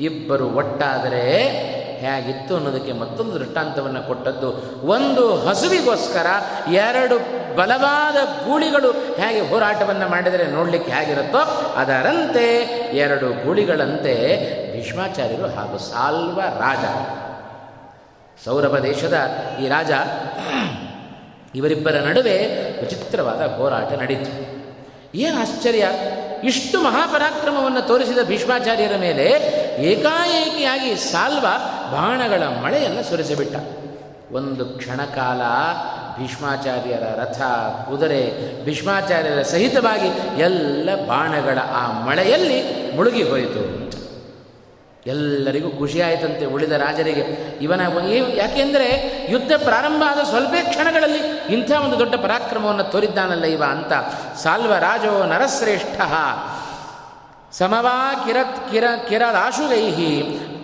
ಇಬ್ಬರು 0.00 0.48
ಒಟ್ಟಾದರೆ 0.48 1.48
ಹೇಗಿತ್ತು 1.96 2.56
ಅನ್ನೋದಕ್ಕೆ 2.56 2.92
ಮತ್ತೊಂದು 2.92 3.34
ದೃಷ್ಟಾಂತವನ್ನು 3.34 4.02
ಕೊಟ್ಟದ್ದು. 4.02 4.50
ಒಂದು 4.86 5.36
ಹಸುವಿಗೋಸ್ಕರ 5.36 6.26
ಎರಡು 6.72 7.45
ಬಲವಾದ 7.56 8.44
ಗೂಳಿಗಳು 8.44 8.90
ಹೇಗೆ 8.92 9.40
ಹೋರಾಟವನ್ನು 9.40 10.08
ಮಾಡಿದರೆ 10.08 10.46
ನೋಡಲಿಕ್ಕೆ 10.46 10.92
ಹೇಗಿರುತ್ತೋ 10.92 11.38
ಅದರಂತೆ 11.76 12.46
ಎರಡು 12.96 13.44
ಗೂಳಿಗಳಂತೆ 13.44 14.14
ಭೀಷ್ಮಾಚಾರ್ಯರು 14.72 15.48
ಹಾಗೂ 15.56 15.78
ಸಾಲ್ವ 15.78 16.40
ರಾಜ. 16.40 16.84
ಸೌರಭ 18.44 18.78
ದೇಶದ 18.78 19.16
ಈ 19.62 19.68
ರಾಜ 19.68 19.92
ಇವರಿಬ್ಬರ 21.54 21.94
ನಡುವೆ 21.94 22.34
ವಿಚಿತ್ರವಾದ 22.80 23.42
ಹೋರಾಟ 23.56 23.92
ನಡೀತು. 23.92 24.30
ಏನು 25.14 25.40
ಆಶ್ಚರ್ಯ? 25.40 25.84
ಇಷ್ಟು 26.44 26.82
ಮಹಾಪರಾಕ್ರಮವನ್ನು 26.82 27.82
ತೋರಿಸಿದ 27.82 28.18
ಭೀಷ್ಮಾಚಾರ್ಯರ 28.22 28.96
ಮೇಲೆ 28.96 29.26
ಏಕಾಏಕಿಯಾಗಿ 29.82 30.96
ಸಾಲ್ವ 30.96 31.46
ಬಾಣಗಳ 31.92 32.42
ಮಳೆಯನ್ನು 32.42 33.02
ಸುರಿಸಿಬಿಟ್ಟ. 33.02 33.56
ಒಂದು 34.32 34.64
ಕ್ಷಣಕಾಲ 34.66 35.40
ಭೀಷ್ಮಾಚಾರ್ಯರ 36.18 37.20
ರಥ 37.20 37.40
ಕುದುರೆ 37.88 38.22
ಭೀಷ್ಮಾಚಾರ್ಯರ 38.64 39.42
ಸಹಿತವಾಗಿ 39.42 40.40
ಎಲ್ಲ 40.40 40.90
ಬಾಣಗಳ 41.08 41.58
ಆ 41.74 42.04
ಮಳೆಯಲ್ಲಿ 42.04 42.60
ಮುಳುಗಿ 42.96 43.22
ಹೋಯಿತು. 43.22 43.86
ಎಲ್ಲರಿಗೂ 45.06 45.70
ಖುಷಿಯಾಯಿತಂತೆ 45.70 46.44
ಉಳಿದ 46.44 46.72
ರಾಜರಿಗೆ. 46.72 47.24
ಇವನ 47.60 47.80
ಯಾಕೆಂದರೆ 48.36 48.88
ಯುದ್ಧ 49.30 49.52
ಪ್ರಾರಂಭ 49.52 50.02
ಆದ 50.06 50.24
ಸ್ವಲ್ಪ 50.24 50.54
ಕ್ಷಣಗಳಲ್ಲಿ 50.68 51.54
ಇಂಥ 51.54 51.70
ಒಂದು 51.70 51.98
ದೊಡ್ಡ 51.98 52.14
ಪರಾಕ್ರಮವನ್ನು 52.14 52.84
ತೋರಿದ್ದಾನಲ್ಲ 52.84 53.44
ಇವ 53.44 53.62
ಅಂತ. 53.62 53.92
ಸಾಲ್ವ 54.36 54.74
ರಾಜೋ 54.74 55.24
ನರಶ್ರೇಷ್ಠ 55.24 56.00
ಸಮವಾ 57.52 58.24
ಕಿರತ್ 58.26 58.70
ಕಿರ 58.70 58.84
ಕಿರದಾಶುಗೈ 59.08 59.90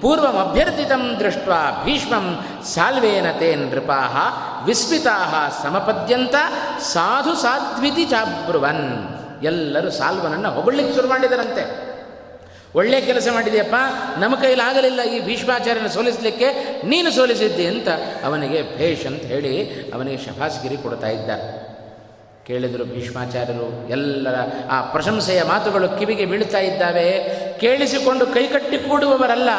ಪೂರ್ವಮಭ್ಯರ್ಥಿತ 0.03 0.93
ದೃಷ್ಟ 1.21 1.49
ಭೀಷ್ಮಂ 1.85 2.27
ಸಾಲ್ವೇನ 2.75 3.27
ತೇ 3.39 3.55
ನೃಪಾ 3.55 4.01
ವಿಸ್ಮಿತಾ 4.65 5.17
ಸಮಪದ್ಯಂತ 5.63 6.35
ಸಾಧು 6.81 7.35
ಸಾಧ್ವಿತಿ 7.43 8.05
ಚಾಬ್ರುವನ್ 8.05 8.85
ಎಲ್ಲರೂ 9.43 9.91
ಸಾಲ್ವನನ್ನು 9.91 10.51
ಹೊಗಳಿಕ್ಕೆ 10.51 10.95
ಶುರು 10.95 11.09
ಮಾಡಿದರಂತೆ. 11.09 11.93
ಒಳ್ಳೆ 12.75 13.01
ಕೆಲಸ 13.01 13.29
ಮಾಡಿದೆಯಪ್ಪ, 13.33 13.75
ನಮ್ಮ 14.19 14.37
ಕೈಲಾಗಲಿಲ್ಲ 14.37 15.01
ಈ 15.03 15.21
ಭೀಷ್ಮಾಚಾರ್ಯನ 15.21 15.87
ಸೋಲಿಸಲಿಕ್ಕೆ, 15.87 16.49
ನೀನು 16.85 17.11
ಸೋಲಿಸಿದ್ದಿ 17.11 17.67
ಅಂತ 17.67 17.89
ಅವನಿಗೆ 18.25 18.79
ಭೇಷ್ 18.79 19.07
ಅಂತ 19.07 19.23
ಹೇಳಿ 19.23 19.71
ಅವನಿಗೆ 19.95 20.17
ಶಭಾಸ್ಗಿರಿ 20.17 20.77
ಕೊಡ್ತಾ 20.77 21.07
ಇದ್ದ 21.07 21.31
ಕೇಳಿದರು 22.47 22.85
ಭೀಷ್ಮಾಚಾರ್ಯರು, 22.85 23.89
ಎಲ್ಲರ 23.89 24.35
ಆ 24.71 24.81
ಪ್ರಶಂಸೆಯ 24.81 25.43
ಮಾತುಗಳು 25.43 25.89
ಕಿವಿಗೆ 25.89 26.27
ಬೀಳ್ತಾ 26.27 26.59
ಇದ್ದಾವೆ. 26.59 27.09
ಕೇಳಿಸಿಕೊಂಡು 27.61 28.27
ಕೈಕಟ್ಟಿ 28.27 28.79
ಕೂಡುವವರಲ್ಲ 28.79 29.51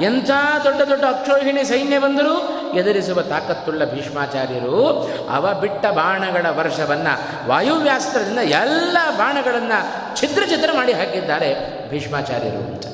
ಎಂಥ 0.00 0.30
ದೊಡ್ಡ 0.64 0.80
ದೊಡ್ಡ 0.80 1.04
ಅಕ್ಷೋಹಿಣಿ 1.04 1.64
ಸೈನ್ಯ 1.64 1.98
ಬಂದರೂ 1.98 2.34
ಎದುರಿಸುವ 2.74 3.22
ತಾಕತ್ತುಳ್ಳ 3.22 3.84
ಭೀಷ್ಮಾಚಾರ್ಯರು, 3.84 5.10
ಅವ 5.30 5.60
ಬಿಟ್ಟ 5.60 5.86
ಬಾಣಗಳ 5.86 6.46
ವರ್ಷವನ್ನು, 6.50 7.48
ವಾಯುವ್ಯಾಸ್ತ್ರದಿಂದ 7.48 8.38
ಎಲ್ಲ 8.38 8.96
ಬಾಣಗಳನ್ನು 9.18 9.78
ಛಿದ್ರ 10.16 10.42
ಛಿದ್ರ 10.46 10.70
ಮಾಡಿ 10.74 10.92
ಹಾಕಿದ್ದಾರೆ 10.92 11.50
ಭೀಷ್ಮಾಚಾರ್ಯರು 11.90 12.56
ಅಂತ. 12.56 12.86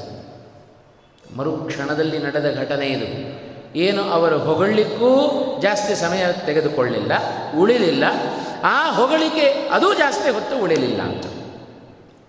ಮರುಕ್ಷಣದಲ್ಲಿ 1.36 2.18
ನಡೆದ 2.18 2.59
ಘಟನೆ 2.59 2.86
ಇದು. 2.86 3.09
ಏನು 3.78 4.03
ಅವರು 4.03 4.38
ಹೊಗಳಿಕ್ಕೂ 4.38 5.11
ಜಾಸ್ತಿ 5.62 5.94
ಸಮಯ 5.94 6.26
ತೆಗೆದುಕೊಳ್ಳಿಲ್ಲ, 6.46 7.12
ಉಳಿಲಿಲ್ಲ. 7.59 8.05
ಆ 8.64 8.90
ಹೊಗಳಿಕೆ 8.90 9.46
ಅದೂ 9.50 9.94
ಜಾಸ್ತಿ 9.94 10.30
ಹೊತ್ತು 10.30 10.59
ಉಳಿಲಿಲ್ಲ 10.59 11.03
ಅಂತ. 11.03 11.26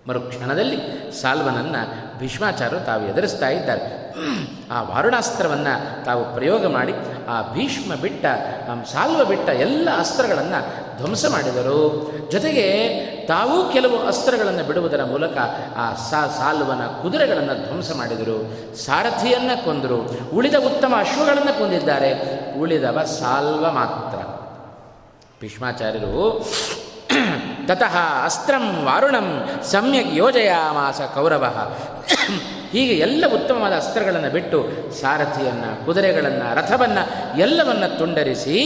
ಮರುಕ್ಷಣದಲ್ಲಿ 0.08 0.76
ಸಾಲ್ವನನ್ನು 1.22 2.18
ಭೀಷ್ಮಾಚಾರ್ಯರು 2.18 2.84
ತಾವು 2.84 3.02
ಎದುರಿಸ್ತಾ 3.02 3.48
ಇದ್ದಾರೆ. 3.48 4.04
ಆ 4.70 4.82
ವಾರುಣಾಸ್ತ್ರವನ್ನು 4.82 6.04
ತಾವು 6.04 6.34
ಪ್ರಯೋಗ 6.34 6.66
ಮಾಡಿ, 6.66 6.92
ಆ 7.28 7.52
ಭೀಷ್ಮ 7.52 7.94
ಬಿಟ್ಟ 7.94 8.26
ಸಾಲ್ವ 8.92 9.24
ಬಿಟ್ಟ 9.24 9.48
ಎಲ್ಲ 9.48 9.88
ಅಸ್ತ್ರಗಳನ್ನು 9.98 10.84
ಧ್ವಂಸ 10.98 11.24
ಮಾಡಿದರು. 11.30 12.10
ಜೊತೆಗೆ 12.32 12.88
ತಾವೂ 13.26 13.68
ಕೆಲವು 13.72 14.06
ಅಸ್ತ್ರಗಳನ್ನು 14.06 14.64
ಬಿಡುವುದರ 14.64 15.04
ಮೂಲಕ 15.04 15.36
ಆ 15.76 15.94
ಸಾ, 15.94 16.26
ಸಾಲ್ವನ 16.26 16.86
ಕುದುರೆಗಳನ್ನು 16.86 17.66
ಧ್ವಂಸ 17.66 17.92
ಮಾಡಿದರು. 17.96 18.36
ಸಾರಥಿಯನ್ನು 18.76 19.64
ಕೊಂದರು. 19.64 20.30
ಉಳಿದ 20.34 20.54
ಉತ್ತಮ 20.54 20.94
ಅಶ್ವಗಳನ್ನು 20.98 21.58
ಕೊಂದಿದ್ದಾರೆ. 21.58 22.10
ಉಳಿದವ 22.60 23.02
ಸಾಲ್ವ 23.02 23.70
ಮಾತ್ರ. 23.70 24.18
ಭೀಷ್ಮಾಚಾರ್ಯರು 25.40 26.48
ತತಃ 27.66 27.96
ಅಸ್ತ್ರಂ 28.24 28.84
ವಾರುಣಂ, 28.84 29.28
ಸಮ್ಯಕ್ 29.62 30.12
ಯೋಜಯಾಮಾಸ 30.14 31.00
ಕೌರವ. 31.14 31.44
ಹೀಗೆ 32.72 32.94
ಎಲ್ಲ 32.96 33.24
ಉತ್ತಮವಾದ 33.34 33.72
ಅಸ್ತ್ರಗಳನ್ನು 33.72 34.30
ಬಿಟ್ಟು 34.32 34.58
ಸಾರಥಿಯನ್ನು, 35.00 35.86
ಕುದುರೆಗಳನ್ನು, 35.86 36.54
ರಥವನ್ನು 36.54 37.02
ಎಲ್ಲವನ್ನು 37.38 37.98
ತುಂಡರಿಸಿ, 37.98 38.58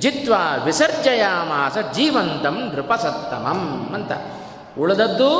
ಜಿತ್ವ 0.00 0.34
ವಿಸರ್ಜಯಾಮಾಸ 0.64 1.76
ಜೀವಂತಂ 1.94 2.56
ನೃಪಸತ್ತಮಂ 2.74 3.60
ಅಂತ. 3.94 4.12
ಉಳಿದದ್ದು 4.78 5.30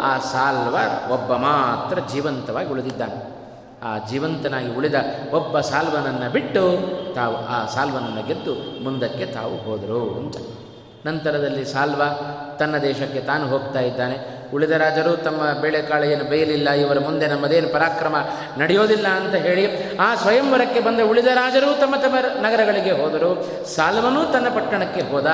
ಆ 0.00 0.18
ಸಾಲ್ವ 0.18 0.76
ಒಬ್ಬ 1.12 1.32
ಮಾತ್ರ 1.32 1.98
ಜೀವಂತವಾಗಿ 2.12 2.68
ಉಳಿದಿದ್ದಾನೆ. 2.68 3.18
ಆ 3.82 3.92
ಜೀವಂತನಾಗಿ 4.10 4.70
ಉಳಿದ 4.76 4.94
ಒಬ್ಬ 5.32 5.60
ಸಾಲ್ವನನ್ನು 5.60 6.30
ಬಿಟ್ಟು 6.30 6.62
ತಾವು 7.14 7.36
ಆ 7.48 7.66
ಸಾಲ್ವನನ್ನು 7.66 8.22
ಗೆದ್ದು 8.26 8.54
ಮುಂದಕ್ಕೆ 8.84 9.26
ತಾವು 9.26 9.56
ಹೋದರು 9.56 10.02
ಅಂತ. 10.18 10.36
ನಂತರದಲ್ಲಿ 11.06 11.64
ಸಾಲ್ವ 11.64 12.02
ತನ್ನ 12.58 12.78
ದೇಶಕ್ಕೆ 12.78 13.20
ತಾನು 13.20 13.48
ಹೋಗ್ತಾ 13.48 13.80
ಇದ್ದಾನೆ. 13.80 14.41
ಉಳಿದ 14.54 14.74
ರಾಜರು 14.84 15.12
ತಮ್ಮ 15.26 15.42
ಬೇಳೆಕಾಳು 15.62 16.06
ಏನು 16.14 16.24
ಬೇಯಲಿಲ್ಲ, 16.32 16.68
ಇವರ 16.84 16.98
ಮುಂದೆ 16.98 17.26
ನಮ್ಮದೇನು 17.26 17.68
ಪರಾಕ್ರಮ 17.68 18.16
ನಡೆಯೋದಿಲ್ಲ 18.60 19.08
ಅಂತ 19.20 19.34
ಹೇಳಿ 19.46 19.64
ಆ 19.96 20.08
ಸ್ವಯಂವರಕ್ಕೆ 20.22 20.80
ಬಂದ 20.80 21.00
ಉಳಿದ 21.10 21.30
ರಾಜರು 21.40 21.70
ತಮ್ಮ 21.80 21.94
ತಮ್ಮ 22.04 22.16
ನಗರಗಳಿಗೆ 22.46 22.94
ಹೋದರು. 23.02 23.30
ಸಾಲವನೂ 23.74 24.22
ತನ್ನ 24.32 24.48
ಪಟ್ಟಣಕ್ಕೆ 24.56 25.04
ಹೋದ. 25.12 25.28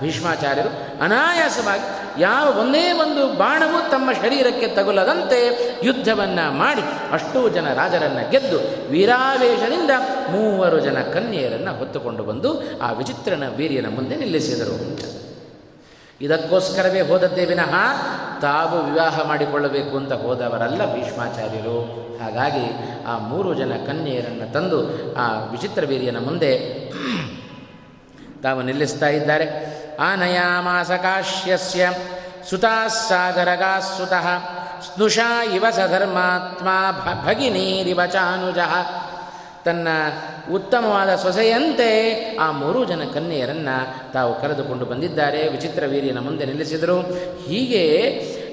ಭೀಷ್ಮಾಚಾರ್ಯರು 0.00 0.70
ಅನಾಯಾಸವಾಗಿ 1.04 1.86
ಯಾವ 2.22 2.46
ಒಂದೇ 2.60 2.84
ಒಂದು 3.04 3.22
ಬಾಣವೂ 3.38 3.78
ತಮ್ಮ 3.90 4.10
ಶರೀರಕ್ಕೆ 4.22 4.66
ತಗುಲದಂತೆ 4.76 5.38
ಯುದ್ಧವನ್ನು 5.84 6.46
ಮಾಡಿ 6.62 6.84
ಅಷ್ಟೂ 7.12 7.40
ಜನ 7.48 7.66
ರಾಜರನ್ನು 7.80 8.30
ಗೆದ್ದು 8.30 8.58
ವೀರಾವೇಶದಿಂದ 8.92 9.90
ಮೂವರು 10.32 10.80
ಜನ 10.80 10.98
ಕನ್ಯೆಯರನ್ನು 11.14 11.74
ಹೊತ್ತುಕೊಂಡು 11.78 12.24
ಬಂದು 12.24 12.50
ಆ 12.82 12.90
ವಿಚಿತ್ರನ 12.92 13.44
ವೀರ್ಯನ 13.56 13.88
ಮುಂದೆ 13.94 14.16
ನಿಲ್ಲಿಸಿದರು. 14.16 14.76
ಇದಕ್ಕೋಸ್ಕರವೇ 16.20 17.00
ಹೋದದ್ದೇ 17.00 17.44
ವಿನಃ 17.44 17.74
ತಾವು 18.40 18.82
ವಿವಾಹ 18.82 19.22
ಮಾಡಿಕೊಳ್ಳಬೇಕು 19.22 19.96
ಅಂತ 19.96 20.12
ಹೋದವರಲ್ಲ 20.12 20.94
ಭೀಷ್ಮಾಚಾರ್ಯರು. 20.94 22.04
ಹಾಗಾಗಿ 22.22 22.66
ಆ 23.04 23.18
ಮೂರು 23.18 23.54
ಜನ 23.54 23.72
ಕನ್ಯೆಯರನ್ನು 23.86 24.52
ತಂದು 24.52 24.80
ಆ 25.14 25.44
ವಿಚಿತ್ರ 25.44 25.84
ವೀರ್ಯನ 25.86 26.24
ಮುಂದೆ 26.24 26.58
ತಾವು 28.42 28.62
ನಿಲ್ಲಿಸ್ತಾ 28.62 29.06
ಇದ್ದಾರೆ. 29.06 29.46
ಆನಯಾಮಾಸ 29.96 30.90
ಕಾಶ್ಯಸ್ಯ 30.90 31.90
ಸುತಾಸ್ಸಾಗರಗಾಸುತಃ 32.50 34.26
ಸ್ನುಷಾ 34.94 35.44
ಇವ 35.44 35.66
ಸಧರ್ಮಾತ್ಮ 35.70 36.68
ಭಗಿನೀರಿವ 37.26 38.06
ಚಾನುಜ 38.06 38.58
ತನ್ನ 39.64 39.88
ಉತ್ತಮವಾದ 40.52 41.14
ಸೊಸೆಯಂತೆ 41.14 42.14
ಆ 42.40 42.50
ಮೂರು 42.50 42.84
ಜನ 42.84 43.02
ಕನ್ಯೆಯರನ್ನು 43.14 44.12
ತಾವು 44.12 44.40
ಕರೆದುಕೊಂಡು 44.40 44.84
ಬಂದಿದ್ದಾರೆ. 44.84 45.48
ವಿಚಿತ್ರ 45.48 45.84
ವೀರ್ಯನ 45.86 46.18
ಮುಂದೆ 46.18 46.44
ನಿಲ್ಲಿಸಿದರು. 46.44 47.00
ಹೀಗೆ 47.48 47.84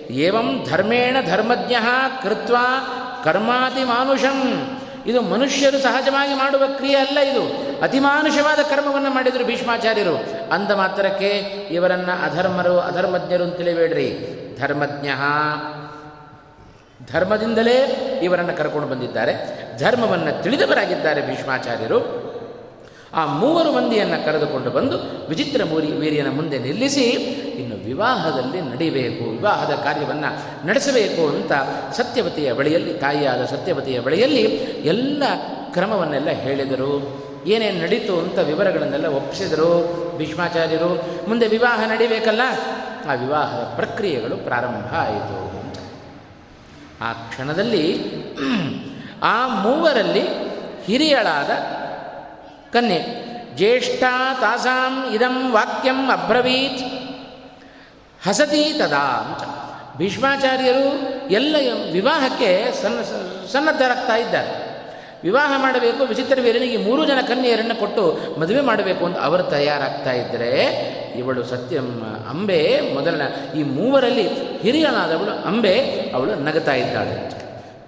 ಏವಂ 0.09 0.65
ಧರ್ಮೇಣ 0.69 1.17
ಧರ್ಮಜ್ಞ 1.25 1.75
ಕೃತ್ವ 2.23 2.55
ಕರ್ಮಾತಿ 3.23 3.83
ಮಾನುಷಂ. 3.83 4.67
ಇದು 5.05 5.21
ಮನುಷ್ಯರು 5.21 5.77
ಸಹಜವಾಗಿ 5.77 6.33
ಮಾಡುವ 6.33 6.63
ಕ್ರಿಯೆ 6.67 6.97
ಅಲ್ಲ 6.97 7.19
ಇದು. 7.19 7.43
ಅತಿಮಾನುಷವಾದ 7.81 8.59
ಕರ್ಮವನ್ನು 8.59 9.09
ಮಾಡಿದರು 9.09 9.45
ಭೀಷ್ಮಾಚಾರ್ಯರು. 9.45 10.15
ಅಂದ 10.51 10.71
ಮಾತ್ರಕ್ಕೆ 10.71 11.29
ಇವರನ್ನು 11.71 12.31
ಅಧರ್ಮರು 12.31 12.79
ಅಧರ್ಮಜ್ಞರು 12.79 13.43
ಅಂತ 13.43 13.57
ತಿಳಿಬೇಡ್ರಿ. 13.57 14.37
ಧರ್ಮಜ್ಞ. 14.59 15.07
ಧರ್ಮದಿಂದಲೇ 17.13 17.77
ಇವರನ್ನು 18.23 18.57
ಕರ್ಕೊಂಡು 18.57 18.87
ಬಂದಿದ್ದಾರೆ. 18.87 19.60
ಧರ್ಮವನ್ನು 19.79 20.43
ತಿಳಿದವರಾಗಿದ್ದಾರೆ 20.43 21.27
ಭೀಷ್ಮಾಚಾರ್ಯರು. 21.27 22.21
ಆ 23.13 23.25
ಮೂವರು 23.25 23.71
ಮಂದಿಯನ್ನು 23.71 24.25
ಕರೆದುಕೊಂಡು 24.25 24.69
ಬಂದು 24.69 25.27
ವಿಚಿತ್ರ 25.27 25.63
ಮೂರಿ 25.63 25.91
ವೀರ್ಯನ 25.91 26.31
ಮುಂದೆ 26.31 26.59
ನಿಲ್ಲಿಸಿ, 26.59 27.01
ಇನ್ನು 27.01 27.85
ವಿವಾಹದಲ್ಲಿ 27.85 28.61
ನಡಿಬೇಕು, 28.61 29.29
ವಿವಾಹದ 29.29 29.73
ಕಾರ್ಯವನ್ನು 29.73 30.67
ನಡೆಸಬೇಕು 30.67 31.27
ಅಂತ 31.27 31.51
ಸತ್ಯವತಿಯ 31.95 32.53
ಬಳಿಯಲ್ಲಿ, 32.53 32.93
ತಾಯಿಯಾದ 32.93 33.45
ಸತ್ಯವತಿಯ 33.45 33.99
ಬಳಿಯಲ್ಲಿ 33.99 34.41
ಎಲ್ಲ 34.83 35.23
ಕ್ರಮವನ್ನೆಲ್ಲ 35.73 36.29
ಹೇಳಿದರು. 36.29 37.21
ಏನೇನು 37.47 37.81
ನಡೀತು 37.81 38.19
ಅಂತ 38.19 38.39
ವಿವರಗಳನ್ನೆಲ್ಲ 38.39 39.07
ಒಪ್ಪಿಸಿದರು 39.07 40.01
ಭೀಷ್ಮಾಚಾರ್ಯರು. 40.17 41.05
ಮುಂದೆ 41.29 41.47
ವಿವಾಹ 41.47 41.81
ನಡಿಬೇಕಲ್ಲ? 41.81 42.41
ಆ 43.07 43.13
ವಿವಾಹದ 43.13 43.73
ಪ್ರಕ್ರಿಯೆಗಳು 43.75 44.37
ಪ್ರಾರಂಭ 44.37 44.93
ಆಯಿತು. 44.93 45.51
ಆ 47.01 47.13
ಕ್ಷಣದಲ್ಲಿ 47.13 47.97
ಆ 49.23 49.47
ಮೂವರಲ್ಲಿ 49.47 50.23
ಹಿರಿಯಳಾದ 50.85 51.49
ಕನ್ಯೆ, 52.73 53.31
ಜ್ಯೇಷ್ಠ 53.55 54.03
ತಾಸಾಂ 54.41 55.13
ಇದಂ 55.13 55.51
ವಾಕ್ಯಂ 55.51 56.11
ಅಬ್ರವೀತ್. 56.11 56.83
ಹಸತಿ 58.27 58.73
ತದಾ 58.79 58.97
ಅಂತ. 58.97 59.61
ಭೀಷ್ಮಾಚಾರ್ಯರು 59.97 61.09
ಎಲ್ಲ 61.29 61.55
ವಿವಾಹಕ್ಕೆ 61.91 62.71
ಸನ್ನ 62.81 63.01
ಸನ್ನದ್ಧರಾಗ್ತಾ 63.51 64.15
ಇದ್ದಾರೆ. 64.15 64.71
ವಿವಾಹ 65.23 65.61
ಮಾಡಬೇಕು, 65.61 66.03
ವಿಚಿತ್ರ 66.03 66.39
ವೀರನಿಗೆ 66.41 66.77
ಮೂರು 66.77 67.05
ಜನ 67.05 67.17
ಕನ್ಯೆಯರನ್ನು 67.27 67.75
ಕೊಟ್ಟು 67.75 68.19
ಮದುವೆ 68.39 68.61
ಮಾಡಬೇಕು 68.61 69.05
ಅಂತ 69.05 69.17
ಅವರು 69.17 69.43
ತಯಾರಾಗ್ತಾ 69.43 70.11
ಇದ್ದರೆ 70.11 70.51
ಇವಳು 71.17 71.43
ಸತ್ಯಂ 71.43 72.01
ಅಂಬೆ 72.29 72.81
ಮೊದಲನ, 72.93 73.51
ಈ 73.57 73.63
ಮೂವರಲ್ಲಿ 73.63 74.57
ಹಿರಿಯನಾದವಳು 74.61 75.47
ಅಂಬೆ, 75.47 75.75
ಅವಳು 76.15 76.35
ನಗತಾ 76.35 76.73
ಇದ್ದಾಳೆ 76.73 77.40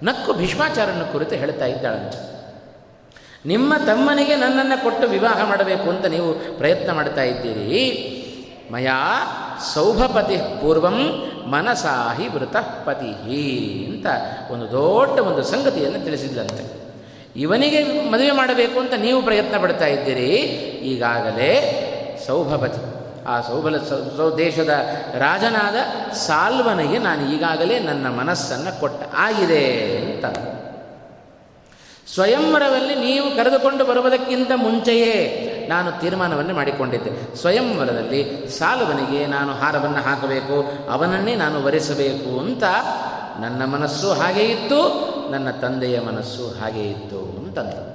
ನಕ್ಕು 0.04 0.34
ಭೀಷ್ಮಾಚಾರನ 0.34 1.01
ಕುರಿತು 1.12 1.36
ಹೇಳ್ತಾ 1.36 1.66
ಇದ್ದಾಳಂತೆ. 1.66 2.34
ನಿಮ್ಮ 3.45 3.74
ತಮ್ಮನಿಗೆ 3.86 4.36
ನನ್ನನ್ನು 4.36 4.84
ಕೊಟ್ಟು 4.84 5.08
ವಿವಾಹ 5.08 5.47
ಮಾಡಬೇಕು 5.47 5.89
ಅಂತ 5.89 6.06
ನೀವು 6.06 6.58
ಪ್ರಯತ್ನ 6.58 6.91
ಮಾಡ್ತಾ 6.91 7.22
ಇದ್ದೀರಿ. 7.22 8.20
ಮಯಾ 8.72 8.97
ಸೌಭಪತಿ 9.74 10.38
ಪೂರ್ವಂ 10.38 10.97
ಮನಸಾಹಿ 11.47 12.28
ವೃತಪತಿ 12.28 13.12
ಅಂತ 13.86 14.06
ಒಂದು 14.51 14.72
ದೊಡ್ಡ 14.72 15.20
ಒಂದು 15.20 15.43
ಸಂಗತಿಯನ್ನು 15.43 16.04
ತಿಳಿಸಿದ್ದಂತೆ 16.04 16.84
ಇವನಿಗೆ 17.36 18.10
ಮದುವೆ 18.10 18.32
ಮಾಡಬೇಕು 18.32 18.80
ಅಂತ 18.80 18.93
ನೀವು 18.93 19.22
ಪ್ರಯತ್ನ 19.22 19.58
ಪಡ್ತಾ 19.58 19.86
ಇದ್ದೀರಿ. 19.86 20.30
ಈಗಾಗಲೇ 20.93 21.51
ಸೌಭಪತಿ 22.28 22.93
ಆ 23.28 23.42
ಸೌಬಲ 23.42 23.78
ಸೌ 24.18 24.38
ದೇಶದ 24.38 24.70
ರಾಜನಾದ 25.18 25.76
ಸಾಲ್ವನಿಗೆ 26.14 26.98
ನಾನು 26.98 27.32
ಈಗಾಗಲೇ 27.32 27.80
ನನ್ನ 27.80 28.08
ಮನಸ್ಸನ್ನು 28.08 28.80
ಕೊಟ್ಟ. 28.80 29.04
ಆಗಿದೆ 29.18 29.98
ಅಂತ. 29.98 30.26
ಸ್ವಯಂವರದಲ್ಲಿ 32.14 32.96
ನೀವು 32.96 33.36
ಕರೆದುಕೊಂಡು 33.36 33.86
ಬರುವುದಕ್ಕಿಂತ 33.86 34.52
ಮುಂಚೆಯೇ 34.56 35.50
ನಾನು 35.70 36.02
ತೀರ್ಮಾನವನ್ನು 36.02 36.54
ಮಾಡಿಕೊಂಡಿದ್ದೆ. 36.54 37.36
ಸ್ವಯಂವರದಲ್ಲಿ 37.36 38.48
ಸಾಲುವನಿಗೆ 38.48 39.26
ನಾನು 39.26 39.54
ಹಾರವನ್ನು 39.54 40.02
ಹಾಕಬೇಕು, 40.02 40.90
ಅವನನ್ನೇ 40.92 41.36
ನಾನು 41.36 41.64
ವರಿಸಬೇಕು 41.64 42.40
ಅಂತ 42.40 42.64
ನನ್ನ 43.40 43.66
ಮನಸ್ಸು 43.66 44.14
ಹಾಗೇ 44.14 44.42
ಇತ್ತು, 44.42 45.14
ನನ್ನ 45.32 45.52
ತಂದೆಯ 45.52 46.00
ಮನಸ್ಸು 46.00 46.62
ಹಾಗೇ 46.62 46.82
ಇತ್ತು 46.82 47.20
ಅಂತಂದು. 47.20 47.93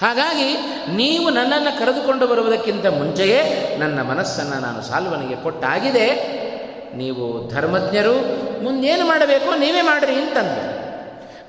ಹಾಗಾಗಿ 0.00 0.48
ನೀವು 0.96 1.30
ನನ್ನನ್ನು 1.30 1.78
ಕರೆದುಕೊಂಡು 1.78 2.26
ಬರುವುದಕ್ಕಿಂತ 2.26 2.86
ಮುಂಚೆಯೇ 2.86 3.40
ನನ್ನ 3.80 4.02
ಮನಸ್ಸನ್ನು 4.02 4.58
ನಾನು 4.60 4.82
ಸಾಲ್ವನಿಗೆ 4.82 5.36
ಕೊಟ್ಟಾಗಿದೆ. 5.36 6.06
ನೀವು 6.96 7.54
ಧರ್ಮಜ್ಞರು, 7.54 8.16
ಮುಂದೇನು 8.64 9.06
ಮಾಡಬೇಕು 9.06 9.58
ನೀವೇ 9.58 9.82
ಮಾಡಿರಿ 9.82 10.14
ಅಂತಂದು. 10.14 10.74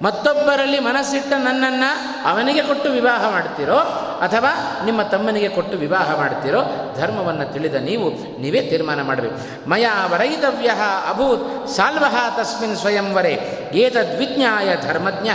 ಮತ್ತೊಬ್ಬರಲ್ಲಿ 0.03 0.79
ಮನಸ್ಸಿಟ್ಟ 0.79 1.33
ನನ್ನನ್ನು 1.33 1.89
ಅವನಿಗೆ 2.29 2.61
ಕೊಟ್ಟು 2.61 2.89
ವಿವಾಹ 2.89 3.31
ಮಾಡ್ತೀರೋ 3.31 3.77
ಅಥವಾ 4.21 4.81
ನಿಮ್ಮ 4.85 5.01
ತಮ್ಮನಿಗೆ 5.01 5.49
ಕೊಟ್ಟು 5.49 5.77
ವಿವಾಹ 5.77 6.17
ಮಾಡ್ತೀರೋ, 6.17 6.61
ಧರ್ಮವನ್ನು 6.97 7.53
ತಿಳಿದ 7.53 7.75
ನೀವು 7.75 8.09
ನೀವೇ 8.41 8.61
ತೀರ್ಮಾನ 8.61 9.01
ಮಾಡಬೇಕು 9.01 9.69
ಮಯ 9.69 9.85
ವರೈತವ್ಯ 10.07 10.71
ಅಭೂತ್ 11.09 11.67
ಸಾಲ್ವಹ 11.67 12.37
ತಸ್ಮಿನ್ 12.37 12.75
ಸ್ವಯಂವರೆ. 12.75 13.33
ಏತದ್ವಿಜ್ಞಾಯ 13.73 14.69
ಧರ್ಮಜ್ಞ 14.87 15.29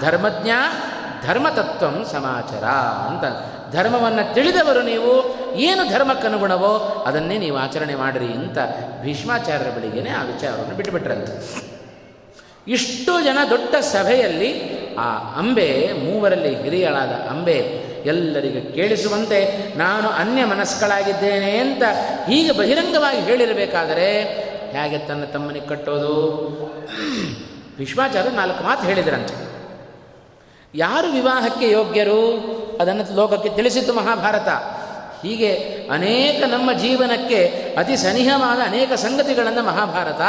ಧರ್ಮಜ್ಞ 0.00 0.50
ಧರ್ಮತತ್ವ 1.26 2.04
ಸಮಾಚಾರ 2.04 2.64
ಅಂತ. 3.08 3.24
ಧರ್ಮವನ್ನು 3.74 4.34
ತಿಳಿದವರು 4.34 4.82
ನೀವು, 4.82 5.34
ಏನು 5.54 5.88
ಧರ್ಮಕ್ಕನುಗುಣವೋ 5.90 7.04
ಅದನ್ನೇ 7.06 7.38
ನೀವು 7.38 7.56
ಆಚರಣೆ 7.56 7.94
ಮಾಡಿರಿ 7.94 8.24
ಅಂತ 8.24 8.58
ಭೀಷ್ಮಾಚಾರ್ಯರ 9.02 9.70
ಬಳಿಗೇನೆ 9.70 10.10
ಆ 10.10 10.22
ವಿಚಾರವನ್ನು 10.22 10.74
ಬಿಟ್ಟುಬಿಟ್ರಂತೆ. 10.74 11.62
ಇಷ್ಟು 12.68 13.24
ಜನ 13.24 13.38
ದೊಡ್ಡ 13.50 13.74
ಸಭೆಯಲ್ಲಿ 13.74 14.84
ಆ 14.94 15.18
ಅಂಬೆ, 15.38 15.92
ಮೂವರಲ್ಲಿ 15.92 16.62
ಹಿರಿಯಳಾದ 16.62 17.08
ಅಂಬೆ, 17.08 17.84
ಎಲ್ಲರಿಗೂ 18.06 18.72
ಕೇಳಿಸುವಂತೆ 18.72 19.72
ನಾನು 19.78 20.08
ಅನ್ಯ 20.08 20.44
ಮನಸ್ಕಳಾಗಿದ್ದೇನೆ 20.44 21.56
ಅಂತ 21.56 21.82
ಹೀಗೆ 22.26 22.52
ಬಹಿರಂಗವಾಗಿ 22.52 23.20
ಹೇಳಿರಬೇಕಾದರೆ 23.20 24.22
ಹೇಗೆ 24.70 24.98
ತನ್ನ 24.98 25.24
ತಮ್ಮನಿಗೆ 25.24 25.66
ಕಟ್ಟೋದು? 25.66 26.14
ಭೀಷ್ಮಾಚಾರ್ಯ 27.78 28.30
ನಾಲ್ಕು 28.30 28.64
ಮಾತು 28.64 28.82
ಹೇಳಿದ್ರಂತೆ. 28.82 29.53
ಯಾರು 30.74 31.12
ವಿವಾಹಕ್ಕೆ 31.12 31.70
ಯೋಗ್ಯರು? 31.70 32.20
ಅದನ್ನು 32.80 33.16
ಲೋಕಕ್ಕೆ 33.16 33.48
ತಿಳಿಸಿತು 33.48 33.92
ಮಹಾಭಾರತ. 33.92 34.48
ಹೀಗೆ 35.22 35.52
ಅನೇಕ 35.92 36.44
ನಮ್ಮ 36.46 36.72
ಜೀವನಕ್ಕೆ 36.72 37.46
ಅತಿ 37.78 37.96
ಸನಿಹವಾದ 37.96 38.58
ಅನೇಕ 38.66 38.92
ಸಂಗತಿಗಳನ್ನು 38.92 39.62
ಮಹಾಭಾರತ 39.62 40.20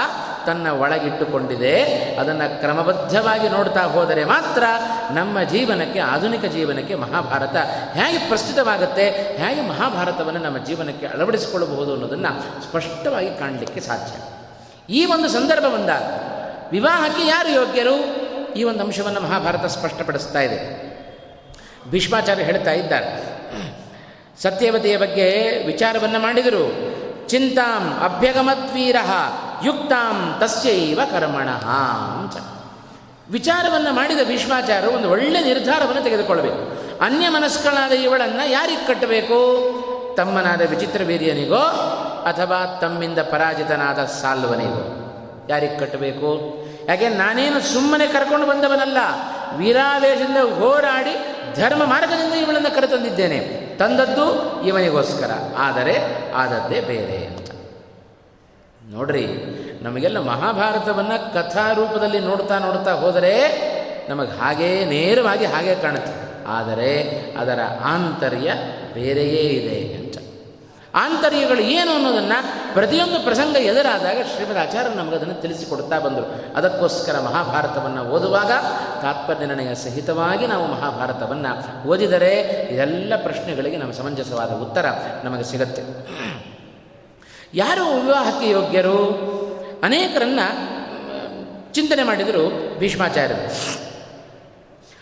ತನ್ನ 0.45 0.69
ಒಳಗಿಟ್ಟುಕೊಂಡಿದೆ. 0.69 1.83
ಅದನ್ನು 2.15 2.59
ಕ್ರಮಬದ್ಧವಾಗಿ 2.59 3.49
ನೋಡ್ತಾ 3.49 3.81
ಹೋದರೆ 3.81 4.23
ಮಾತ್ರ 4.23 4.63
ನಮ್ಮ 5.11 5.41
ಜೀವನಕ್ಕೆ, 5.41 5.99
ಆಧುನಿಕ 5.99 6.45
ಜೀವನಕ್ಕೆ 6.45 6.95
ಮಹಾಭಾರತ 6.95 7.55
ಹೇಗೆ 7.97 8.27
ಪ್ರಸ್ತುತವಾಗುತ್ತೆ, 8.27 9.09
ಹೇಗೆ 9.11 9.69
ಮಹಾಭಾರತವನ್ನು 9.69 10.39
ನಮ್ಮ 10.39 10.57
ಜೀವನಕ್ಕೆ 10.57 11.07
ಅಳವಡಿಸಿಕೊಳ್ಳಬಹುದು 11.07 11.93
ಅನ್ನೋದನ್ನು 11.93 12.61
ಸ್ಪಷ್ಟವಾಗಿ 12.63 13.29
ಕಾಣಲಿಕ್ಕೆ 13.39 13.79
ಸಾಧ್ಯ. 13.79 14.21
ಈ 14.93 15.05
ಒಂದು 15.05 15.29
ಸಂದರ್ಭ 15.29 15.63
ಬಂದಾಗ 15.63 16.03
ವಿವಾಹಕ್ಕೆ 16.71 17.27
ಯಾರು 17.27 17.49
ಯೋಗ್ಯರು? 17.49 18.24
ಈ 18.55 18.63
ಒಂದು 18.63 18.83
ಅಂಶವನ್ನು 18.83 19.21
ಮಹಾಭಾರತ 19.21 19.65
ಸ್ಪಷ್ಟಪಡಿಸ್ತಾ 19.65 20.39
ಇದೆ. 20.39 20.85
ಭೀಷ್ಮಾಚಾರ್ಯ 21.91 22.43
ಹೇಳ್ತಾ 22.43 22.71
ಇದ್ದಾರೆ. 22.71 23.35
ಸತ್ಯವತಿಯ 24.41 24.97
ಬಗ್ಗೆ 24.97 25.57
ವಿಚಾರವನ್ನು 25.65 26.19
ಮಾಡಿದರು. 26.19 26.95
ಚಿಂತಾಂ 27.27 27.99
ಅಭ್ಯಗಮತ್ವೀರ 28.03 28.95
ಯುಕ್ತಾಂ 29.65 30.35
ತಸ್ಯೈವ 30.39 30.99
ಕರ್ಮಣ 31.11 31.49
ಅಂತ. 31.49 32.37
ವಿಚಾರವನ್ನು 33.31 33.93
ಮಾಡಿದ 33.93 34.17
ಭೀಷ್ಮಾಚಾರ್ಯರು 34.27 34.93
ಒಂದು 34.93 35.09
ಒಳ್ಳೆ 35.09 35.43
ನಿರ್ಧಾರವನ್ನು 35.43 36.03
ತೆಗೆದುಕೊಳ್ಬೇಕು. 36.03 36.75
ಅನ್ಯ 36.99 37.29
ಮನಸ್ಕಳಾದ 37.29 37.91
ಇವಳನ್ನು 37.91 38.49
ಯಾರಿಗೆ 38.49 38.87
ಕಟ್ಟಬೇಕು? 38.87 39.37
ತಮ್ಮನಾದ 40.17 40.69
ವಿಚಿತ್ರ 40.69 41.01
ವೀರ್ಯನಿಗೋ 41.03 41.61
ಅಥವಾ 42.25 42.77
ತಮ್ಮಿಂದ 42.81 43.19
ಪರಾಜಿತನಾದ 43.19 44.05
ಸಾಲ್ವನಿಗೋ? 44.05 45.01
ಯಾರಿಗೆ 45.49 45.79
ಕಟ್ಟಬೇಕು? 45.79 46.64
ಯಾಕೆ 46.89 47.09
ನಾನೇನು 47.09 47.59
ಸುಮ್ಮನೆ 47.59 48.07
ಕರ್ಕೊಂಡು 48.07 48.47
ಬಂದವನಲ್ಲ? 48.47 48.97
ವೀರಾವೇಶದಿಂದ 49.57 50.37
ಹೋರಾಡಿ 50.37 51.13
ಧರ್ಮ 51.55 51.85
ಮಾರ್ಗದಿಂದ 51.85 52.33
ಇವಳನ್ನು 52.33 52.75
ಕರೆತಂದಿದ್ದೇನೆ. 52.75 53.39
ತಂದದ್ದು 53.79 54.25
ಇವನಿಗೋಸ್ಕರ. 54.67 55.31
ಆದರೆ 55.57 55.95
ಆದದ್ದೇ 56.33 56.81
ಬೇರೆ 56.81 57.17
ಅಂತ. 57.25 57.49
ನೋಡ್ರಿ, 58.93 59.27
ನಮಗೆಲ್ಲ 59.81 60.19
ಮಹಾಭಾರತವನ್ನು 60.19 61.33
ಕಥಾ 61.33 61.71
ರೂಪದಲ್ಲಿ 61.73 62.19
ನೋಡ್ತಾ 62.19 62.59
ನೋಡ್ತಾ 62.59 62.91
ಹೋದರೆ 62.91 63.33
ನಮಗೆ 64.09 64.39
ಹಾಗೇ 64.39 64.85
ನೇರವಾಗಿ 64.85 65.45
ಹಾಗೆ 65.45 65.75
ಕಾಣುತ್ತೆ. 65.75 66.47
ಆದರೆ 66.47 66.91
ಅದರ 67.39 67.59
ಆಂತರ್ಯ 67.83 68.51
ಬೇರೆಯೇ 68.93 69.41
ಇದೆ 69.41 69.79
ಅಂತ. 69.95 70.17
ಆಂತರ್ಯಗಳು 70.95 71.59
ಏನು 71.59 71.91
ಅನ್ನೋದನ್ನು 71.91 72.73
ಪ್ರತಿಯೊಂದು 72.73 73.23
ಪ್ರಸಂಗ 73.23 73.55
ಎದುರಾದಾಗ 73.55 74.17
ಶ್ರೀಮದ್ 74.35 74.57
ಆಚಾರ್ಯ 74.57 74.95
ನಮಗೆ 74.95 75.15
ಅದನ್ನು 75.15 75.33
ತಿಳಿಸಿಕೊಡ್ತಾ 75.33 75.99
ಬಂದರು. 75.99 76.57
ಅದಕ್ಕೋಸ್ಕರ 76.57 77.19
ಮಹಾಭಾರತವನ್ನು 77.19 78.03
ಓದುವಾಗ 78.03 78.51
ತಾತ್ಪರ್ಯ 79.01 79.45
ನಿರ್ಣಯ 79.45 79.75
ಸಹಿತವಾಗಿ 79.75 80.47
ನಾವು 80.47 80.67
ಮಹಾಭಾರತವನ್ನು 80.67 81.87
ಓದಿದರೆ 81.87 82.31
ಇದೆಲ್ಲ 82.71 83.13
ಪ್ರಶ್ನೆಗಳಿಗೆ 83.23 83.77
ನಮ್ಮ 83.77 83.93
ಸಮಂಜಸವಾದ 83.93 84.51
ಉತ್ತರ 84.51 84.85
ನಮಗೆ 85.23 85.43
ಸಿಗುತ್ತೆ. 85.43 85.81
ಯಾರು 87.53 88.01
ವಿವಾಹಕ್ಕೆ 88.01 88.49
ಯೋಗ್ಯರು? 88.49 89.25
ಅನೇಕರನ್ನ 89.83 90.39
ಚಿಂತನೆ 91.71 92.03
ಮಾಡಿದರು 92.03 92.77
ಭೀಷ್ಮಾಚಾರ್ಯರು. 92.79 93.75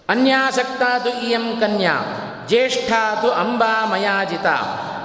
ಅನ್ಯಾಸಕ್ತಾತು 0.10 1.28
ಇಯಂ 1.28 1.60
ಕನ್ಯಾ, 1.60 2.00
ಜ್ಯೇಷ್ಠಾತು 2.48 3.32
ಅಂಬಾ 3.32 3.86
ಮಯಾಜಿತ 3.86 4.46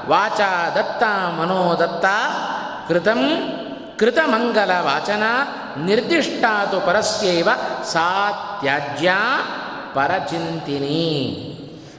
ವಾಚ 0.09 0.41
ದತ್ತ 0.75 1.03
ಮನೋದತ್ತ 1.39 2.05
ಕೃತಂ 2.89 3.31
ಕೃತಮಂಗಲ 3.99 4.71
ವಾಚನ 4.71 5.23
ನಿರ್ದಿಷ್ಟಾತು 5.77 6.81
ಪರಸ್ಯೈವ 6.81 7.49
ಸಾ 7.85 8.31
ತ್ಯಾಜ್ಯ 8.61 9.13
ಪರಚಿಂತಿನಿ 9.95 11.55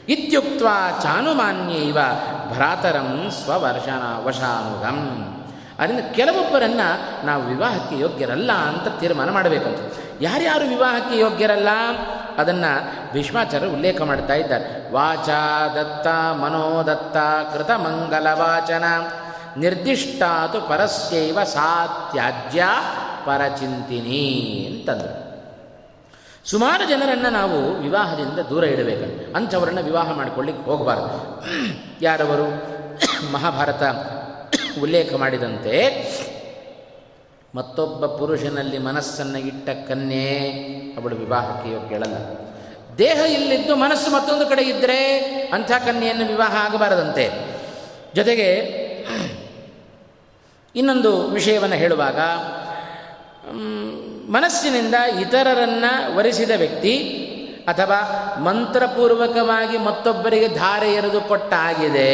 ಇತ್ಯುಕ್ತ 0.09 0.61
ಚಾನುಮಾನ್ಯೈವ 1.03 1.97
ಭ್ರಾತರಂ 2.53 3.31
ಸ್ವವರ್ಷನ 3.43 4.23
ವಶಾನುಗಂ. 4.23 5.25
ಅದರಿಂದ 5.79 5.99
ಕೆಲವೊಬ್ಬರನ್ನು 5.99 7.25
ನಾವು 7.25 7.43
ವಿವಾಹಕ್ಕೆ 7.43 7.99
ಯೋಗ್ಯರಲ್ಲ 7.99 8.51
ಅಂತ 8.51 8.99
ತೀರ್ಮಾನ 8.99 9.29
ಮಾಡಬೇಕಂತ. 9.29 9.93
ಯಾರ್ಯಾರು 10.21 10.69
ವಿವಾಹಕ್ಕೆ 10.69 11.17
ಯೋಗ್ಯರಲ್ಲ? 11.17 11.67
ಅದನ್ನು 12.39 13.13
ಭೀಷ್ಮಾಚಾರ್ಯರು 13.13 13.73
ಉಲ್ಲೇಖ 13.73 14.01
ಮಾಡ್ತಾ 14.01 14.33
ಇದ್ದಾರೆ. 14.33 14.93
ವಾಚ 14.93 15.29
ದತ್ತ 15.75 16.07
ಮನೋದತ್ತ 16.41 17.17
ಕೃತ 17.53 17.71
ಮಂಗಲ 17.71 18.27
ವಾಚನ. 18.33 18.83
ನಿರ್ದಿಷ್ಟಾತು 19.57 20.61
ಪರಸ್ಯೈವ 20.61 21.43
ಸಾತ್ಯಾಜ್ಯ 21.43 22.63
ಪರಚಿಂತಿನಿ 23.25 24.25
ಅಂತಂದರು. 24.71 25.29
ಸುಮಾರು 26.49 26.89
ಜನರನ್ನು 26.89 27.29
ನಾವು 27.29 27.75
ವಿವಾಹದಿಂದ 27.75 28.39
ದೂರ 28.39 28.63
ಇಡಬೇಕು 28.63 29.35
ಅಂಥವರನ್ನು 29.35 29.83
ವಿವಾಹ 29.83 30.11
ಮಾಡಿಕೊಳ್ಳಿಕ್ಕೆ 30.11 30.65
ಹೋಗಬಾರ್ದು. 30.65 31.43
ಯಾರವರು? 32.01 32.79
ಮಹಾಭಾರತ 33.31 33.83
ಉಲ್ಲೇಖ 34.81 35.13
ಮಾಡಿದಂತೆ 35.13 35.75
ಮತ್ತೊಬ್ಬ 37.55 38.05
ಪುರುಷನಲ್ಲಿ 38.05 38.77
ಮನಸ್ಸನ್ನು 38.77 39.37
ಇಟ್ಟ 39.37 39.69
ಕನ್ಯೆ, 39.69 40.39
ಅವಳು 41.01 41.15
ವಿವಾಹಕ್ಕೆ 41.15 41.71
ಯೋಗ್ಯಳಲ್ಲ 41.71 42.17
ದೇಹ 42.97 43.19
ಇಲ್ಲಿದ್ದು 43.33 43.75
ಮನಸ್ಸು 43.75 44.11
ಮತ್ತೊಂದು 44.11 44.45
ಕಡೆ 44.45 44.61
ಇದ್ದರೆ 44.61 45.17
ಅಂಥ 45.53 45.71
ಕನ್ಯೆಯನ್ನು 45.71 46.25
ವಿವಾಹ 46.25 46.55
ಆಗಬಾರದಂತೆ. 46.55 47.29
ಜೊತೆಗೆ, 48.15 48.79
ಇನ್ನೊಂದು 50.75 51.27
ವಿಷಯವನ್ನು 51.27 51.75
ಹೇಳುವಾಗ 51.75 52.19
ಮನಸ್ಸಿನಿಂದ 54.31 54.95
ಇತರರನ್ನು 55.21 56.15
ವರಿಸಿದ 56.15 56.51
ವ್ಯಕ್ತಿ 56.57 56.93
ಅಥವಾ 57.71 57.99
ಮಂತ್ರಪೂರ್ವಕವಾಗಿ 58.47 59.77
ಮತ್ತೊಬ್ಬರಿಗೆ 59.87 60.47
ಧಾರೆ 60.57 60.89
ಎರೆದು 60.93 61.21
ಕೊಟ್ಟಾಗಿದೆ, 61.21 62.11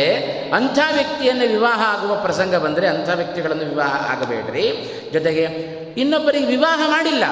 ಅಂಥ 0.58 0.78
ವ್ಯಕ್ತಿಯನ್ನು 0.94 1.46
ವಿವಾಹ 1.54 1.82
ಆಗುವ 1.94 2.16
ಪ್ರಸಂಗ 2.26 2.56
ಬಂದರೆ 2.66 2.88
ಅಂಥ 2.88 3.10
ವ್ಯಕ್ತಿಗಳನ್ನು 3.16 3.68
ವಿವಾಹ 3.74 3.94
ಆಗಬೇಡ್ರಿ. 4.12 4.66
ಜೊತೆಗೆ 5.14 5.46
ಇನ್ನೊಬ್ಬರಿಗೆ 6.04 6.48
ವಿವಾಹ 6.48 6.80
ಮಾಡಿಲ್ಲ, 6.92 7.26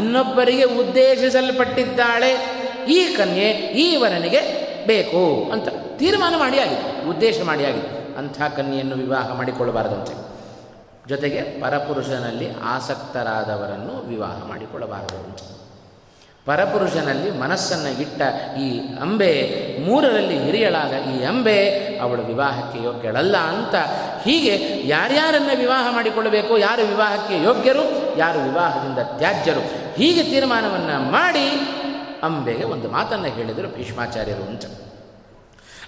ಇನ್ನೊಬ್ಬರಿಗೆ 0.00 0.66
ಉದ್ದೇಶಿಸಲ್ಪಟ್ಟಿದ್ದಾಳೆ, 0.82 2.32
ಈ 2.96 3.00
ಕನ್ಯೆ 3.16 3.48
ಈ 3.84 3.86
ವರನಿಗೆ 4.02 4.42
ಬೇಕು 4.86 5.24
ಅಂತ 5.52 5.68
ತೀರ್ಮಾನ 5.98 6.34
ಮಾಡಿ 6.36 6.58
ಆಗಿದೆ, 6.58 6.84
ಉದ್ದೇಶ 7.10 7.36
ಮಾಡಿ 7.50 7.64
ಆಗಿದೆ, 7.64 7.90
ಅಂಥ 8.18 8.38
ಕನ್ಯೆಯನ್ನು 8.56 8.96
ವಿವಾಹ 8.96 9.26
ಮಾಡಿಕೊಳ್ಳಬಾರದಂತೆ. 9.40 10.14
ಜೊತೆಗೆ 11.08 11.40
ಪರಪುರುಷನಲ್ಲಿ 11.62 12.46
ಆಸಕ್ತರಾದವರನ್ನು 12.74 13.94
ವಿವಾಹ 14.10 14.36
ಮಾಡಿಕೊಳ್ಳಬಾರದು 14.48 15.18
ಅಂತ. 15.24 15.40
ಪರಪುರುಷನಲ್ಲಿ 16.46 17.30
ಮನಸ್ಸನ್ನು 17.30 18.00
ಇಟ್ಟ 18.00 18.22
ಈ 18.58 18.78
ಅಂಬೆ, 18.78 19.32
ಮೂರರಲ್ಲಿ 19.86 20.38
ಹಿರಿಯಳಾದ 20.38 20.92
ಈ 21.14 21.24
ಅಂಬೆ, 21.24 21.58
ಅವಳು 21.98 22.22
ವಿವಾಹಕ್ಕೆ 22.22 22.84
ಯೋಗ್ಯಳಲ್ಲ 22.84 23.36
ಅಂತ 23.36 23.74
ಹೀಗೆ 24.24 24.82
ಯಾರ್ಯಾರನ್ನು 24.88 25.58
ವಿವಾಹ 25.58 25.94
ಮಾಡಿಕೊಳ್ಳಬೇಕು, 25.94 26.58
ಯಾರು 26.58 26.82
ವಿವಾಹಕ್ಕೆ 26.82 27.42
ಯೋಗ್ಯರು, 27.42 27.84
ಯಾರು 28.18 28.38
ವಿವಾಹದಿಂದ 28.38 28.98
ತ್ಯಾಜ್ಯರು, 28.98 29.60
ಹೀಗೆ 29.96 30.22
ತೀರ್ಮಾನವನ್ನು 30.22 31.10
ಮಾಡಿ 31.10 31.48
ಅಂಬೆಗೆ 32.22 32.64
ಒಂದು 32.64 32.90
ಮಾತನ್ನು 32.90 33.28
ಹೇಳಿದರು 33.28 33.68
ಭೀಷ್ಮಾಚಾರ್ಯರು 33.76 34.42
ಅಂತ. 34.42 34.64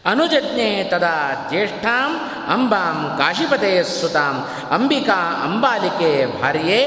ಅನುಜಜ್ಞೆ 0.04 0.84
ತದಾ 0.84 1.46
ಜ್ಯೇಷ್ಠಾಂ 1.48 2.10
ಅಂಬಾಂ 2.48 3.18
ಕಾಶಿಪತೆ 3.18 3.82
ಸುತಾಂ 3.82 4.48
ಅಂಬಿಕಾ 4.70 5.42
ಅಂಬಾಲಿಕೆ 5.44 6.40
ಭಾರ್ಯೆ 6.42 6.80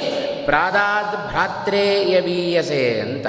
ಪ್ರಾದಾದ್ 0.45 1.30
ಭ್ರಾತ್ರೇಯವೀಯಸೆ 1.30 2.99
ಅಂತ. 2.99 3.28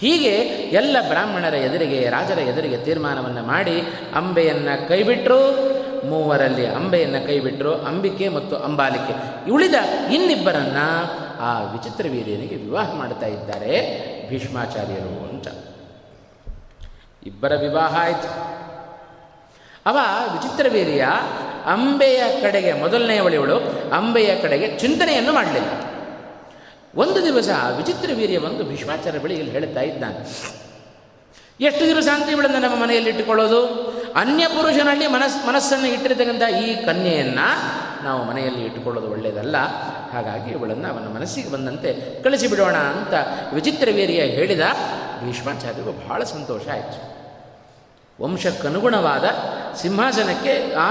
ಹೀಗೆ 0.00 0.34
ಎಲ್ಲ 0.76 0.96
ಬ್ರಾಹ್ಮಣರ 1.08 1.54
ಎದುರಿಗೆ, 1.54 2.08
ರಾಜರ 2.08 2.38
ಎದುರಿಗೆ 2.38 2.76
ತೀರ್ಮಾನವನ್ನು 2.76 3.42
ಮಾಡಿ 3.42 3.80
ಅಂಬೆಯನ್ನು 4.14 4.88
ಕೈಬಿಟ್ಟರು 4.88 5.74
ಮೂವರಲ್ಲಿ 6.06 6.66
ಅಂಬೆಯನ್ನು 6.66 7.26
ಕೈಬಿಟ್ಟರು 7.26 7.74
ಅಂಬಿಕೆ 7.74 8.28
ಮತ್ತು 8.28 8.56
ಅಂಬಾಲಿಕೆ. 8.56 9.50
ಉಳಿದ 9.50 9.74
ಇನ್ನಿಬ್ಬರನ್ನ 10.12 10.76
ಆ 11.40 11.62
ವಿಚಿತ್ರ 11.62 12.06
ವೀರ್ಯನಿಗೆ 12.10 12.56
ವಿವಾಹ 12.56 12.94
ಮಾಡ್ತಾ 12.94 13.26
ಇದ್ದಾರೆ 13.26 14.04
ಭೀಷ್ಮಾಚಾರ್ಯರು 14.28 15.28
ಅಂತ. 15.28 15.48
ಇಬ್ಬರ 17.26 17.52
ವಿವಾಹ 17.54 17.96
ಆಯಿತು. 17.98 18.28
ಅವ 19.86 19.98
ವಿಚಿತ್ರ 20.32 20.66
ವೀರ್ಯ 20.72 21.08
ಅಂಬೆಯ 21.66 22.22
ಕಡೆಗೆ 22.42 22.72
ಮೊದಲನೆಯ 22.72 23.20
ಒಳಿವಳು 23.20 23.56
ಅಂಬೆಯ 23.92 24.42
ಕಡೆಗೆ 24.42 24.78
ಚಿಂತನೆಯನ್ನು 24.78 25.32
ಮಾಡಲಿಲ್ಲ. 25.32 25.93
ಒಂದು 26.96 27.24
ದಿವಸ 27.24 27.48
ವಿಚಿತ್ರ 27.76 28.10
ವೀರ್ಯ 28.16 28.38
ಬಂದು 28.38 28.64
ಭೀಷ್ಮಾಚಾರ್ಯ 28.64 29.18
ಬಳಿ 29.18 29.34
ಇಲ್ಲಿ 29.34 29.52
ಹೇಳ್ತಾ 29.52 29.80
ಇದ್ದಾನೆ. 29.80 30.20
ಎಷ್ಟು 31.60 31.86
ದಿವಸ 31.86 32.08
ಅಂತ 32.14 32.28
ಇವಳನ್ನು 32.28 32.58
ನಮ್ಮ 32.58 32.82
ಮನೆಯಲ್ಲಿ 32.82 33.10
ಇಟ್ಟುಕೊಳ್ಳೋದು? 33.10 33.66
ಅನ್ಯ 34.16 34.48
ಪುರುಷನಲ್ಲಿ 34.48 35.06
ಮನಸ್, 35.06 35.46
ಮನಸ್ಸನ್ನು 35.46 35.86
ಇಟ್ಟಿರ್ತಕ್ಕಂಥ 35.86 36.42
ಈ 36.54 36.84
ಕನ್ಯೆಯನ್ನು 36.84 37.46
ನಾವು 38.04 38.24
ಮನೆಯಲ್ಲಿ 38.24 38.64
ಇಟ್ಟುಕೊಳ್ಳೋದು 38.64 39.10
ಒಳ್ಳೆಯದಲ್ಲ. 39.10 39.56
ಹಾಗಾಗಿ 40.12 40.50
ಇವಳನ್ನು 40.50 40.88
ಅವನ 40.88 41.14
ಮನಸ್ಸಿಗೆ 41.14 41.50
ಬಂದಂತೆ 41.50 42.22
ಕಳಿಸಿಬಿಡೋಣ 42.22 42.76
ಅಂತ 42.76 43.14
ವಿಚಿತ್ರ 43.54 43.88
ವೀರ್ಯ 43.94 44.20
ಹೇಳಿದ 44.20 44.60
ಭೀಷ್ಮಾಚಾರ್ಯಗೂ 45.24 46.08
ಬಹಳ 46.08 46.24
ಸಂತೋಷ 46.24 46.68
ಆಯಿತು. 46.68 47.14
ವಂಶಕ್ಕನುಗುಣವಾದ 48.22 49.24
ಸಿಂಹಾಸನಕ್ಕೆ 49.76 50.74
ಆ 50.74 50.90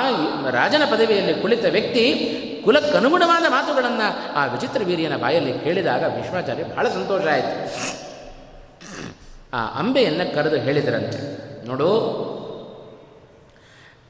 ರಾಜನ 0.50 0.82
ಪದವಿಯಲ್ಲಿ 0.92 1.42
ಕುಳಿತ 1.42 1.66
ವ್ಯಕ್ತಿ 1.66 2.06
ಕುಲಕ್ಕನುಗುಣವಾದ 2.64 3.46
ಮಾತುಗಳನ್ನು 3.50 4.36
ಆ 4.36 4.46
ವಿಚಿತ್ರ 4.46 4.82
ವೀರ್ಯನ 4.86 5.16
ಬಾಯಲ್ಲಿ 5.18 5.54
ಕೇಳಿದಾಗ 5.60 6.04
ವಿಶ್ವಾಚಾರ್ಯ 6.16 6.64
ಬಹಳ 6.64 6.88
ಸಂತೋಷ 6.90 7.22
ಆಯಿತು. 7.22 7.56
ಆ 9.54 9.80
ಅಂಬೆಯನ್ನು 9.80 10.36
ಕರೆದು 10.36 10.56
ಹೇಳಿದರಂತೆ, 10.56 11.20
ನೋಡು, 11.68 11.90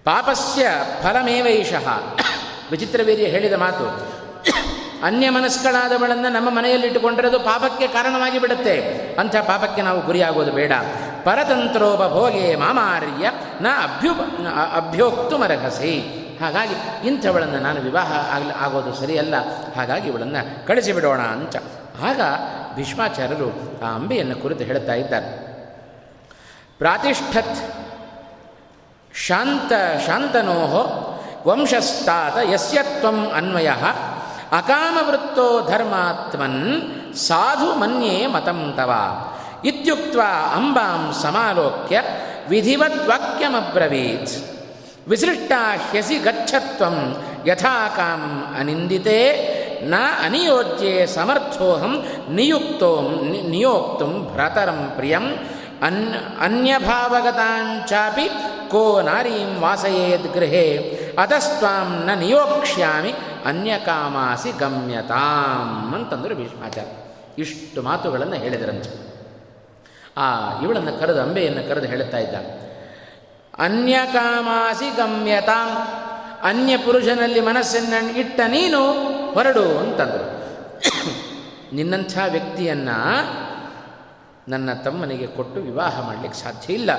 ಪಾಪಸ್ಯ 0.05 0.67
ಫಲಮೇವೈಷಃ. 1.03 1.87
ವಿಚಿತ್ರವೀರ್ಯ 2.71 3.25
ಹೇಳಿದ 3.25 3.53
ಮಾತು 3.53 3.85
ಅನ್ಯ 5.03 5.29
ಮನಸ್ಕಳಾದವಳನ್ನು 5.29 6.29
ನಮ್ಮ 6.29 6.49
ಮನೆಯಲ್ಲಿಟ್ಟುಕೊಂಡರೆ 6.49 7.27
ಅದು 7.27 7.39
ಪಾಪಕ್ಕೆ 7.39 7.87
ಕಾರಣವಾಗಿ 7.87 8.39
ಬಿಡುತ್ತೆ. 8.39 8.75
ಅಂಥ 9.19 9.35
ಪಾಪಕ್ಕೆ 9.35 9.81
ನಾವು 9.81 10.01
ಗುರಿಯಾಗೋದು 10.01 10.51
ಬೇಡ. 10.51 10.73
ಪರತಂತ್ರೋಪಭೋಗೇ 11.23 12.55
ಮಾಮಾರ್ಯ, 12.55 13.31
ನ 13.61 13.67
ಅಭ್ಯು 13.83 14.11
ಅಭ್ಯೋಕ್ತು 14.77 15.37
ಮರಹಸಿ 15.37 16.22
ಹಾಗಾಗಿ 16.43 17.07
ಇಂಥವಳನ್ನು 17.07 17.59
ನಾನು 17.59 17.79
ವಿವಾಹ 17.81 18.11
ಆಗಲಿ, 18.35 18.53
ಆಗೋದು 18.53 18.93
ಸರಿಯಲ್ಲ, 18.93 19.35
ಹಾಗಾಗಿ 19.75 20.07
ಇವಳನ್ನು 20.09 20.67
ಕಳಿಸಿಬಿಡೋಣ 20.67 21.21
ಅಂತ. 21.35 21.55
ಆಗ 22.03 22.21
ಭೀಷ್ಮಾಚಾರ್ಯರು 22.75 23.49
ಆ 23.83 23.89
ಅಂಬೆಯನ್ನು 23.95 24.35
ಕುರಿತು 24.35 24.63
ಹೇಳುತ್ತಾ 24.63 24.93
ಇದ್ದಾರೆ. 24.93 25.29
ಪ್ರಾತಿಷ್ಠತ್ 26.77 27.57
ಶಾಂತ 29.15 29.71
ಶಾಂತನೋ 30.05 30.59
ವಂಶಸ್ತಾತ 31.47 32.37
ಯಸ್ಯತ್ವಂ 32.53 33.31
ಅನ್ವಯ 33.31 33.69
ಅಕಾಮವೃತ್ತೋ 34.51 35.47
ಧರ್ಮಾತ್ಮನ್ 35.69 36.63
ಸಾಧು 37.15 37.69
ಮನ್ಯೇ 37.75 38.27
ಮತಂ 38.27 38.73
ತವ 38.77 38.91
ಇತ್ಯುಕ್ತ 39.65 40.17
ಅಂಬಾಂ 40.55 41.01
ಸಮಾಲೋಕ್ಯ 41.21 41.97
ವಿಧಿವದ್ವಾಕ್ಯಮಬ್ರವೀತ್ 42.49 44.33
ವಿಸೃಷ್ಟ 45.07 45.51
ಹ್ಯಸಿ 45.89 46.17
ಗಚ್ಚತ್ವಂ 46.17 47.15
ಯಥಾಕಾಂ 47.45 48.53
ಅನಿಂದಿತೆ, 48.59 49.19
ನ 49.85 49.95
ಅನಿಯೋಜ್ಯೆ 50.25 51.05
ಸಮರ್ಥೋಹಂ 51.05 52.05
ನಿಯುಕ್ತೋ 52.29 53.01
ನಿಯೋಕ್ತುಂ 53.49 54.29
ಭ್ರತರಂ 54.33 54.93
ಪ್ರಿಯಂ. 54.95 55.35
ಅನ್ 55.81 56.13
ಅನ್ಯಭಾವಗತಾಂಚಾಪಿ 56.39 58.29
ಕೋ 58.71 59.01
ನಾರೀಂ 59.01 59.59
ವಾಸಯೇದ್ 59.59 60.33
ಗೃಹೇ 60.33 60.99
ಅತಸ್ತ್ವಾಂ 61.17 62.03
ನ 62.05 62.13
ನಿಯೋಕ್ಷ್ಯಾಮಿ 62.13 63.13
ಅನ್ಯಕಾಮಾಸಿ 63.45 64.51
ಗಮ್ಯತಾಂ 64.59 65.95
ಅಂತಂದರು 65.95 66.35
ಭೀಷ್ಮಾಚಾರ್ಯ. 66.35 66.91
ಇಷ್ಟು 67.37 67.81
ಮಾತುಗಳನ್ನು 67.81 68.35
ಹೇಳಿದರಂತೆ. 68.35 69.13
ಆ, 70.17 70.59
ಇವಳನ್ನು 70.61 70.99
ಕರೆದು 70.99 71.21
ಅಂಬೆಯನ್ನು 71.21 71.69
ಕರೆದು 71.69 71.87
ಹೇಳುತ್ತಾ 71.87 72.17
ಇದ್ದ 72.17 72.62
ಅನ್ಯಕಾಮಾಸಿ 73.59 74.95
ಗಮ್ಯತಾಂ. 74.95 75.69
ಅನ್ಯ 76.49 76.77
ಪುರುಷನಲ್ಲಿ 76.77 77.39
ಮನಸ್ಸನ್ನು 77.39 78.19
ಇಟ್ಟ 78.19 78.39
ನೀನು 78.47 78.93
ಹೊರಡು 79.31 79.77
ಅಂತಂದರು. 79.77 80.33
ನಿನ್ನಂಥ 81.75 82.17
ವ್ಯಕ್ತಿಯನ್ನು 82.31 82.97
ನನ್ನ 84.49 84.73
ತಮ್ಮನಿಗೆ 84.73 85.27
ಕೊಟ್ಟು 85.27 85.61
ವಿವಾಹ 85.61 86.05
ಮಾಡಲಿಕ್ಕೆ 86.05 86.39
ಸಾಧ್ಯ 86.39 86.73
ಇಲ್ಲ. 86.73 86.91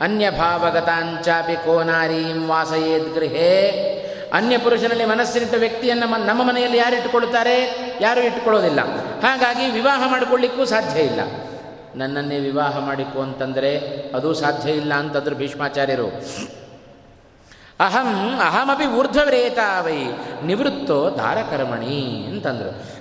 ಅನ್ಯ 0.00 0.30
ಭಾವಗತಾಂಚಾಪಿ 0.30 1.56
ಕೋನಾರೀಂ 1.56 2.46
ವಾಸಯೇದ್ 2.46 3.14
ಗೃಹೇ. 3.14 3.94
ಅನ್ಯ 4.34 4.58
ಪುರುಷನಲ್ಲಿ 4.58 5.04
ಮನಸ್ಸಿನಿಟ್ಟ 5.04 5.54
ವ್ಯಕ್ತಿಯನ್ನು 5.58 6.26
ನಮ್ಮ 6.26 6.42
ಮನೆಯಲ್ಲಿ 6.42 6.78
ಯಾರು 6.78 6.96
ಇಟ್ಟುಕೊಳ್ತಾರೆ 6.96 7.56
ಯಾರು 8.00 8.20
ಇಟ್ಟುಕೊಳ್ಳೋದಿಲ್ಲ. 8.20 8.80
ಹಾಗಾಗಿ 9.20 9.70
ವಿವಾಹ 9.70 10.10
ಮಾಡಿಕೊಳ್ಳಿಕ್ಕೂ 10.10 10.64
ಸಾಧ್ಯ 10.64 11.00
ಇಲ್ಲ. 11.00 11.20
ನನ್ನನ್ನೇ 11.96 12.38
ವಿವಾಹ 12.38 12.78
ಮಾಡಿಕೊ 12.78 13.22
ಅಂತಂದರೆ 13.22 13.78
ಅದು 14.14 14.34
ಸಾಧ್ಯ 14.34 14.70
ಇಲ್ಲ 14.70 14.94
ಅಂತಂದ್ರೆ 14.94 15.36
ಭೀಷ್ಮಾಚಾರ್ಯರು. 15.36 16.06
ಅಹಂ, 17.80 18.38
ಅಹಮಪಿ 18.38 18.86
ಊರ್ಧ್ವರೇತಾವೈ 18.86 20.06
ನಿವೃತ್ತೋ 20.44 21.10
ದಾರಕರ್ಮಣಿ 21.10 22.26
ಅಂತಂದರು. 22.28 22.98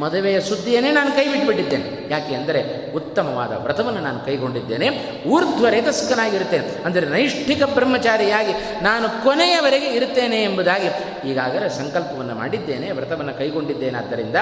ಮದುವೆಯ 0.00 0.40
ಸುದ್ದಿಯನ್ನೇ 0.40 0.90
ನಾನು 0.90 1.10
ಕೈ 1.10 1.24
ಬಿಟ್ಟುಬಿಟ್ಟಿದ್ದೇನೆ 1.28 2.08
ಯಾಕೆ 2.10 2.34
ಅಂದರೆ 2.34 2.60
ಉತ್ತಮವಾದ 2.92 3.52
ವ್ರತವನ್ನು 3.52 4.00
ನಾನು 4.00 4.20
ಕೈಗೊಂಡಿದ್ದೇನೆ. 4.20 4.88
ಊರ್ಧ್ವ 5.28 5.68
ರೇತಸ್ಕನಾಗಿರುತ್ತೇನೆ 5.68 6.84
ಅಂದರೆ 6.84 7.06
ನೈಷ್ಠಿಕ 7.06 7.62
ಬ್ರಹ್ಮಚಾರಿಯಾಗಿ 7.62 8.82
ನಾನು 8.82 9.24
ಕೊನೆಯವರೆಗೆ 9.24 9.86
ಇರುತ್ತೇನೆ 9.86 10.42
ಎಂಬುದಾಗಿ 10.42 10.88
ಈಗಾಗಲೇ 11.28 11.68
ಸಂಕಲ್ಪವನ್ನು 11.68 12.34
ಮಾಡಿದ್ದೇನೆ, 12.34 12.90
ವ್ರತವನ್ನು 12.90 13.38
ಕೈಗೊಂಡಿದ್ದೇನೆ. 13.38 13.98
ಆದ್ದರಿಂದ 13.98 14.36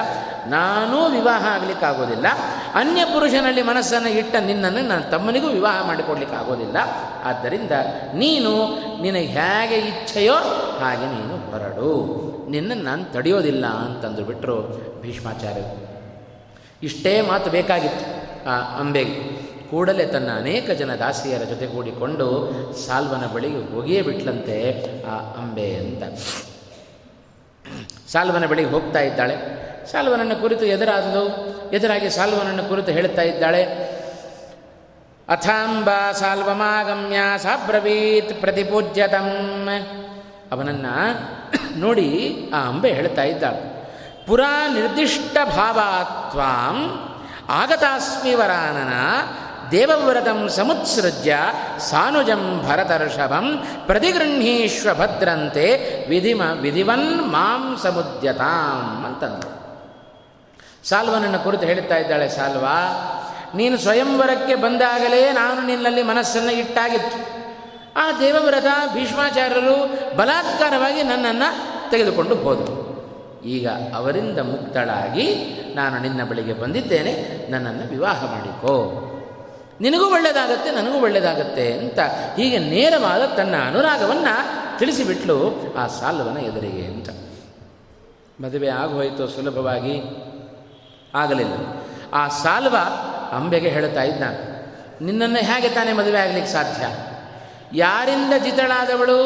ನಾನೂ 0.47 1.07
ವಿವಾಹ 1.07 1.45
ಆಗಲಿಕ್ಕಾಗೋದಿಲ್ಲ. 1.47 2.27
ಅನ್ಯ 2.75 3.05
ಪುರುಷನಲ್ಲಿ 3.05 3.61
ಮನಸ್ಸನ್ನು 3.61 4.09
ಇಟ್ಟ 4.09 4.35
ನಿನ್ನನ್ನು 4.35 4.81
ನನ್ನ 4.87 5.01
ತಮ್ಮನಿಗೂ 5.01 5.47
ವಿವಾಹ 5.47 5.87
ಮಾಡಿಕೊಡ್ಲಿಕ್ಕೆ 5.87 6.35
ಆಗೋದಿಲ್ಲ 6.35 6.77
ಆದ್ದರಿಂದ 7.23 7.71
ನೀನು 8.13 8.51
ನಿನಗೆ 9.01 9.25
ಹೇಗೆ 9.25 9.75
ಇಚ್ಛೆಯೋ 9.75 10.35
ಹಾಗೆ 10.79 11.05
ನೀನು 11.05 11.51
ಹೊರಡು. 11.51 11.91
ನಿನ್ನನ್ನು 12.51 12.83
ನಾನು 12.83 13.13
ತಡೆಯೋದಿಲ್ಲ 13.13 13.65
ಅಂತಂದು 13.65 14.23
ಬಿಟ್ಟರು 14.23 14.61
ಭೀಷ್ಮಾಚಾರ್ಯರು. 15.01 15.87
ಇಷ್ಟೇ 16.83 17.21
ಮಾತು 17.21 17.51
ಬೇಕಾಗಿತ್ತು 17.51 18.21
ಆ 18.49 18.79
ಅಂಬೆಗೆ. 18.79 19.41
ಕೂಡಲೇ 19.69 20.05
ತನ್ನ 20.05 20.29
ಅನೇಕ 20.35 20.69
ಜನ 20.69 20.95
ದಾಸಿಯರ 20.95 21.43
ಜೊತೆಗೂಡಿಕೊಂಡು 21.43 22.51
ಸಾಲ್ವನ 22.87 23.25
ಬಳಿಗೆ 23.25 23.73
ಹೋಗಿಯೇ 23.73 24.01
ಬಿಟ್ಲಂತೆ 24.01 24.85
ಆ 25.05 25.15
ಅಂಬೆ 25.17 25.75
ಅಂತ. 25.75 26.03
ಸಾಲ್ವನ 28.09 28.45
ಬಳಿಗೆ 28.45 28.69
ಹೋಗ್ತಾ 28.69 28.99
ಇದ್ದಾಳೆ. 28.99 29.35
ಸಾಲ್ವನನ್ನು 29.91 30.35
ಕುರಿತು 30.35 30.65
ಎದುರಾದಳು 30.65 31.25
ಎದುರಾಗಿ 31.73 32.09
ಸಾಲ್ವನನ್ನು 32.09 32.63
ಕುರಿತು 32.63 32.91
ಹೇಳ್ತಾ 32.91 33.21
ಇದ್ದಾಳೆ. 33.21 33.63
ಅಥಾಂಬ 35.29 35.89
ಸಾಲ್ವಮಾಗಮ್ಯ 36.11 37.17
ಸಾಬ್ರವೀತ್ 37.37 38.41
ಪ್ರತಿಪೂಜ್ಯತಂ. 38.41 39.27
ಅವನನ್ನು 40.51 41.79
ನೋಡಿ 41.79 42.07
ಆ 42.55 42.59
ಅಂಬೆ 42.67 42.93
ಹೇಳ್ತಾ 42.93 43.23
ಇದ್ದಾಳೆ 43.23 43.81
ಪುರಾ 44.25 44.67
ನಿರ್ದಿಷ್ಟ 44.67 45.37
ಭಾವಾತ್ವಾಂ 45.43 46.77
ಆಗತಾಸ್ಮಿ 47.49 48.33
ವರಾನನ 48.33 48.93
ದೇವವ್ರತಂ 49.71 50.49
ಸಮುತ್ಸೃಜ್ಯ 50.49 51.37
ಸಾನುಜಂ 51.79 52.67
ಭರತರ್ಷಭಂ 52.69 53.63
ಪ್ರತಿಗೃಹೀಶ್ವ 53.85 54.89
ಭದ್ರಂತೆ 54.93 55.65
ವಿಧಿಮ 56.09 56.41
ವಿಧಿವನ್ 56.61 57.21
ಮಾಂ 57.31 57.77
ಸಮುದ್ಯತಾಂ 57.83 59.05
ಅಂತಂದು. 59.05 59.61
ಸಾಲ್ವನನ್ನು 60.89 61.39
ಕುರಿತು 61.39 61.65
ಹೇಳ್ತಾ 61.65 61.97
ಇದ್ದಾಳೆ, 61.97 62.29
ಸಾಲ್ವ, 62.29 62.65
ನೀನು 63.55 63.77
ಸ್ವಯಂವರಕ್ಕೆ 63.77 64.55
ಬಂದಾಗಲೇ 64.55 65.31
ನಾನು 65.31 65.67
ನಿನ್ನಲ್ಲಿ 65.67 66.03
ಮನಸ್ಸನ್ನು 66.03 66.51
ಇಟ್ಟಾಗಿತ್ತು. 66.51 67.40
ಆ 67.95 68.19
ದೇವವ್ರತ 68.19 68.93
ಭೀಷ್ಮಾಚಾರ್ಯರು 68.93 69.77
ಬಲಾತ್ಕಾರವಾಗಿ 70.17 71.03
ನನ್ನನ್ನು 71.03 71.49
ತೆಗೆದುಕೊಂಡು 71.91 72.35
ಹೋದರು. 72.35 72.81
ಈಗ 73.45 73.67
ಅವರಿಂದ 73.95 74.39
ಮುಕ್ತಳಾಗಿ 74.39 75.25
ನಾನು 75.75 75.99
ನಿನ್ನ 75.99 76.23
ಬಳಿಗೆ 76.23 76.53
ಬಂದಿದ್ದೇನೆ, 76.53 77.45
ನನ್ನನ್ನು 77.51 77.89
ವಿವಾಹ 77.89 78.31
ಮಾಡಿಕೋ. 78.31 79.07
ನಿನಗೂ 79.81 80.13
ಒಳ್ಳೆಯದಾಗತ್ತೆ, 80.13 80.71
ನನಗೂ 80.71 81.01
ಒಳ್ಳೆಯದಾಗತ್ತೆ 81.01 81.73
ಅಂತ 81.73 81.99
ಹೀಗೆ 82.35 82.57
ನೇರವಾದ 82.57 83.25
ತನ್ನ 83.25 83.55
ಅನುರಾಗವನ್ನು 83.67 84.35
ತಿಳಿಸಿಬಿಟ್ಲು 84.79 85.37
ಆ 85.77 85.87
ಸಾಲ್ವನ 85.87 86.37
ಎದುರಿಗೆ 86.37 86.85
ಅಂತ. 86.85 87.09
ಮದುವೆ 88.41 88.67
ಆಗೋಯಿತು 88.67 89.27
ಸುಲಭವಾಗಿ. 89.27 89.95
ಆಗಲಿಲ್ಲ. 91.15 91.53
ಆ 92.13 92.27
ಸಾಲ್ವ 92.27 92.75
ಅಂಬೆಗೆ 93.31 93.69
ಹೇಳ್ತಾ 93.69 94.03
ಇದ್ದ, 94.03 94.23
ನಿನ್ನನ್ನು 95.01 95.39
ಹೇಗೆ 95.39 95.69
ತಾನೇ 95.69 95.93
ಮದುವೆ 95.93 96.19
ಆಗಲಿಕ್ಕೆ 96.19 96.53
ಸಾಧ್ಯ? 96.53 97.10
ಯಾರಿಂದ 97.73 98.33
ಜಿತಳಾದವಳು? 98.43 99.21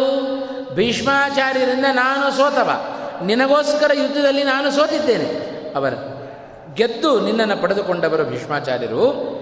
ಭೀಷ್ಮಾಚಾರ್ಯರಿಂದ 0.76 1.86
ನಾನು 1.92 2.38
ಸೋತವ. 2.38 2.72
ನಿನಗೋಸ್ಕರ 3.26 3.92
ಯುದ್ಧದಲ್ಲಿ 3.94 4.44
ನಾನು 4.44 4.72
ಸೋತಿದ್ದೇನೆ. 4.72 5.56
ಅವರು 5.76 6.16
ಗೆದ್ದು 6.76 7.26
ನಿನ್ನನ್ನು 7.26 7.58
ಪಡೆದುಕೊಂಡವರು 7.58 8.24
ಭೀಷ್ಮಾಚಾರ್ಯರು. 8.24 9.36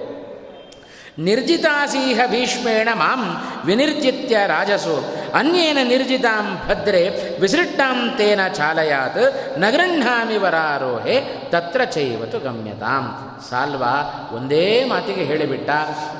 ನಿರ್ಜಿತಾಸೀಹ 1.20 2.22
ಭೀಷ್ಮೇಣ 2.28 2.90
ಮಾಂ 2.94 3.42
ವಿನಿರ್ಜಿತ್ಯ 3.66 4.38
ರಾಜಸು. 4.48 5.06
ಅನ್ಯೇನ 5.34 5.78
ನಿರ್ಜಿತಾಂ 5.84 6.62
ಭದ್ರೆ 6.70 7.10
ವಿಸೃಷ್ಟಾಂ 7.40 8.14
ತೇನ 8.18 8.48
ಚಾಲಯಾತ್ 8.48 9.60
ನಗೃಹಾಮಿ 9.60 10.38
ವರಾರೋಹೆ 10.38 11.22
ತತ್ರ 11.50 11.84
ಚೈವತು 11.84 12.40
ಗಮ್ಯತಾಂ. 12.40 13.38
ಸಾಲ್ವಾ, 13.50 14.30
ಒಂದೇ 14.34 14.86
ಮಾತಿಗೆ 14.86 15.24
ಹೇಳಿಬಿಟ್ಟ, 15.24 15.70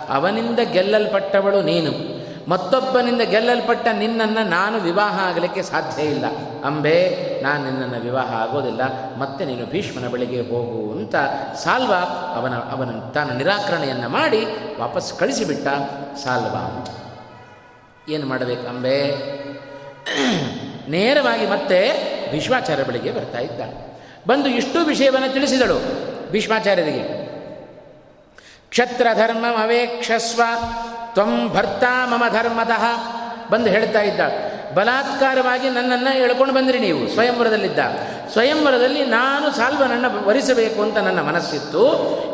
ಅವನಿಂದ 0.10 0.60
ಗೆಲ್ಲಲ್ಪಟ್ಟವಳು 0.60 1.62
ನೀನು. 1.62 2.13
ಮತ್ತೊಬ್ಬನಿಂದ 2.48 3.22
ಗೆಲ್ಲಲ್ಪಟ್ಟ 3.22 3.88
ನಿನ್ನನ್ನು 3.88 4.50
ನಾನು 4.50 4.80
ವಿವಾಹ 4.80 5.20
ಆಗಲಿಕ್ಕೆ 5.20 5.62
ಸಾಧ್ಯ 5.62 6.04
ಇಲ್ಲ. 6.04 6.26
ಅಂಬೆ, 6.66 7.18
ನಾನು 7.44 7.66
ನಿನ್ನನ್ನು 7.66 8.00
ವಿವಾಹ 8.00 8.34
ಆಗೋದಿಲ್ಲ. 8.34 8.82
ಮತ್ತೆ 9.18 9.46
ನೀನು 9.46 9.66
ಭೀಷ್ಮನ 9.66 10.08
ಬಳಿಗೆ 10.08 10.42
ಹೋಗು 10.42 10.92
ಅಂತ 10.92 11.16
ಸಾಲ್ವ 11.56 11.94
ಅವನ 12.36 12.56
ಅವನ 12.56 13.00
ತಾನು 13.00 13.34
ನಿರಾಕರಣೆಯನ್ನು 13.34 14.10
ಮಾಡಿ 14.10 14.46
ವಾಪಸ್ 14.80 15.14
ಕಳಿಸಿಬಿಟ್ಟ. 15.20 15.68
ಸಾಲ್ವ 16.24 16.56
ಅಂತ 16.56 16.90
ಏನು 18.10 18.28
ಮಾಡಬೇಕು 18.28 18.68
ಅಂಬೆ? 18.68 19.08
ನೇರವಾಗಿ 20.90 21.50
ಮತ್ತೆ 21.50 21.92
ಭೀಷ್ಮಾಚಾರ್ಯ 22.32 22.84
ಬಳಿಗೆ 22.84 23.12
ಬರ್ತಾ 23.12 23.40
ಇದ್ದ. 23.40 23.62
ಬಂದು 24.28 24.50
ಇಷ್ಟು 24.50 24.86
ವಿಷಯವನ್ನು 24.86 25.34
ತಿಳಿಸಿದಳು 25.34 25.80
ಭೀಷ್ಮಾಚಾರ್ಯರಿಗೆ. 26.32 27.24
ಕ್ಷತ್ರಧರ್ಮ 28.70 29.46
ಅವೇಕ್ಷಸ್ವ 29.64 30.42
ತ್ವಂ 31.14 31.50
ಭರ್ತಾ 31.54 32.06
ಮಮ 32.06 32.24
ಧರ್ಮತಃ 32.30 32.84
ಬಂದು 33.50 33.70
ಹೇಳ್ತಾ 33.70 34.02
ಇದ್ದ 34.02 34.20
ಬಲಾತ್ಕಾರವಾಗಿ 34.74 35.70
ನನ್ನನ್ನು 35.70 36.18
ಎಳ್ಕೊಂಡು 36.18 36.54
ಬಂದ್ರಿ 36.54 36.80
ನೀವು, 36.80 37.10
ಸ್ವಯಂವರದಲ್ಲಿದ್ದ. 37.10 37.80
ಸ್ವಯಂವರದಲ್ಲಿ 38.32 39.06
ನಾನು 39.06 39.52
ಸಾಲ್ವನನ್ನು 39.52 40.28
ವರಿಸಬೇಕು 40.28 40.82
ಅಂತ 40.82 40.98
ನನ್ನ 40.98 41.22
ಮನಸ್ಸಿತ್ತು. 41.22 41.84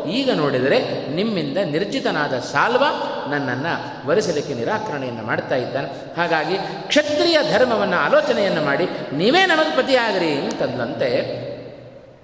ಈಗ 0.08 0.30
ನೋಡಿದರೆ 0.32 1.08
ನಿಮ್ಮಿಂದ 1.14 1.58
ನಿರ್ಜಿತನಾದ 1.58 2.38
ಸಾಲ್ವ 2.38 2.84
ನನ್ನನ್ನು 3.30 4.08
ವರಿಸಲಿಕ್ಕೆ 4.08 4.54
ನಿರಾಕರಣೆಯನ್ನು 4.54 5.22
ಮಾಡ್ತಾ 5.22 5.54
ಇದ್ದಾನೆ. 5.54 6.16
ಹಾಗಾಗಿ 6.16 6.58
ಕ್ಷತ್ರಿಯ 6.88 7.38
ಧರ್ಮವನ್ನು 7.52 7.96
ಆಲೋಚನೆಯನ್ನು 7.96 8.62
ಮಾಡಿ 8.62 8.88
ನೀವೇ 9.12 9.46
ನಮಗೆ 9.46 9.76
ಪತಿಯಾಗ್ರಿ 9.76 10.32
ಅಂತಂದಂತೆ 10.32 11.10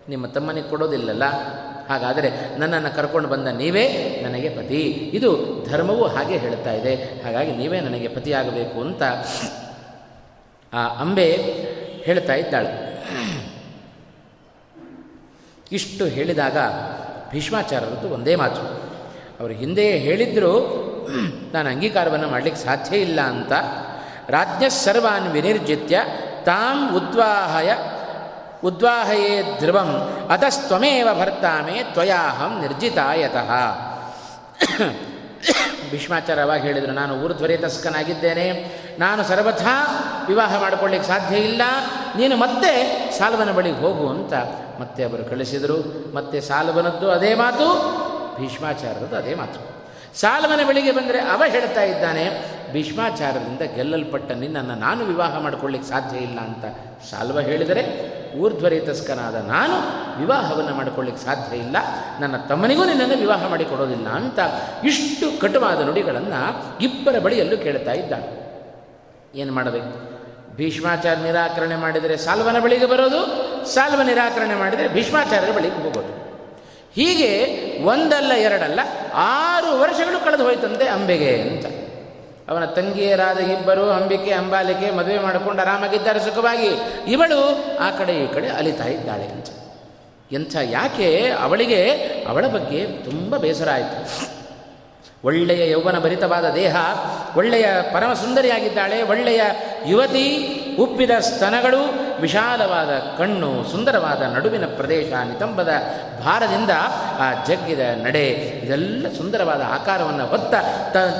ನಿಮ್ಮ 0.09 0.27
ತಮ್ಮನಿಗೆ 0.27 0.69
ಕೊಡೋದಿಲ್ಲಲ್ಲ. 0.69 1.23
ಹಾಗಾದರೆ 1.89 2.59
ನನ್ನನ್ನು 2.59 2.97
ಕರ್ಕೊಂಡು 2.97 3.29
ಬಂದ 3.29 3.49
ನೀವೇ 3.49 3.89
ನನಗೆ 4.23 4.49
ಪತಿ. 4.49 4.83
ಇದು 5.15 5.31
ಧರ್ಮವೂ 5.71 6.07
ಹಾಗೆ 6.07 6.37
ಹೇಳ್ತಾ 6.37 6.73
ಇದೆ. 6.73 6.95
ಹಾಗಾಗಿ 6.95 7.53
ನೀವೇ 7.53 7.81
ನನಗೆ 7.81 8.09
ಪತಿಯಾಗಬೇಕು 8.09 8.81
ಅಂತ 8.81 9.03
ಆ 10.75 10.89
ಅಂಬೆ 10.89 11.33
ಹೇಳ್ತಾ 12.05 12.35
ಇದ್ದಾಳೆ. 12.35 12.87
ಇಷ್ಟು 15.73 16.05
ಹೇಳಿದಾಗ 16.05 16.57
ಭೀಷ್ಮಾಚಾರ್ಯರದ್ದು 17.31 18.09
ಒಂದೇ 18.09 18.35
ಮಾತು. 18.35 18.63
ಅವರು 19.41 19.53
ಹಿಂದೆ 19.53 19.99
ಹೇಳಿದ್ರು, 19.99 20.53
ನಾನು 21.53 21.69
ಅಂಗೀಕಾರವನ್ನು 21.69 22.29
ಮಾಡಲಿಕ್ಕೆ 22.31 22.65
ಸಾಧ್ಯ 22.65 22.97
ಇಲ್ಲ 22.97 23.21
ಅಂತ. 23.21 23.53
ರಾಜ್ಯ 24.29 24.69
ಸರ್ವಾನ್ 24.69 25.33
ವಿನಿರ್ಜಿತ್ಯ 25.33 26.01
ತಾಂ 26.45 26.97
ಉದ್ವಾಹಯ 26.97 27.71
ಉದ್ವಾಹಯೇ 28.65 29.59
ಧ್ರುವಂ 29.59 29.91
ಅತಸ್ತ್ವಮೇವ 30.31 31.09
ಭರ್ತಾಮೆ 31.21 31.83
ತ್ವಯಾಹಂ 31.93 32.61
ನಿರ್ಜಿತಾಯತಃ. 32.61 33.51
ಭೀಷ್ಮಾಚಾರ್ಯವಾಗಿ 35.91 36.63
ಹೇಳಿದರು, 36.63 36.93
ನಾನು 36.93 37.15
ಊರ್ಧ್ವರೇತಸ್ಕನಾಗಿದ್ದೇನೆ, 37.15 38.47
ನಾನು 38.99 39.25
ಸರ್ವಥಾ 39.25 39.75
ವಿವಾಹ 40.29 40.61
ಮಾಡಿಕೊಳ್ಳಿಕ್ಕೆ 40.61 41.09
ಸಾಧ್ಯ 41.09 41.37
ಇಲ್ಲ, 41.37 41.63
ನೀನು 42.17 42.37
ಮತ್ತೆ 42.37 42.73
ಸಾಲ್ವನ 43.19 43.53
ಬಳಿಗೆ 43.53 43.77
ಹೋಗು 43.77 44.09
ಅಂತ 44.09 44.33
ಮತ್ತೆ 44.81 45.05
ಅವರು 45.05 45.25
ಕಳಿಸಿದರು. 45.25 45.79
ಮತ್ತೆ 46.15 46.41
ಸಾಲ್ವನದ್ದು 46.41 47.11
ಅದೇ 47.11 47.35
ಮಾತು, 47.35 47.67
ಭೀಷ್ಮಾಚಾರ್ಯರದ್ದು 48.41 49.17
ಅದೇ 49.17 49.35
ಮಾತು. 49.35 49.61
ಸಾಲ್ವನ 50.21 50.69
ಬಳಿಗೆ 50.69 50.93
ಬಂದರೆ 50.93 51.19
ಅವ 51.21 51.43
ಹೇಳ್ತಾ 51.49 51.83
ಇದ್ದಾನೆ, 51.83 52.25
ಭೀಷ್ಮಾಚಾರ್ಯರಿಂದ 52.73 53.61
ಗೆಲ್ಲಲ್ಪಟ್ಟ 53.75 54.31
ನಿನ್ನನ್ನು 54.33 54.75
ನಾನು 54.75 55.05
ವಿವಾಹ 55.05 55.39
ಮಾಡಿಕೊಳ್ಳಿಕ್ಕೆ 55.39 55.89
ಸಾಧ್ಯ 55.89 56.17
ಇಲ್ಲ 56.19 56.39
ಅಂತ 56.41 56.65
ಸಾಲ್ವ 57.11 57.41
ಹೇಳಿದರೆ 57.41 58.17
ಊರ್ಧ್ವರೇತಸ್ಕನಾದ 58.39 59.35
ನಾನು 59.35 59.77
ವಿವಾಹವನ್ನು 60.21 60.75
ಮಾಡಿಕೊಳ್ಳಿಕ್ಕೆ 60.75 61.25
ಸಾಧ್ಯ 61.25 61.57
ಇಲ್ಲ. 61.57 61.77
ನನ್ನ 62.21 62.37
ತಮ್ಮನಿಗೂ 62.37 62.85
ನಿನ್ನನ್ನು 62.85 63.17
ವಿವಾಹ 63.17 63.49
ಮಾಡಿಕೊಡೋದಿಲ್ಲ 63.49 64.09
ಅಂತ 64.09 64.39
ಇಷ್ಟು 64.85 65.41
ಕಟುವಾದ 65.41 65.81
ನುಡಿಗಳನ್ನು 65.81 66.41
ಇಬ್ಬರ 66.81 67.19
ಬಳಿಯಲ್ಲೂ 67.19 67.57
ಕೇಳ್ತಾ 67.57 67.93
ಇದ್ದ 67.93 68.13
ಏನು 69.35 69.53
ಮಾಡಬೇಕು 69.53 70.17
ಭೀಷ್ಮಾಚಾರ 70.57 71.15
ನಿರಾಕರಣೆ 71.15 71.77
ಮಾಡಿದರೆ 71.77 72.17
ಸಾಲ್ವನ 72.17 72.59
ಬಳಿಗೆ 72.59 72.87
ಬರೋದು, 72.87 73.21
ಸಾಲ್ವ 73.75 74.03
ನಿರಾಕರಣೆ 74.03 74.55
ಮಾಡಿದರೆ 74.55 74.89
ಭೀಷ್ಮಾಚಾರ್ಯರ 74.89 75.53
ಬಳಿಗೆ 75.57 75.83
ಹೋಗೋದು. 75.83 76.13
ಹೀಗೆ 76.95 77.31
ಒಂದಲ್ಲ 77.85 78.33
ಎರಡಲ್ಲ 78.33 78.81
ಆರು 79.15 79.81
ವರ್ಷಗಳು 79.81 80.25
ಕಳೆದು 80.25 80.45
ಹೋಯ್ತಂತೆ 80.45 80.89
ಅಂಬೆಗೆ 80.89 81.41
ಅಂತ. 81.41 81.86
ಅವನ 82.49 82.65
ತಂಗಿಯರಾದ 82.65 83.39
ಇಬ್ಬರು 83.39 83.91
ಅಂಬಿಕೆ 83.91 84.33
ಅಂಬಾಲಿಕೆ 84.33 84.91
ಮದುವೆ 84.91 85.19
ಮಾಡಿಕೊಂಡು 85.19 85.63
ಆರಾಮಾಗಿದ್ದಾರೆ 85.63 86.21
ಸುಖವಾಗಿ. 86.21 86.69
ಇವಳು 87.13 87.65
ಆ 87.77 87.91
ಕಡೆ 87.91 88.13
ಈ 88.13 88.33
ಕಡೆ 88.33 88.49
ಅಲಿತಾ 88.49 88.85
ಇದ್ದಾಳೆ. 88.85 89.25
ಅಂತ 89.25 89.47
ಎಂಥ 90.33 90.57
ಯಾಕೆ 90.63 91.31
ಅವಳಿಗೆ 91.41 91.91
ಅವಳ 92.29 92.47
ಬಗ್ಗೆ 92.47 92.87
ತುಂಬ 92.87 93.37
ಬೇಸರ 93.37 93.71
ಆಯಿತು. 93.71 94.37
ಒಳ್ಳೆಯ 95.25 95.71
ಯೌವನ 95.71 95.99
ಭರಿತವಾದ 95.99 96.51
ದೇಹ, 96.51 96.77
ಒಳ್ಳೆಯ 97.37 97.67
ಪರಮ 97.93 98.13
ಸುಂದರಿಯಾಗಿದ್ದಾಳೆ, 98.13 99.03
ಒಳ್ಳೆಯ 99.03 99.41
ಯುವತಿ 99.87 100.27
ಉಪ್ಪಿದ 100.81 101.11
ಸ್ತನಗಳು 101.11 102.06
ವಿಶಾಲವಾದ 102.21 103.19
ಕಣ್ಣು, 103.19 103.65
ಸುಂದರವಾದ 103.65 104.23
ನಡುವಿನ 104.23 104.65
ಪ್ರದೇಶ, 104.67 105.13
ನಿತಂಬದ 105.13 105.71
ಭಾರದಿಂದ 106.25 106.71
ಆ 107.19 107.45
ಜಗ್ಗಿದ 107.45 107.81
ನಡೆ, 108.03 108.29
ಇದೆಲ್ಲ 108.65 109.07
ಸುಂದರವಾದ 109.17 109.63
ಆಕಾರವನ್ನು 109.69 110.27
ಹೊತ್ತ 110.27 110.55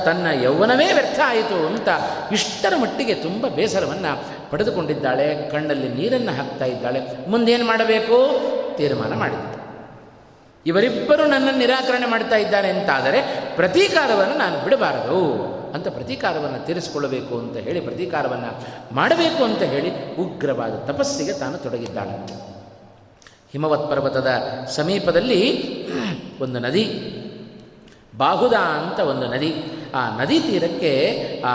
ತನ್ನ 0.05 0.27
ಯೌವನವೇ 0.43 0.93
ವ್ಯರ್ಥ 0.93 1.21
ಆಯಿತು 1.27 1.67
ಅಂತ 1.67 1.89
ಇಷ್ಟರ 2.33 2.73
ಮಟ್ಟಿಗೆ 2.77 3.15
ತುಂಬ 3.15 3.49
ಬೇಸರವನ್ನು 3.49 4.25
ಪಡೆದುಕೊಂಡಿದ್ದಾಳೆ. 4.51 5.51
ಕಣ್ಣಲ್ಲಿ 5.51 5.89
ನೀರನ್ನು 5.89 6.33
ಹಾಕ್ತಾ 6.33 6.65
ಇದ್ದಾಳೆ. 6.65 7.29
ಮುಂದೇನು 7.29 7.67
ಮಾಡಬೇಕು? 7.67 8.41
ತೀರ್ಮಾನ 8.77 9.15
ಮಾಡಿದ್ದಾಳೆ 9.15 9.57
ಇವರಿಬ್ಬರು 10.67 11.25
ನನ್ನನ್ನು 11.25 11.59
ನಿರಾಕರಣೆ 11.59 12.07
ಮಾಡ್ತಾ 12.07 12.37
ಇದ್ದಾರೆ 12.37 12.69
ಅಂತಾದರೆ 12.71 13.23
ಪ್ರತೀಕಾರವನ್ನು 13.57 14.35
ನಾನು 14.35 14.65
ಬಿಡಬಾರದು. 14.65 15.56
ಅಂತ 15.77 15.89
ಪ್ರತೀಕಾರವನ್ನು 15.89 16.61
ತೀರಿಸಿಕೊಳ್ಳಬೇಕು 16.67 17.35
ಅಂತ 17.39 17.57
ಹೇಳಿ 17.57 17.81
ಪ್ರತೀಕಾರವನ್ನು 17.81 18.51
ಮಾಡಬೇಕು 18.95 19.45
ಅಂತ 19.45 19.63
ಹೇಳಿ 19.63 19.91
ಉಗ್ರವಾದ 20.17 20.75
ತಪಸ್ಸಿಗೆ 20.87 21.33
ತಾನು 21.33 21.59
ತೊಡಗಿದ್ದಾಳೆ. 21.59 22.15
ಹಿಮವತ್ 23.53 23.87
ಪರ್ವತದ 23.91 24.31
ಸಮೀಪದಲ್ಲಿ 24.69 25.41
ಒಂದು 26.41 26.59
ನದಿ, 26.59 26.85
ಬಾಹುದ 28.17 28.53
ಅಂತ 28.53 28.99
ಒಂದು 29.13 29.27
ನದಿ. 29.27 29.53
ಆ 29.95 30.03
ನದಿ 30.19 30.39
ತೀರಕ್ಕೆ 30.41 30.93
ಆ 31.47 31.55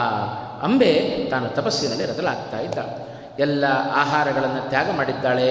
ಅಂಬೆ 0.61 0.91
ತಾನು 1.29 1.47
ತಪಸ್ಸಿನಲ್ಲಿ 1.49 2.05
ರತಲಾಗ್ತಾ 2.05 2.59
ಇದ್ದಾಳೆ 2.59 2.93
ಎಲ್ಲ 3.39 3.65
ಆಹಾರಗಳನ್ನು 3.93 4.69
ತ್ಯಾಗ 4.69 4.89
ಮಾಡಿದ್ದಾಳೆ. 4.91 5.49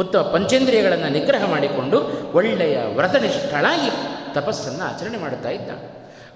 ಉತ್ತಮ 0.00 0.20
ಪಂಚೇಂದ್ರಿಯಗಳನ್ನು 0.32 1.08
ನಿಗ್ರಹ 1.12 1.42
ಮಾಡಿಕೊಂಡು 1.50 1.98
ಒಳ್ಳೆಯ 2.32 2.76
ವ್ರತನಿಷ್ಠಳಾಗಿ 2.96 3.90
ತಪಸ್ಸನ್ನು 4.34 4.84
ಆಚರಣೆ 4.84 5.18
ಮಾಡುತ್ತಾ 5.18 5.50
ಇದ್ದ. 5.50 5.70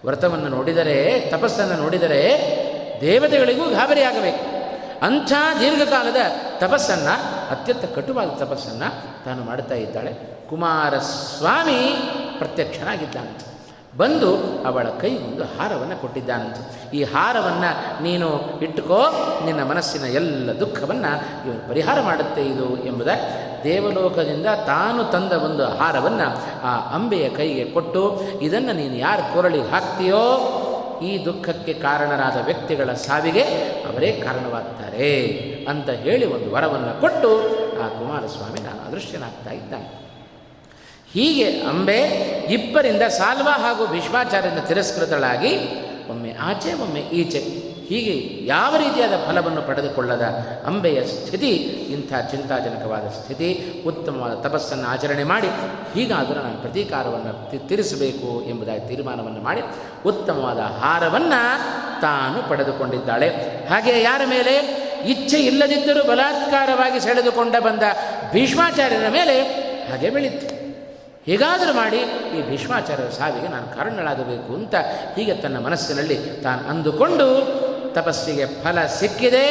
ವ್ರತವನ್ನು 0.05 0.49
ನೋಡಿದರೆ, 0.49 1.21
ತಪಸ್ಸನ್ನು 1.31 1.77
ನೋಡಿದರೆ 1.77 2.41
ದೇವತೆಗಳಿಗೂ 3.01 3.71
ಗಾಬರಿಯಾಗಬೇಕು. 3.71 4.55
ಅಂಥ 5.05 5.33
ದೀರ್ಘಕಾಲದ 5.61 6.17
ತಪಸ್ಸನ್ನು, 6.59 7.51
ಅತ್ಯಂತ 7.51 7.85
ಕಟುವಾದ 7.85 8.29
ತಪಸ್ಸನ್ನು 8.29 9.25
ತಾನು 9.25 9.45
ಮಾಡ್ತಾ 9.45 9.75
ಇದ್ದಾಳೆ. 9.75 10.13
ಕುಮಾರಸ್ವಾಮಿ 10.51 11.97
ಪ್ರತ್ಯಕ್ಷನಾಗಿದ್ದಾನಂತೆ. 12.39 13.54
ಬಂದು 13.97 14.31
ಅವಳ 14.69 14.87
ಕೈ 15.01 15.17
ಒಂದು 15.17 15.45
ಹಾರವನ್ನು 15.45 16.01
ಕೊಟ್ಟಿದ್ದಾನಂತು. 16.01 16.91
ಈ 16.97 17.03
ಹಾರವನ್ನು 17.03 18.03
ನೀನು 18.03 18.29
ಇಟ್ಟುಕೋ, 18.63 19.01
ನಿನ್ನ 19.45 19.63
ಮನಸ್ಸಿನ 19.63 20.05
ಎಲ್ಲ 20.05 20.53
ದುಃಖವನ್ನು 20.61 21.13
ಇವನು 21.47 21.69
ಪರಿಹಾರ 21.69 22.01
ಮಾಡುತ್ತೆ 22.01 22.43
ಇದು 22.43 22.85
ಎಂಬುದ 22.87 23.09
ದೇವಲೋಕದಿಂದ 23.65 24.47
ತಾನು 24.67 25.05
ತಂದ 25.05 25.33
ಒಂದು 25.33 25.65
ಹಾರವನ್ನು 25.65 26.29
ಆ 26.63 26.95
ಅಂಬೆಯ 26.95 27.29
ಕೈಗೆ 27.29 27.65
ಕೊಟ್ಟು, 27.65 28.23
ಇದನ್ನು 28.41 28.73
ನೀನು 28.73 28.95
ಯಾರು 28.95 29.35
ಕೊರಳಿಗೆ 29.35 29.71
ಹಾಕ್ತೀಯೋ, 29.71 30.23
ಈ 31.03 31.25
ದುಃಖಕ್ಕೆ 31.25 31.73
ಕಾರಣರಾದ 31.73 32.45
ವ್ಯಕ್ತಿಗಳ 32.45 32.93
ಸಾವಿಗೆ 32.93 33.43
ಅವರೇ 33.91 34.13
ಕಾರಣವಾಗ್ತಾರೆ 34.25 35.13
ಅಂತ 35.69 35.91
ಹೇಳಿ 35.91 36.27
ಒಂದು 36.35 36.51
ವರವನ್ನು 36.55 37.01
ಕೊಟ್ಟು 37.01 37.31
ಆ 37.85 37.89
ಕುಮಾರಸ್ವಾಮಿ 37.89 38.61
ನಾನು 38.61 38.89
ಅದೃಶ್ಯನಾಗ್ತಾ 38.89 39.51
ಇದ್ದಾನೆ. 39.51 40.04
ಹೀಗೆ 41.15 41.61
ಅಂಬೆ 41.61 42.01
ಇಬ್ಬರಿಂದ 42.51 43.03
ಸಾಲ್ವ 43.03 43.49
ಹಾಗೂ 43.49 43.87
ಭೀಷ್ಮಾಚಾರ್ಯರಿಂದ 43.87 44.65
ತಿರಸ್ಕೃತಳಾಗಿ 44.65 45.59
ಒಮ್ಮೆ 46.11 46.37
ಆಚೆ, 46.41 46.73
ಒಮ್ಮೆ 46.73 47.01
ಈಚೆ, 47.01 47.39
ಹೀಗೆ 47.89 48.47
ಯಾವ 48.47 48.77
ರೀತಿಯಾದ 48.77 49.13
ಫಲವನ್ನು 49.27 49.63
ಪಡೆದುಕೊಳ್ಳದ 49.63 50.23
ಅಂಬೆಯ 50.67 51.05
ಸ್ಥಿತಿ, 51.07 51.51
ಇಂಥ 51.95 52.13
ಚಿಂತಾಜನಕವಾದ 52.31 53.09
ಸ್ಥಿತಿ, 53.09 53.83
ಉತ್ತಮವಾದ 53.87 54.35
ತಪಸ್ಸನ್ನು 54.35 54.89
ಆಚರಣೆ 54.89 55.25
ಮಾಡಿ, 55.25 55.47
ಹೀಗಾದರೂ 55.95 56.35
ನಾನು 56.35 56.57
ಪ್ರತೀಕಾರವನ್ನು 56.63 57.69
ತೀರಿಸಬೇಕು 57.69 58.45
ಎಂಬುದಾಗಿ 58.49 58.89
ತೀರ್ಮಾನವನ್ನು 58.89 59.41
ಮಾಡಿ, 59.41 59.61
ಉತ್ತಮವಾದ 60.07 60.59
ಹಾರವನ್ನು 60.59 61.41
ತಾನು 62.01 62.49
ಪಡೆದುಕೊಂಡಿದ್ದಾಳೆ. 62.49 63.29
ಹಾಗೆ 63.71 64.03
ಯಾರ 64.03 64.21
ಮೇಲೆ? 64.29 64.85
ಇಚ್ಛೆ 65.07 65.39
ಇಲ್ಲದಿದ್ದರೂ 65.39 66.05
ಬಲಾತ್ಕಾರವಾಗಿ 66.05 67.01
ಸೆಳೆದುಕೊಂಡ 67.01 67.57
ಬಂದ 67.57 67.83
ಭೀಷ್ಮಾಚಾರ್ಯರ 68.33 69.09
ಮೇಲೆ 69.09 69.43
ಹಾಗೆ 69.91 70.11
ಬೆಳೀತು 70.11 70.54
ಹೇಗಾದರೂ 71.27 71.73
ಮಾಡಿ 71.73 71.97
ಈ 72.37 72.49
ಭೀಷ್ಮಾಚಾರ್ಯರ 72.49 73.09
ಸಾವಿಗೆ 73.09 73.49
ನಾನು 73.49 73.77
ಕಾರಣಳಾಗಬೇಕು 73.77 74.55
ಅಂತ 74.55 74.75
ಹೀಗೆ 75.17 75.35
ತನ್ನ 75.35 75.59
ಮನಸ್ಸಿನಲ್ಲಿ 75.59 76.17
ತಾನು 76.43 76.69
ಅಂದುಕೊಂಡು 76.69 77.27
ತಪಸ್ಸಿಗೆ 77.93 78.47
ಫಲ 78.63 78.87
ಸಿಕ್ಕಿದೆ, 78.87 79.43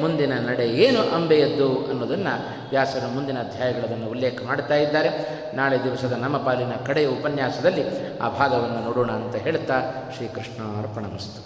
ಮುಂದಿನ 0.00 0.32
ನಡೆ 0.48 0.66
ಏನು 0.84 1.02
ಅಂಬೆಯದ್ದು 1.02 1.86
ಅನ್ನೋದನ್ನು 1.86 2.34
ವ್ಯಾಸರು 2.70 3.08
ಮುಂದಿನ 3.14 3.38
ಅಧ್ಯಾಯಗಳನ್ನು 3.40 4.06
ಉಲ್ಲೇಖ 4.10 4.42
ಮಾಡ್ತಾ 4.46 4.74
ಇದ್ದಾರೆ. 4.74 5.10
ನಾಳೆ 5.56 5.84
ದಿವಸದ 5.84 6.12
ನಮ್ಮ 6.12 6.36
ಪಾಲಿನ 6.36 6.72
ಕಡೆಯ 6.86 7.06
ಉಪನ್ಯಾಸದಲ್ಲಿ 7.06 7.84
ಆ 8.18 8.28
ಭಾಗವನ್ನು 8.28 8.80
ನೋಡೋಣ 8.84 9.10
ಅಂತ 9.10 9.36
ಹೇಳ್ತಾ 9.36 9.76
ಶ್ರೀಕೃಷ್ಣ 10.16 10.60
ಅರ್ಪಣಮಸ್ತು 10.78 11.40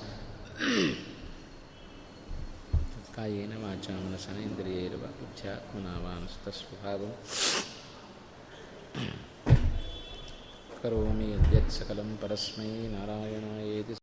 ಕಾಯೇನ 3.16 3.54
ವಾಚ 3.64 3.86
ಮನಸನೇಂದ್ರಿಯೇರುವ 3.90 5.04
ಬುದ್ಧ್ಯಾತ್ಮನಾವಾನುಸ್ತಸ್ವಭಾವಂ 5.18 7.12
करोमि 10.82 11.26
यद्यत् 11.32 11.74
सकलं 11.78 12.08
परस्मै 12.22 12.70
नारायणायेति 12.94 13.94